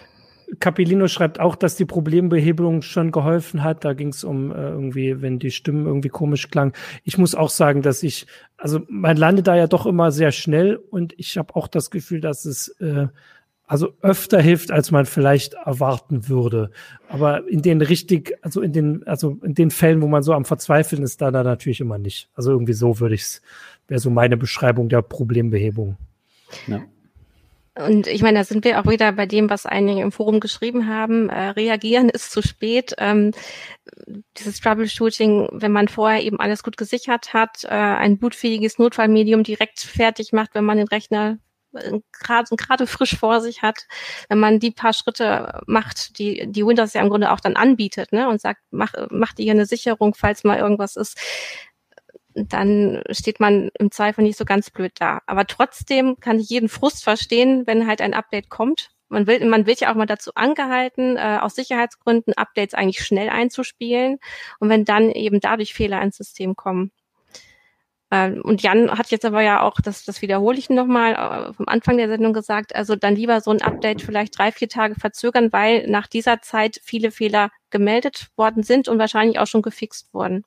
Capellino 0.60 1.08
schreibt 1.08 1.40
auch, 1.40 1.56
dass 1.56 1.76
die 1.76 1.86
Problembehebung 1.86 2.82
schon 2.82 3.12
geholfen 3.12 3.64
hat. 3.64 3.86
Da 3.86 3.94
ging 3.94 4.10
es 4.10 4.24
um 4.24 4.52
äh, 4.52 4.56
irgendwie, 4.56 5.22
wenn 5.22 5.40
die 5.40 5.52
Stimmen 5.52 5.86
irgendwie 5.86 6.10
komisch 6.10 6.50
klangen. 6.50 6.74
Ich 7.04 7.18
muss 7.18 7.36
auch 7.36 7.50
sagen, 7.50 7.82
dass 7.82 8.04
ich, 8.04 8.28
also 8.58 8.82
man 8.90 9.18
landet 9.18 9.48
da 9.48 9.56
ja 9.56 9.68
doch 9.68 9.86
immer 9.86 10.12
sehr 10.12 10.32
schnell 10.32 10.76
und 10.76 11.14
ich 11.18 11.38
habe 11.38 11.56
auch 11.56 11.68
das 11.68 11.92
Gefühl, 11.92 12.22
dass 12.22 12.46
es 12.46 12.70
äh, 12.80 13.08
also 13.66 13.94
öfter 14.02 14.42
hilft, 14.42 14.72
als 14.72 14.92
man 14.92 15.06
vielleicht 15.06 15.54
erwarten 15.54 16.28
würde. 16.28 16.70
Aber 17.08 17.48
in 17.48 17.62
den 17.62 17.82
richtig, 17.82 18.38
also 18.42 18.62
in 18.62 18.74
den, 18.74 19.08
also 19.08 19.40
in 19.42 19.56
den 19.56 19.72
Fällen, 19.72 20.02
wo 20.02 20.08
man 20.08 20.22
so 20.22 20.34
am 20.34 20.46
Verzweifeln 20.46 21.02
ist, 21.02 21.22
da, 21.22 21.32
da 21.32 21.44
natürlich 21.44 21.80
immer 21.80 21.98
nicht. 21.98 22.30
Also 22.36 22.52
irgendwie 22.52 22.74
so 22.74 23.00
würde 23.00 23.16
ich 23.16 23.22
es, 23.22 23.42
wäre 23.88 24.00
so 24.00 24.10
meine 24.10 24.38
Beschreibung 24.38 24.90
der 24.90 25.02
Problembehebung. 25.02 25.98
Ja. 26.68 26.84
Und 27.76 28.06
ich 28.06 28.22
meine, 28.22 28.40
da 28.40 28.44
sind 28.44 28.64
wir 28.66 28.80
auch 28.80 28.86
wieder 28.86 29.12
bei 29.14 29.26
dem, 29.26 29.50
was 29.50 29.66
einige 29.66 30.02
im 30.02 30.12
Forum 30.12 30.40
geschrieben 30.40 30.88
haben. 30.88 31.30
Äh, 31.30 31.50
reagieren 31.50 32.10
ist 32.10 32.32
zu 32.32 32.44
spät. 32.44 32.94
Ähm, 33.00 33.32
dieses 34.38 34.60
Troubleshooting, 34.60 35.50
wenn 35.52 35.72
man 35.72 35.88
vorher 35.88 36.22
eben 36.22 36.40
alles 36.40 36.62
gut 36.62 36.78
gesichert 36.78 37.34
hat, 37.34 37.64
äh, 37.64 37.70
ein 37.70 38.20
bootfähiges 38.20 38.78
Notfallmedium 38.78 39.44
direkt 39.44 39.80
fertig 39.80 40.34
macht, 40.34 40.54
wenn 40.54 40.66
man 40.66 40.78
den 40.78 40.88
Rechner 40.88 41.40
äh, 41.74 42.00
gerade 42.12 42.86
frisch 42.86 43.18
vor 43.18 43.42
sich 43.42 43.64
hat, 43.64 43.88
wenn 44.30 44.40
man 44.40 44.60
die 44.60 44.72
paar 44.72 44.94
Schritte 44.94 45.62
macht, 45.66 46.20
die 46.20 46.46
die 46.48 46.66
Windows 46.66 46.94
ja 46.94 47.02
im 47.02 47.10
Grunde 47.10 47.32
auch 47.32 47.40
dann 47.40 47.56
anbietet, 47.56 48.12
ne, 48.14 48.30
und 48.30 48.40
sagt, 48.40 48.62
mach 48.70 48.94
mach 49.10 49.34
dir 49.34 49.52
eine 49.52 49.66
Sicherung, 49.66 50.14
falls 50.14 50.44
mal 50.44 50.60
irgendwas 50.60 50.96
ist, 50.96 51.18
dann 52.36 53.04
steht 53.10 53.40
man 53.40 53.70
im 53.80 53.92
Zweifel 53.92 54.24
nicht 54.24 54.38
so 54.38 54.46
ganz 54.46 54.70
blöd 54.70 54.94
da. 55.00 55.22
Aber 55.26 55.46
trotzdem 55.46 56.20
kann 56.20 56.40
ich 56.40 56.50
jeden 56.50 56.70
Frust 56.70 57.04
verstehen, 57.04 57.66
wenn 57.66 57.88
halt 57.88 58.02
ein 58.02 58.14
Update 58.14 58.50
kommt. 58.50 58.90
Man 59.10 59.28
will, 59.28 59.46
man 59.46 59.68
wird 59.68 59.80
ja 59.82 59.92
auch 59.92 59.96
mal 59.96 60.06
dazu 60.08 60.32
angehalten, 60.34 61.18
äh, 61.18 61.40
aus 61.42 61.56
Sicherheitsgründen 61.56 62.34
Updates 62.34 62.74
eigentlich 62.74 63.06
schnell 63.06 63.30
einzuspielen. 63.30 64.18
Und 64.60 64.70
wenn 64.70 64.86
dann 64.86 65.12
eben 65.12 65.40
dadurch 65.40 65.74
Fehler 65.74 66.02
ins 66.02 66.18
System 66.18 66.56
kommen. 66.56 66.92
Ähm, 68.14 68.42
und 68.44 68.62
Jan 68.62 68.92
hat 68.92 69.10
jetzt 69.10 69.26
aber 69.26 69.42
ja 69.42 69.62
auch, 69.62 69.82
das, 69.84 70.06
das 70.06 70.22
wiederhole 70.22 70.58
ich 70.58 70.70
nochmal, 70.70 71.14
äh, 71.50 71.54
vom 71.54 71.68
Anfang 71.68 71.98
der 71.98 72.08
Sendung 72.08 72.34
gesagt, 72.34 72.76
also 72.76 72.96
dann 72.96 73.16
lieber 73.16 73.42
so 73.42 73.50
ein 73.50 73.62
Update 73.64 74.04
vielleicht 74.04 74.38
drei, 74.38 74.52
vier 74.52 74.70
Tage 74.70 74.94
verzögern, 74.96 75.52
weil 75.52 75.88
nach 75.88 76.06
dieser 76.06 76.42
Zeit 76.42 76.80
viele 76.84 77.10
Fehler 77.10 77.50
gemeldet 77.72 78.28
worden 78.36 78.62
sind 78.62 78.88
und 78.88 79.00
wahrscheinlich 79.00 79.40
auch 79.40 79.48
schon 79.48 79.64
gefixt 79.64 80.14
wurden. 80.14 80.44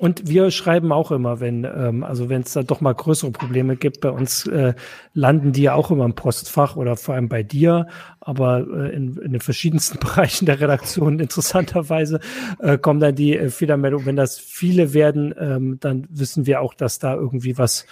Und 0.00 0.26
wir 0.26 0.50
schreiben 0.50 0.92
auch 0.92 1.10
immer, 1.10 1.40
wenn, 1.40 1.64
ähm, 1.64 2.04
also 2.04 2.30
wenn 2.30 2.40
es 2.40 2.54
da 2.54 2.62
doch 2.62 2.80
mal 2.80 2.94
größere 2.94 3.32
Probleme 3.32 3.76
gibt, 3.76 4.00
bei 4.00 4.10
uns 4.10 4.46
äh, 4.46 4.72
landen 5.12 5.52
die 5.52 5.60
ja 5.60 5.74
auch 5.74 5.90
immer 5.90 6.06
im 6.06 6.14
Postfach 6.14 6.74
oder 6.76 6.96
vor 6.96 7.14
allem 7.14 7.28
bei 7.28 7.42
dir, 7.42 7.86
aber 8.18 8.60
äh, 8.60 8.96
in, 8.96 9.18
in 9.18 9.32
den 9.32 9.42
verschiedensten 9.42 9.98
Bereichen 10.00 10.46
der 10.46 10.58
Redaktion 10.58 11.20
interessanterweise 11.20 12.20
äh, 12.60 12.78
kommen 12.78 13.00
dann 13.00 13.14
die 13.14 13.36
äh, 13.36 13.50
Fehlermeldungen. 13.50 14.06
Wenn 14.06 14.16
das 14.16 14.38
viele 14.38 14.94
werden, 14.94 15.34
ähm, 15.38 15.76
dann 15.80 16.06
wissen 16.08 16.46
wir 16.46 16.62
auch, 16.62 16.72
dass 16.72 16.98
da 16.98 17.14
irgendwie 17.14 17.58
was, 17.58 17.84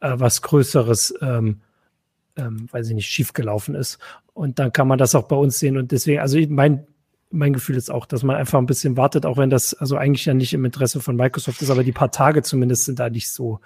äh, 0.00 0.12
was 0.16 0.42
Größeres, 0.42 1.14
ähm, 1.22 1.62
ähm, 2.36 2.68
weiß 2.70 2.90
ich 2.90 2.94
nicht, 2.94 3.08
schiefgelaufen 3.08 3.74
ist. 3.74 3.98
Und 4.34 4.58
dann 4.58 4.70
kann 4.70 4.86
man 4.86 4.98
das 4.98 5.14
auch 5.14 5.26
bei 5.26 5.36
uns 5.36 5.58
sehen. 5.58 5.78
Und 5.78 5.92
deswegen, 5.92 6.20
also 6.20 6.38
mein 6.50 6.86
mein 7.30 7.52
Gefühl 7.52 7.76
ist 7.76 7.90
auch, 7.90 8.06
dass 8.06 8.22
man 8.22 8.36
einfach 8.36 8.58
ein 8.58 8.66
bisschen 8.66 8.96
wartet, 8.96 9.26
auch 9.26 9.36
wenn 9.36 9.50
das 9.50 9.74
also 9.74 9.96
eigentlich 9.96 10.24
ja 10.24 10.34
nicht 10.34 10.54
im 10.54 10.64
Interesse 10.64 11.00
von 11.00 11.16
Microsoft 11.16 11.60
ist, 11.62 11.70
aber 11.70 11.84
die 11.84 11.92
paar 11.92 12.10
Tage 12.10 12.42
zumindest 12.42 12.86
sind 12.86 12.98
da 12.98 13.10
nicht 13.10 13.30
so 13.30 13.60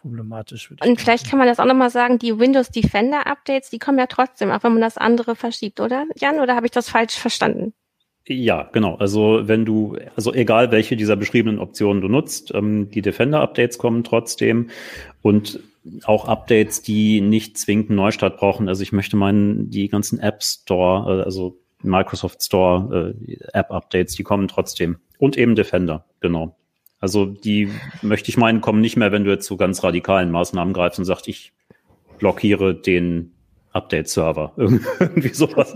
problematisch. 0.00 0.70
Und 0.70 1.00
vielleicht 1.00 1.28
kann 1.28 1.38
man 1.38 1.48
das 1.48 1.58
auch 1.58 1.66
nochmal 1.66 1.90
sagen, 1.90 2.18
die 2.18 2.38
Windows 2.38 2.70
Defender 2.70 3.26
Updates, 3.26 3.70
die 3.70 3.78
kommen 3.78 3.98
ja 3.98 4.06
trotzdem, 4.06 4.50
auch 4.50 4.62
wenn 4.62 4.72
man 4.72 4.80
das 4.80 4.96
andere 4.96 5.36
verschiebt, 5.36 5.80
oder 5.80 6.06
Jan? 6.16 6.40
Oder 6.40 6.54
habe 6.54 6.66
ich 6.66 6.72
das 6.72 6.88
falsch 6.88 7.16
verstanden? 7.16 7.74
Ja, 8.26 8.68
genau. 8.72 8.96
Also 8.96 9.42
wenn 9.44 9.64
du, 9.64 9.96
also 10.14 10.34
egal 10.34 10.70
welche 10.70 10.96
dieser 10.96 11.16
beschriebenen 11.16 11.58
Optionen 11.58 12.02
du 12.02 12.08
nutzt, 12.08 12.52
ähm, 12.54 12.90
die 12.90 13.02
Defender-Updates 13.02 13.78
kommen 13.78 14.04
trotzdem 14.04 14.68
und 15.22 15.60
auch 16.04 16.28
Updates, 16.28 16.82
die 16.82 17.22
nicht 17.22 17.56
zwingend 17.56 17.90
einen 17.90 17.96
Neustart 17.96 18.36
brauchen. 18.36 18.68
Also 18.68 18.82
ich 18.82 18.92
möchte 18.92 19.16
meinen, 19.16 19.70
die 19.70 19.88
ganzen 19.88 20.20
App 20.20 20.42
Store, 20.42 21.20
äh, 21.20 21.24
also 21.24 21.58
Microsoft 21.82 22.42
Store 22.42 23.14
äh, 23.26 23.36
App-Updates, 23.52 24.14
die 24.14 24.24
kommen 24.24 24.48
trotzdem. 24.48 24.98
Und 25.18 25.36
eben 25.36 25.54
Defender, 25.54 26.04
genau. 26.20 26.56
Also 27.00 27.26
die 27.26 27.70
möchte 28.02 28.28
ich 28.28 28.36
meinen, 28.36 28.60
kommen 28.60 28.80
nicht 28.80 28.96
mehr, 28.96 29.12
wenn 29.12 29.24
du 29.24 29.30
jetzt 29.30 29.46
zu 29.46 29.56
ganz 29.56 29.84
radikalen 29.84 30.30
Maßnahmen 30.30 30.74
greifst 30.74 30.98
und 30.98 31.04
sagst, 31.04 31.28
ich 31.28 31.52
blockiere 32.18 32.74
den 32.74 33.32
Update-Server, 33.78 34.52
irgendwie 34.56 35.28
sowas. 35.28 35.74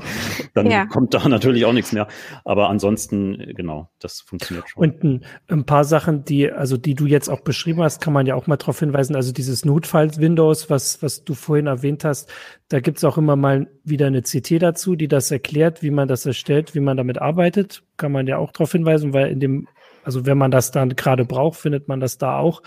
Dann 0.55 0.71
ja. 0.71 0.87
kommt 0.87 1.15
da 1.15 1.27
natürlich 1.29 1.65
auch 1.65 1.73
nichts 1.73 1.93
mehr. 1.93 2.09
Aber 2.45 2.69
ansonsten, 2.69 3.55
genau, 3.57 3.91
das 3.99 4.21
funktioniert 4.21 4.69
schon. 4.69 4.83
Und 4.83 5.03
ein, 5.03 5.25
ein, 5.49 5.65
paar 5.65 5.85
Sachen, 5.85 6.25
die, 6.25 6.51
also 6.51 6.77
die 6.77 6.95
du 6.95 7.07
jetzt 7.07 7.29
auch 7.29 7.41
beschrieben 7.41 7.83
hast, 7.83 8.01
kann 8.01 8.13
man 8.13 8.27
ja 8.27 8.35
auch 8.35 8.47
mal 8.47 8.57
darauf 8.57 8.79
hinweisen. 8.79 9.17
Also 9.17 9.33
dieses 9.33 9.65
Notfalls-Windows, 9.65 10.69
was, 10.69 11.03
was 11.03 11.25
du 11.25 11.35
vorhin 11.35 11.67
erwähnt 11.67 12.05
hast, 12.05 12.31
da 12.69 12.81
gibt's 12.81 13.05
auch 13.05 13.17
immer 13.17 13.37
mal 13.37 13.69
wieder 13.85 14.07
eine 14.07 14.23
CT 14.23 14.63
dazu, 14.63 14.97
die 14.97 15.09
das 15.09 15.31
erklärt, 15.31 15.83
wie 15.83 15.91
man 15.91 16.09
das 16.09 16.27
erstellt, 16.27 16.75
wie 16.75 16.81
man 16.81 16.97
damit 16.97 17.19
arbeitet. 17.19 17.83
Kann 17.97 18.13
man 18.13 18.27
ja 18.27 18.37
auch 18.37 18.53
darauf 18.53 18.73
hinweisen, 18.73 19.13
weil 19.13 19.31
in 19.31 19.41
dem 19.41 19.69
also 20.05 20.27
wenn 20.27 20.39
man 20.39 20.51
das 20.51 20.71
dann 20.71 20.97
gerade 20.97 21.25
braucht, 21.25 21.61
findet 21.61 21.89
man 21.89 22.01
das 22.01 22.19
da 22.19 22.39
auch. 22.39 22.63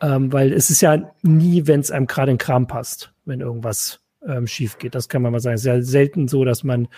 Ähm, 0.00 0.32
weil 0.32 0.52
es 0.52 0.70
ist 0.70 0.80
ja 0.80 1.12
nie, 1.22 1.66
wenn 1.66 1.80
es 1.80 1.90
einem 1.90 2.06
gerade 2.06 2.32
in 2.32 2.38
Kram 2.38 2.66
passt, 2.66 3.12
wenn 3.24 3.40
irgendwas 3.40 4.01
ähm, 4.26 4.46
schief 4.46 4.78
geht. 4.78 4.94
Das 4.94 5.08
kann 5.08 5.22
man 5.22 5.32
mal 5.32 5.40
sagen. 5.40 5.58
Sehr 5.58 5.82
selten 5.82 6.28
so, 6.28 6.44
dass 6.44 6.64
man 6.64 6.88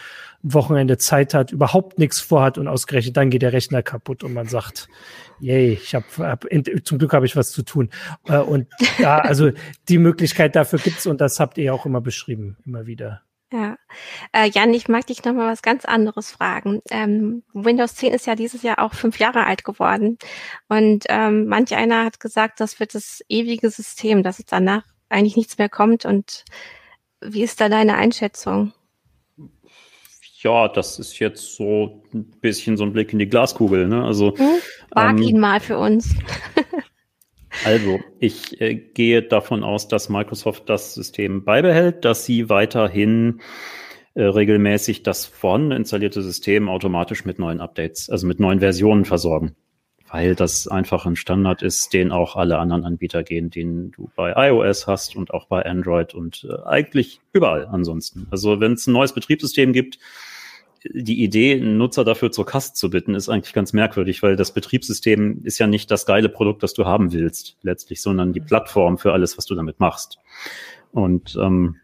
Wochenende 0.43 0.99
Zeit 0.99 1.35
hat, 1.35 1.53
überhaupt 1.53 1.99
nichts 1.99 2.21
vorhat 2.21 2.59
und 2.59 2.69
ausgerechnet 2.69 3.17
dann 3.17 3.31
geht 3.31 3.43
der 3.43 3.53
Rechner 3.53 3.83
kaputt 3.83 4.25
und 4.25 4.35
man 4.35 4.47
sagt, 4.47 4.89
yay, 5.41 5.73
ich 5.73 5.95
habe 5.95 6.05
hab, 6.19 6.47
zum 6.85 6.99
Glück 6.99 7.13
habe 7.13 7.27
ich 7.27 7.37
was 7.37 7.51
zu 7.51 7.63
tun. 7.63 7.91
Äh, 8.27 8.39
und 8.39 8.69
ja, 8.99 9.19
also 9.19 9.51
die 9.89 9.99
Möglichkeit 9.99 10.57
dafür 10.57 10.79
gibt's 10.79 11.07
und 11.07 11.21
das 11.21 11.41
habt 11.41 11.59
ihr 11.59 11.75
auch 11.75 11.87
immer 11.87 12.01
beschrieben, 12.01 12.57
immer 12.65 12.87
wieder. 12.87 13.23
Ja, 13.53 13.77
äh, 14.33 14.51
Jan, 14.51 14.75
ich 14.75 14.89
mag 14.89 15.07
dich 15.07 15.23
noch 15.23 15.33
mal 15.33 15.53
was 15.53 15.63
ganz 15.63 15.85
anderes 15.85 16.33
fragen. 16.33 16.81
Ähm, 16.91 17.45
Windows 17.53 17.95
10 17.95 18.13
ist 18.13 18.27
ja 18.27 18.35
dieses 18.35 18.63
Jahr 18.63 18.81
auch 18.81 18.95
fünf 18.95 19.19
Jahre 19.21 19.47
alt 19.47 19.65
geworden 19.65 20.19
und 20.69 21.05
ähm, 21.09 21.47
manch 21.47 21.75
einer 21.75 22.05
hat 22.05 22.19
gesagt, 22.19 22.59
das 22.59 22.81
wird 22.81 22.95
das 22.95 23.23
ewige 23.29 23.71
System, 23.71 24.25
dass 24.25 24.41
es 24.41 24.47
danach 24.47 24.83
eigentlich 25.09 25.37
nichts 25.37 25.57
mehr 25.57 25.69
kommt 25.69 26.05
und 26.05 26.45
wie 27.25 27.43
ist 27.43 27.61
da 27.61 27.69
deine 27.69 27.97
Einschätzung? 27.97 28.73
Ja, 30.41 30.69
das 30.69 30.99
ist 30.99 31.19
jetzt 31.19 31.57
so 31.57 32.03
ein 32.13 32.31
bisschen 32.41 32.77
so 32.77 32.85
ein 32.85 32.93
Blick 32.93 33.13
in 33.13 33.19
die 33.19 33.29
Glaskugel. 33.29 33.89
Ne? 33.89 34.05
Also 34.05 34.37
hm? 34.37 34.47
Wag 34.91 35.13
ähm, 35.13 35.23
ihn 35.23 35.41
mal 35.41 35.61
für 35.61 35.79
uns. 35.79 36.15
also, 37.65 37.99
ich 38.19 38.61
äh, 38.61 38.75
gehe 38.75 39.23
davon 39.23 39.65
aus, 39.65 39.89
dass 39.89 40.11
Microsoft 40.11 40.69
das 40.69 40.95
System 40.95 41.45
beibehält, 41.45 42.05
dass 42.05 42.27
sie 42.27 42.51
weiterhin 42.51 43.41
äh, 44.15 44.23
regelmäßig 44.23 45.03
das 45.03 45.25
vorhandene 45.25 45.77
installierte 45.77 46.21
System 46.23 46.69
automatisch 46.69 47.25
mit 47.25 47.39
neuen 47.39 47.61
Updates, 47.61 48.11
also 48.11 48.27
mit 48.27 48.39
neuen 48.39 48.61
Versionen 48.61 49.07
versorgen 49.07 49.57
weil 50.15 50.37
das 50.37 50.69
einfach 50.69 51.07
ein 51.07 51.17
Standard 51.17 51.63
ist, 51.63 51.93
den 51.93 52.13
auch 52.13 52.37
alle 52.37 52.59
anderen 52.59 52.85
Anbieter 52.85 53.25
gehen, 53.25 53.51
den 53.51 53.91
du 53.91 54.13
bei 54.15 54.33
iOS 54.49 54.87
hast 54.87 55.17
und 55.17 55.35
auch 55.35 55.47
bei 55.47 55.67
Android 55.67 56.15
und 56.15 56.47
äh, 56.49 56.65
eigentlich 56.69 57.21
überall 57.33 57.67
ansonsten. 57.67 58.29
Also 58.31 58.61
wenn 58.61 58.75
es 58.75 58.87
ein 58.87 58.93
neues 58.93 59.13
Betriebssystem 59.13 59.73
gibt, 59.73 59.99
die 60.85 61.25
Idee, 61.25 61.55
einen 61.55 61.79
Nutzer 61.79 62.05
dafür 62.05 62.31
zur 62.31 62.47
Kasse 62.47 62.75
zu 62.75 62.91
bitten, 62.91 63.17
ist 63.17 63.29
eigentlich 63.29 63.55
ganz 63.55 63.73
merkwürdig, 63.73 64.23
weil 64.23 64.37
das 64.37 64.55
Betriebssystem 64.55 65.41
ist 65.43 65.59
ja 65.59 65.67
nicht 65.67 65.91
das 65.91 66.07
geile 66.07 66.29
Produkt, 66.29 66.63
das 66.63 66.75
du 66.75 66.85
haben 66.85 67.13
willst, 67.13 67.57
letztlich, 67.63 68.01
sondern 68.01 68.33
die 68.33 68.41
Plattform 68.41 68.99
für 68.99 69.13
alles, 69.13 69.37
was 69.37 69.47
du 69.47 69.57
damit 69.57 69.81
machst. 69.81 70.21
Und 70.93 71.37
ähm, 71.43 71.79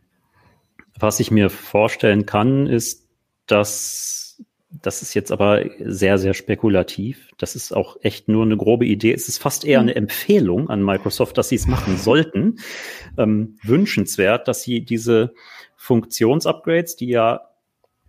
was 0.97 1.19
ich 1.19 1.33
mir 1.33 1.51
vorstellen 1.51 2.27
kann, 2.27 2.69
ist, 2.69 3.09
dass 3.47 4.30
das 4.71 5.03
ist 5.03 5.15
jetzt 5.15 5.33
aber 5.33 5.65
sehr, 5.81 6.19
sehr 6.19 6.33
spekulativ. 6.33 7.31
Das 7.39 7.57
ist 7.57 7.75
auch 7.75 7.97
echt 8.03 8.29
nur 8.29 8.45
eine 8.45 8.57
grobe 8.57 8.87
Idee. 8.87 9.13
Es 9.13 9.29
ist 9.29 9.39
fast 9.39 9.65
eher 9.65 9.81
eine 9.81 9.97
Empfehlung 9.97 10.71
an 10.71 10.85
Microsoft, 10.85 11.37
dass 11.39 11.49
sie 11.49 11.57
es 11.57 11.67
machen 11.67 11.97
sollten. 11.97 12.59
Ähm, 13.19 13.57
wünschenswert, 13.63 14.47
dass 14.47 14.63
sie 14.63 14.83
diese 14.85 15.35
Funktionsupgrades, 15.77 16.97
die 16.97 17.09
ja 17.09 17.49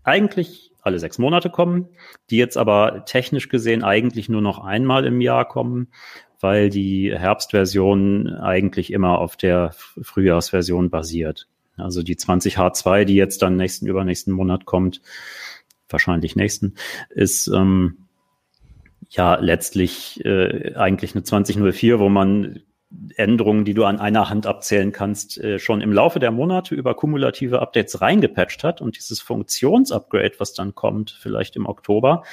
eigentlich 0.04 0.72
alle 0.84 1.00
sechs 1.00 1.18
Monate 1.18 1.50
kommen, 1.50 1.90
die 2.30 2.38
jetzt 2.38 2.58
aber 2.58 3.06
technisch 3.06 3.50
gesehen 3.50 3.84
eigentlich 3.84 4.30
nur 4.30 4.42
noch 4.42 4.60
einmal 4.60 5.06
im 5.06 5.22
Jahr 5.22 5.48
kommen, 5.48 5.88
weil 6.40 6.70
die 6.70 7.12
Herbstversion 7.16 8.30
eigentlich 8.30 8.92
immer 8.92 9.20
auf 9.20 9.36
der 9.36 9.72
Frühjahrsversion 10.02 10.90
basiert. 10.90 11.48
Also 11.78 12.04
die 12.04 12.16
20H2, 12.16 13.06
die 13.06 13.16
jetzt 13.16 13.42
dann 13.42 13.58
nächsten, 13.58 13.88
übernächsten 13.88 14.34
Monat 14.34 14.66
kommt, 14.66 15.02
wahrscheinlich 15.92 16.36
nächsten, 16.36 16.76
ist 17.10 17.48
ähm, 17.48 18.08
ja 19.10 19.36
letztlich 19.36 20.24
äh, 20.26 20.74
eigentlich 20.76 21.16
eine 21.16 21.24
2004, 21.24 22.00
wo 22.00 22.10
man 22.10 22.62
Änderungen, 23.16 23.64
die 23.64 23.74
du 23.74 23.86
an 23.86 24.00
einer 24.00 24.30
Hand 24.30 24.46
abzählen 24.46 24.92
kannst, 24.92 25.38
äh, 25.38 25.60
schon 25.60 25.82
im 25.82 25.94
Laufe 25.94 26.20
der 26.20 26.32
Monate 26.32 26.76
über 26.76 26.94
kumulative 26.94 27.62
Updates 27.62 28.02
reingepatcht 28.02 28.64
hat 28.64 28.82
und 28.82 28.98
dieses 28.98 29.22
Funktionsupgrade, 29.22 30.36
was 30.40 30.54
dann 30.54 30.76
kommt, 30.76 31.12
vielleicht 31.12 31.56
im 31.56 31.66
Oktober, 31.66 32.24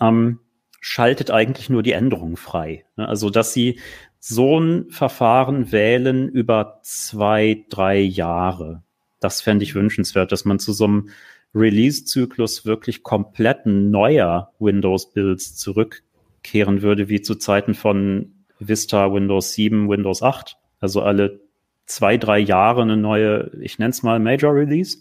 ähm, 0.00 0.38
schaltet 0.80 1.30
eigentlich 1.30 1.68
nur 1.70 1.82
die 1.82 1.92
Änderungen 1.92 2.36
frei. 2.36 2.84
Ne, 2.96 3.08
also, 3.08 3.30
dass 3.30 3.52
sie 3.52 3.80
so 4.18 4.58
ein 4.58 4.90
Verfahren 4.90 5.72
wählen 5.72 6.28
über 6.28 6.80
zwei, 6.82 7.64
drei 7.68 7.98
Jahre. 7.98 8.82
Das 9.18 9.40
fände 9.40 9.64
ich 9.64 9.74
wünschenswert, 9.74 10.30
dass 10.30 10.44
man 10.44 10.58
zu 10.58 10.72
so 10.72 10.84
einem 10.84 11.08
Release-Zyklus 11.54 12.64
wirklich 12.64 13.02
komplett 13.02 13.66
neuer 13.66 14.52
Windows-Builds 14.58 15.56
zurückkehren 15.56 16.82
würde, 16.82 17.08
wie 17.08 17.22
zu 17.22 17.34
Zeiten 17.34 17.74
von 17.74 18.44
Vista, 18.58 19.12
Windows 19.12 19.54
7, 19.54 19.88
Windows 19.88 20.22
8. 20.22 20.56
Also 20.78 21.02
alle 21.02 21.40
zwei, 21.86 22.16
drei 22.16 22.38
Jahre 22.38 22.82
eine 22.82 22.96
neue, 22.96 23.50
ich 23.60 23.78
nenne 23.78 23.90
es 23.90 24.02
mal 24.02 24.20
Major 24.20 24.54
Release. 24.54 24.98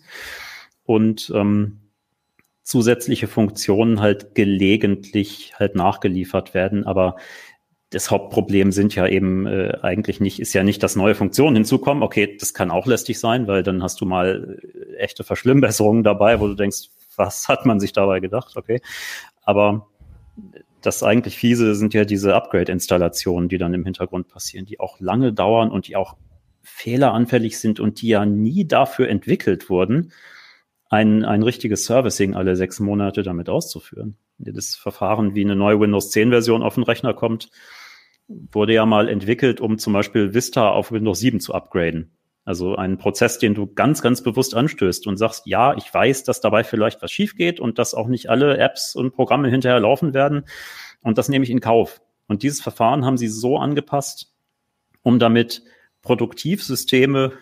Und 0.83 1.31
ähm, 1.35 1.79
zusätzliche 2.63 3.27
Funktionen 3.27 3.99
halt 3.99 4.35
gelegentlich 4.35 5.53
halt 5.57 5.75
nachgeliefert 5.75 6.53
werden. 6.53 6.85
Aber 6.85 7.15
das 7.91 8.11
Hauptproblem 8.11 8.71
sind 8.71 8.93
ja 8.93 9.07
eben 9.07 9.47
äh, 9.47 9.77
eigentlich 9.81 10.19
nicht, 10.19 10.39
ist 10.39 10.53
ja 10.53 10.63
nicht, 10.63 10.83
dass 10.83 10.95
neue 10.95 11.15
Funktionen 11.15 11.55
hinzukommen. 11.55 12.03
Okay, 12.03 12.37
das 12.39 12.53
kann 12.53 12.69
auch 12.69 12.85
lästig 12.85 13.19
sein, 13.19 13.47
weil 13.47 13.63
dann 13.63 13.81
hast 13.81 13.99
du 14.01 14.05
mal 14.05 14.59
äh, 14.61 14.95
echte 14.97 15.23
Verschlimmbesserungen 15.23 16.03
dabei, 16.03 16.39
wo 16.39 16.47
du 16.47 16.53
denkst, 16.53 16.89
was 17.15 17.47
hat 17.47 17.65
man 17.65 17.79
sich 17.79 17.91
dabei 17.91 18.19
gedacht? 18.19 18.55
Okay. 18.55 18.81
Aber 19.41 19.87
das 20.81 21.03
eigentlich 21.03 21.37
fiese 21.37 21.75
sind 21.75 21.93
ja 21.93 22.05
diese 22.05 22.35
Upgrade-Installationen, 22.35 23.49
die 23.49 23.57
dann 23.57 23.73
im 23.73 23.83
Hintergrund 23.83 24.27
passieren, 24.27 24.65
die 24.65 24.79
auch 24.79 24.99
lange 24.99 25.33
dauern 25.33 25.71
und 25.71 25.87
die 25.87 25.95
auch 25.95 26.15
fehleranfällig 26.61 27.59
sind 27.59 27.79
und 27.79 28.01
die 28.01 28.09
ja 28.09 28.25
nie 28.25 28.65
dafür 28.65 29.09
entwickelt 29.09 29.69
wurden, 29.69 30.13
ein, 30.89 31.25
ein 31.25 31.43
richtiges 31.43 31.85
Servicing 31.85 32.35
alle 32.35 32.55
sechs 32.55 32.79
Monate 32.79 33.23
damit 33.23 33.49
auszuführen. 33.49 34.17
Das 34.37 34.75
Verfahren, 34.75 35.35
wie 35.35 35.43
eine 35.43 35.55
neue 35.55 35.79
Windows 35.79 36.11
10 36.11 36.29
Version 36.29 36.63
auf 36.63 36.75
den 36.75 36.83
Rechner 36.83 37.13
kommt, 37.13 37.49
wurde 38.29 38.73
ja 38.73 38.85
mal 38.85 39.09
entwickelt, 39.09 39.59
um 39.59 39.77
zum 39.77 39.93
Beispiel 39.93 40.33
Vista 40.33 40.69
auf 40.69 40.91
Windows 40.91 41.19
7 41.19 41.39
zu 41.39 41.53
upgraden. 41.53 42.11
Also 42.45 42.75
einen 42.75 42.97
Prozess, 42.97 43.37
den 43.37 43.53
du 43.53 43.67
ganz, 43.67 44.01
ganz 44.01 44.23
bewusst 44.23 44.55
anstößt 44.55 45.07
und 45.07 45.17
sagst, 45.17 45.45
ja, 45.45 45.75
ich 45.75 45.93
weiß, 45.93 46.23
dass 46.23 46.41
dabei 46.41 46.63
vielleicht 46.63 47.01
was 47.01 47.11
schief 47.11 47.35
geht 47.35 47.59
und 47.59 47.77
dass 47.77 47.93
auch 47.93 48.07
nicht 48.07 48.29
alle 48.29 48.57
Apps 48.57 48.95
und 48.95 49.13
Programme 49.13 49.49
hinterher 49.49 49.79
laufen 49.79 50.13
werden. 50.13 50.45
Und 51.01 51.17
das 51.17 51.29
nehme 51.29 51.43
ich 51.43 51.51
in 51.51 51.59
Kauf. 51.59 52.01
Und 52.27 52.43
dieses 52.43 52.61
Verfahren 52.61 53.05
haben 53.05 53.17
sie 53.17 53.27
so 53.27 53.57
angepasst, 53.57 54.31
um 55.03 55.19
damit 55.19 55.63
Produktivsysteme 56.01 57.33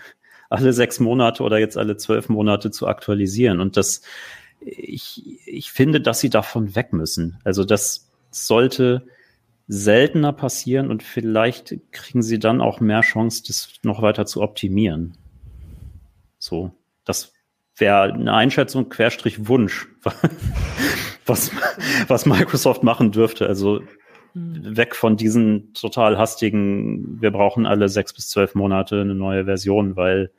alle 0.49 0.73
sechs 0.73 0.99
Monate 0.99 1.43
oder 1.43 1.59
jetzt 1.59 1.77
alle 1.77 1.97
zwölf 1.97 2.29
Monate 2.29 2.71
zu 2.71 2.88
aktualisieren. 2.88 3.59
Und 3.59 3.77
das, 3.77 4.01
ich, 4.59 5.39
ich 5.45 5.71
finde, 5.71 6.01
dass 6.01 6.19
sie 6.19 6.29
davon 6.29 6.75
weg 6.75 6.93
müssen. 6.93 7.39
Also 7.43 7.63
das 7.63 8.09
sollte 8.31 9.07
seltener 9.68 10.32
passieren 10.32 10.89
und 10.89 11.03
vielleicht 11.03 11.76
kriegen 11.91 12.22
sie 12.22 12.39
dann 12.39 12.61
auch 12.61 12.80
mehr 12.80 13.01
Chance, 13.01 13.43
das 13.45 13.74
noch 13.84 14.01
weiter 14.01 14.26
zu 14.26 14.41
optimieren. 14.41 15.18
So, 16.39 16.72
das 17.03 17.34
wäre 17.76 18.13
eine 18.13 18.34
Einschätzung, 18.34 18.89
Querstrich 18.89 19.47
Wunsch, 19.47 19.88
was, 21.26 21.51
was 22.07 22.26
Microsoft 22.26 22.84
machen 22.84 23.11
dürfte. 23.11 23.47
Also 23.47 23.82
hm. 24.34 24.78
weg 24.78 24.95
von 24.95 25.18
diesen 25.18 25.74
total 25.74 26.18
hastigen, 26.18 27.22
wir 27.22 27.32
brauchen 27.32 27.65
alle 27.65 27.89
sechs 27.89 28.13
bis 28.13 28.30
zwölf 28.30 28.55
Monate 28.55 29.01
eine 29.01 29.15
neue 29.15 29.45
Version, 29.45 29.97
weil 29.97 30.32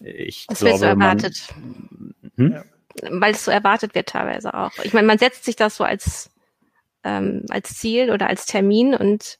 ich 0.00 0.46
das 0.46 0.60
glaube, 0.60 0.72
wird 0.72 0.80
so 0.80 0.86
erwartet. 0.86 1.54
Man, 2.36 2.54
hm? 2.54 3.20
Weil 3.20 3.32
es 3.32 3.44
so 3.44 3.50
erwartet 3.50 3.94
wird 3.94 4.08
teilweise 4.08 4.54
auch. 4.54 4.72
Ich 4.84 4.94
meine, 4.94 5.06
man 5.06 5.18
setzt 5.18 5.44
sich 5.44 5.56
das 5.56 5.76
so 5.76 5.84
als 5.84 6.30
ähm, 7.06 7.46
als 7.48 7.74
Ziel 7.76 8.10
oder 8.10 8.28
als 8.28 8.46
Termin 8.46 8.94
und 8.94 9.38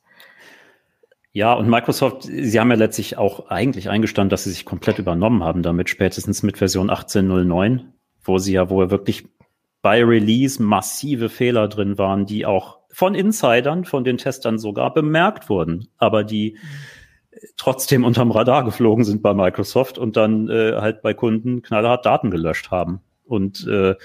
ja, 1.33 1.53
und 1.53 1.69
Microsoft, 1.69 2.23
sie 2.23 2.59
haben 2.59 2.71
ja 2.71 2.79
letztlich 2.79 3.19
auch 3.19 3.51
eigentlich 3.51 3.91
eingestanden, 3.91 4.31
dass 4.31 4.45
sie 4.45 4.53
sich 4.53 4.65
komplett 4.65 4.99
übernommen 4.99 5.45
haben 5.45 5.63
damit, 5.63 5.91
spätestens 5.91 6.43
mit 6.43 6.57
Version 6.57 6.91
18.09, 6.91 7.81
wo 8.25 8.39
sie 8.39 8.55
ja 8.55 8.71
wohl 8.71 8.91
wirklich 8.91 9.29
bei 9.83 10.03
Release 10.03 10.63
massive 10.63 11.29
Fehler 11.29 11.69
drin 11.69 11.99
waren, 11.99 12.25
die 12.25 12.47
auch 12.47 12.79
von 12.91 13.15
Insidern, 13.15 13.85
von 13.85 14.03
den 14.03 14.17
Testern 14.17 14.59
sogar 14.59 14.95
bemerkt 14.95 15.51
wurden, 15.51 15.89
aber 15.99 16.25
die 16.25 16.57
trotzdem 17.59 18.05
unterm 18.05 18.31
Radar 18.31 18.65
geflogen 18.65 19.05
sind 19.05 19.23
bei 19.23 19.35
Microsoft 19.35 19.99
und 19.99 20.17
dann 20.17 20.49
äh, 20.49 20.77
halt 20.77 21.03
bei 21.03 21.13
Kunden 21.13 21.61
knallhart 21.61 22.07
Daten 22.07 22.31
gelöscht 22.31 22.71
haben. 22.71 23.03
Und 23.25 23.67
äh, 23.67 23.97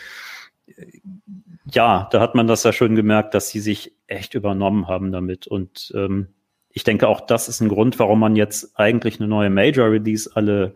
ja, 1.73 2.07
da 2.11 2.19
hat 2.19 2.35
man 2.35 2.47
das 2.47 2.63
ja 2.63 2.73
schön 2.73 2.95
gemerkt, 2.95 3.33
dass 3.33 3.49
sie 3.49 3.59
sich 3.59 3.93
echt 4.07 4.33
übernommen 4.33 4.87
haben 4.87 5.11
damit. 5.11 5.47
Und 5.47 5.91
ähm, 5.95 6.27
ich 6.69 6.83
denke, 6.83 7.07
auch 7.07 7.21
das 7.21 7.49
ist 7.49 7.61
ein 7.61 7.69
Grund, 7.69 7.99
warum 7.99 8.19
man 8.19 8.35
jetzt 8.35 8.77
eigentlich 8.79 9.19
eine 9.19 9.27
neue 9.27 9.49
Major 9.49 9.89
Release 9.89 10.29
alle, 10.33 10.73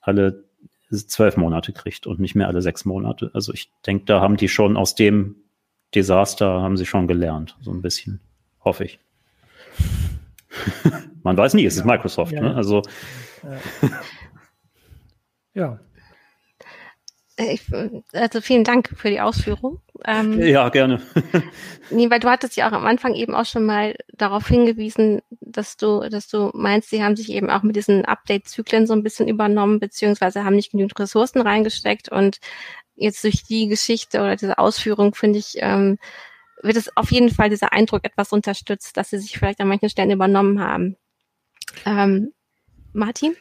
alle 0.00 0.44
zwölf 0.90 1.36
Monate 1.36 1.72
kriegt 1.72 2.06
und 2.06 2.20
nicht 2.20 2.34
mehr 2.34 2.48
alle 2.48 2.62
sechs 2.62 2.84
Monate. 2.84 3.30
Also 3.34 3.52
ich 3.52 3.70
denke, 3.86 4.04
da 4.04 4.20
haben 4.20 4.36
die 4.36 4.48
schon 4.48 4.76
aus 4.76 4.94
dem 4.94 5.36
Desaster 5.94 6.60
haben 6.62 6.76
sie 6.76 6.86
schon 6.86 7.06
gelernt, 7.06 7.56
so 7.60 7.70
ein 7.72 7.82
bisschen, 7.82 8.20
hoffe 8.60 8.84
ich. 8.84 8.98
man 11.22 11.36
weiß 11.36 11.54
nie, 11.54 11.64
es 11.64 11.76
ist 11.76 11.84
Microsoft, 11.84 12.32
ja. 12.32 12.40
ne? 12.40 12.54
Also 12.54 12.82
ja. 15.54 15.78
Ich, 17.36 17.62
also 18.12 18.40
vielen 18.40 18.62
Dank 18.62 18.90
für 18.96 19.10
die 19.10 19.20
Ausführung. 19.20 19.80
Ähm, 20.04 20.40
ja, 20.40 20.68
gerne. 20.68 21.02
nee, 21.90 22.08
weil 22.08 22.20
du 22.20 22.28
hattest 22.28 22.56
ja 22.56 22.68
auch 22.68 22.72
am 22.72 22.86
Anfang 22.86 23.14
eben 23.14 23.34
auch 23.34 23.44
schon 23.44 23.66
mal 23.66 23.96
darauf 24.12 24.46
hingewiesen, 24.46 25.20
dass 25.40 25.76
du, 25.76 26.08
dass 26.08 26.28
du 26.28 26.50
meinst, 26.54 26.90
sie 26.90 27.02
haben 27.02 27.16
sich 27.16 27.30
eben 27.30 27.50
auch 27.50 27.62
mit 27.62 27.74
diesen 27.74 28.04
Update-Zyklen 28.04 28.86
so 28.86 28.92
ein 28.92 29.02
bisschen 29.02 29.26
übernommen, 29.26 29.80
beziehungsweise 29.80 30.44
haben 30.44 30.54
nicht 30.54 30.70
genügend 30.70 30.98
Ressourcen 31.00 31.40
reingesteckt 31.40 32.08
und 32.08 32.38
jetzt 32.94 33.24
durch 33.24 33.42
die 33.42 33.66
Geschichte 33.66 34.20
oder 34.20 34.36
diese 34.36 34.58
Ausführung 34.58 35.14
finde 35.14 35.40
ich, 35.40 35.54
ähm, 35.56 35.98
wird 36.62 36.76
es 36.76 36.96
auf 36.96 37.10
jeden 37.10 37.30
Fall 37.30 37.50
dieser 37.50 37.72
Eindruck 37.72 38.04
etwas 38.04 38.32
unterstützt, 38.32 38.96
dass 38.96 39.10
sie 39.10 39.18
sich 39.18 39.36
vielleicht 39.36 39.60
an 39.60 39.68
manchen 39.68 39.90
Stellen 39.90 40.12
übernommen 40.12 40.60
haben. 40.60 40.96
Ähm, 41.84 42.32
Martin? 42.92 43.34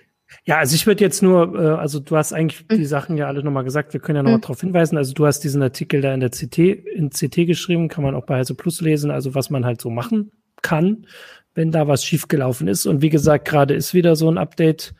Ja, 0.45 0.57
also 0.57 0.75
ich 0.75 0.85
würde 0.87 1.03
jetzt 1.03 1.21
nur, 1.21 1.55
äh, 1.55 1.67
also 1.79 1.99
du 1.99 2.15
hast 2.15 2.33
eigentlich 2.33 2.65
mhm. 2.69 2.77
die 2.77 2.85
Sachen 2.85 3.17
ja 3.17 3.27
alle 3.27 3.43
nochmal 3.43 3.63
gesagt, 3.63 3.93
wir 3.93 3.99
können 3.99 4.17
ja 4.17 4.23
nochmal 4.23 4.37
mhm. 4.37 4.41
darauf 4.41 4.61
hinweisen. 4.61 4.97
Also 4.97 5.13
du 5.13 5.25
hast 5.25 5.41
diesen 5.41 5.61
Artikel 5.61 6.01
da 6.01 6.13
in 6.13 6.19
der 6.19 6.29
CT, 6.29 6.57
in 6.57 7.09
CT 7.09 7.47
geschrieben, 7.47 7.87
kann 7.87 8.03
man 8.03 8.15
auch 8.15 8.25
bei 8.25 8.37
Heise 8.37 8.55
Plus 8.55 8.81
lesen, 8.81 9.11
also 9.11 9.35
was 9.35 9.49
man 9.49 9.65
halt 9.65 9.81
so 9.81 9.89
machen 9.89 10.31
kann, 10.61 11.07
wenn 11.55 11.71
da 11.71 11.87
was 11.87 12.03
schiefgelaufen 12.03 12.67
ist. 12.67 12.85
Und 12.85 13.01
wie 13.01 13.09
gesagt, 13.09 13.45
gerade 13.45 13.73
ist 13.73 13.93
wieder 13.93 14.15
so 14.15 14.29
ein 14.29 14.37
Update. 14.37 14.93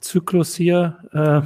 Zyklus 0.00 0.54
hier, 0.54 0.98
äh, 1.12 1.40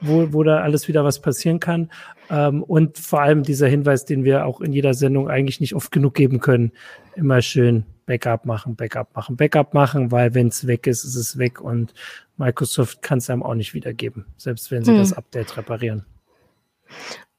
wo, 0.00 0.32
wo 0.32 0.42
da 0.42 0.60
alles 0.60 0.88
wieder 0.88 1.04
was 1.04 1.20
passieren 1.20 1.60
kann. 1.60 1.90
Ähm, 2.30 2.62
und 2.62 2.96
vor 2.96 3.20
allem 3.20 3.42
dieser 3.42 3.68
Hinweis, 3.68 4.04
den 4.06 4.24
wir 4.24 4.46
auch 4.46 4.60
in 4.60 4.72
jeder 4.72 4.94
Sendung 4.94 5.28
eigentlich 5.28 5.60
nicht 5.60 5.74
oft 5.74 5.92
genug 5.92 6.14
geben 6.14 6.40
können, 6.40 6.72
immer 7.14 7.42
schön 7.42 7.84
Backup 8.10 8.44
machen, 8.44 8.74
Backup 8.74 9.14
machen, 9.14 9.36
Backup 9.36 9.72
machen, 9.72 10.10
weil 10.10 10.34
wenn 10.34 10.48
es 10.48 10.66
weg 10.66 10.88
ist, 10.88 11.04
ist 11.04 11.14
es 11.14 11.38
weg 11.38 11.60
und 11.60 11.94
Microsoft 12.38 13.02
kann 13.02 13.18
es 13.18 13.30
einem 13.30 13.44
auch 13.44 13.54
nicht 13.54 13.72
wiedergeben, 13.72 14.26
selbst 14.36 14.72
wenn 14.72 14.82
sie 14.84 14.90
hm. 14.90 14.98
das 14.98 15.12
Update 15.12 15.56
reparieren. 15.56 16.04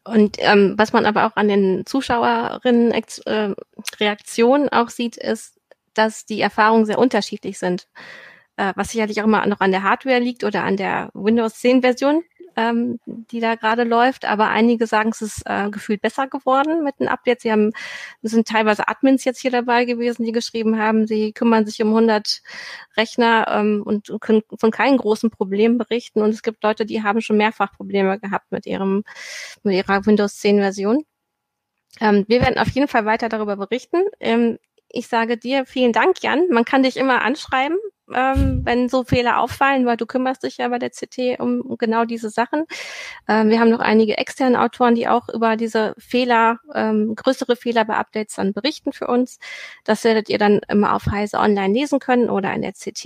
Und 0.06 0.38
ähm, 0.40 0.76
was 0.78 0.94
man 0.94 1.06
aber 1.06 1.28
auch 1.28 1.36
an 1.36 1.50
den 1.50 1.86
Zuschauerinnen 1.86 2.94
äh, 3.26 3.54
auch 4.72 4.90
sieht, 4.90 5.18
ist, 5.18 5.60
dass 5.94 6.26
die 6.26 6.40
Erfahrungen 6.40 6.86
sehr 6.86 7.00
unterschiedlich 7.00 7.60
sind. 7.60 7.90
Äh, 8.56 8.72
was 8.78 8.92
sicherlich 8.92 9.20
auch 9.20 9.26
immer 9.26 9.46
noch 9.48 9.60
an 9.60 9.72
der 9.72 9.84
Hardware 9.84 10.20
liegt 10.20 10.46
oder 10.46 10.64
an 10.64 10.78
der 10.78 11.10
Windows 11.14 11.56
10 11.56 11.82
Version. 11.82 12.24
Ähm, 12.56 13.00
die 13.06 13.40
da 13.40 13.56
gerade 13.56 13.84
läuft, 13.84 14.26
aber 14.26 14.50
einige 14.50 14.88
sagen, 14.88 15.10
es 15.10 15.22
ist 15.22 15.44
äh, 15.46 15.70
gefühlt 15.70 16.02
besser 16.02 16.28
geworden 16.28 16.84
mit 16.84 17.00
den 17.00 17.08
Updates. 17.08 17.44
Sie 17.44 17.52
haben, 17.52 17.72
es 18.22 18.32
sind 18.32 18.48
teilweise 18.48 18.88
Admins 18.88 19.24
jetzt 19.24 19.40
hier 19.40 19.52
dabei 19.52 19.86
gewesen, 19.86 20.24
die 20.24 20.32
geschrieben 20.32 20.80
haben, 20.80 21.08
sie 21.08 21.34
kümmern 21.34 21.66
sich 21.66 21.82
um 21.82 21.90
100 21.90 22.42
Rechner 22.98 23.48
ähm, 23.50 23.84
und 23.86 24.12
können 24.20 24.42
von 24.58 24.72
keinen 24.72 24.98
großen 24.98 25.30
Problemen 25.30 25.78
berichten. 25.78 26.22
Und 26.22 26.32
es 26.32 26.44
gibt 26.44 26.64
Leute, 26.64 26.86
die 26.86 27.04
haben 27.04 27.22
schon 27.22 27.38
mehrfach 27.38 27.72
Probleme 27.74 28.20
gehabt 28.20 28.52
mit 28.52 28.66
ihrem, 28.66 29.04
mit 29.64 29.76
ihrer 29.76 30.06
Windows 30.06 30.38
10 30.38 30.58
Version. 30.60 31.04
Ähm, 32.00 32.26
wir 32.28 32.42
werden 32.42 32.58
auf 32.58 32.70
jeden 32.70 32.88
Fall 32.88 33.06
weiter 33.06 33.30
darüber 33.30 33.58
berichten. 33.58 34.04
Ähm, 34.20 34.58
ich 34.90 35.08
sage 35.08 35.38
dir 35.38 35.66
vielen 35.66 35.94
Dank, 35.94 36.22
Jan. 36.22 36.48
Man 36.50 36.66
kann 36.66 36.84
dich 36.84 36.98
immer 36.98 37.22
anschreiben, 37.22 37.78
ähm, 38.16 38.62
wenn 38.64 38.90
so 38.90 39.04
Fehler 39.04 39.40
auffallen, 39.40 39.86
weil 39.86 39.98
du 39.98 40.06
kümmerst 40.06 40.44
dich 40.44 40.58
ja 40.58 40.68
bei 40.68 40.80
der 40.80 40.90
CT 40.90 41.40
um 41.40 41.78
genau 41.78 42.06
diese 42.06 42.30
Sachen. 42.30 42.66
Ähm, 43.28 43.50
wir 43.50 43.60
haben 43.60 43.70
noch 43.70 43.80
einige 43.80 44.18
externe 44.18 44.62
Autoren, 44.62 44.96
die 44.96 45.08
auch 45.08 45.30
über 45.30 45.56
diese 45.58 45.94
Fehler, 45.98 46.60
ähm, 46.74 47.16
größere 47.16 47.56
Fehler 47.56 47.86
bei 47.86 47.96
Updates 47.96 48.36
dann 48.36 48.54
berichten 48.54 48.94
für 48.94 49.08
uns. 49.08 49.40
Das 49.84 50.04
werdet 50.04 50.30
ihr 50.30 50.38
dann 50.38 50.62
immer 50.68 50.96
auf 50.96 51.06
Heise 51.08 51.40
Online 51.40 51.74
lesen 51.74 52.00
können 52.00 52.30
oder 52.30 52.54
in 52.54 52.62
der 52.62 52.74
CT. 52.74 53.06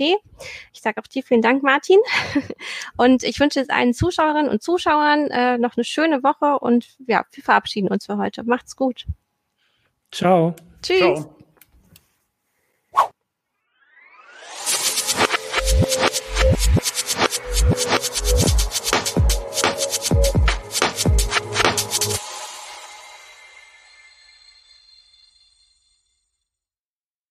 Ich 0.72 0.82
sage 0.82 1.00
auch 1.00 1.06
dir 1.06 1.22
vielen 1.22 1.42
Dank, 1.42 1.62
Martin. 1.62 1.98
und 2.96 3.22
ich 3.22 3.40
wünsche 3.40 3.60
jetzt 3.60 3.70
allen 3.70 3.94
Zuschauerinnen 3.94 4.50
und 4.50 4.62
Zuschauern 4.62 5.30
äh, 5.30 5.58
noch 5.58 5.76
eine 5.76 5.84
schöne 5.84 6.22
Woche 6.22 6.58
und 6.58 6.96
ja, 7.06 7.24
wir 7.32 7.42
verabschieden 7.42 7.88
uns 7.88 8.06
für 8.06 8.16
heute. 8.16 8.44
Macht's 8.44 8.76
gut. 8.76 9.06
Ciao. 10.12 10.54
Tschüss. 10.82 10.98
Ciao. 10.98 11.35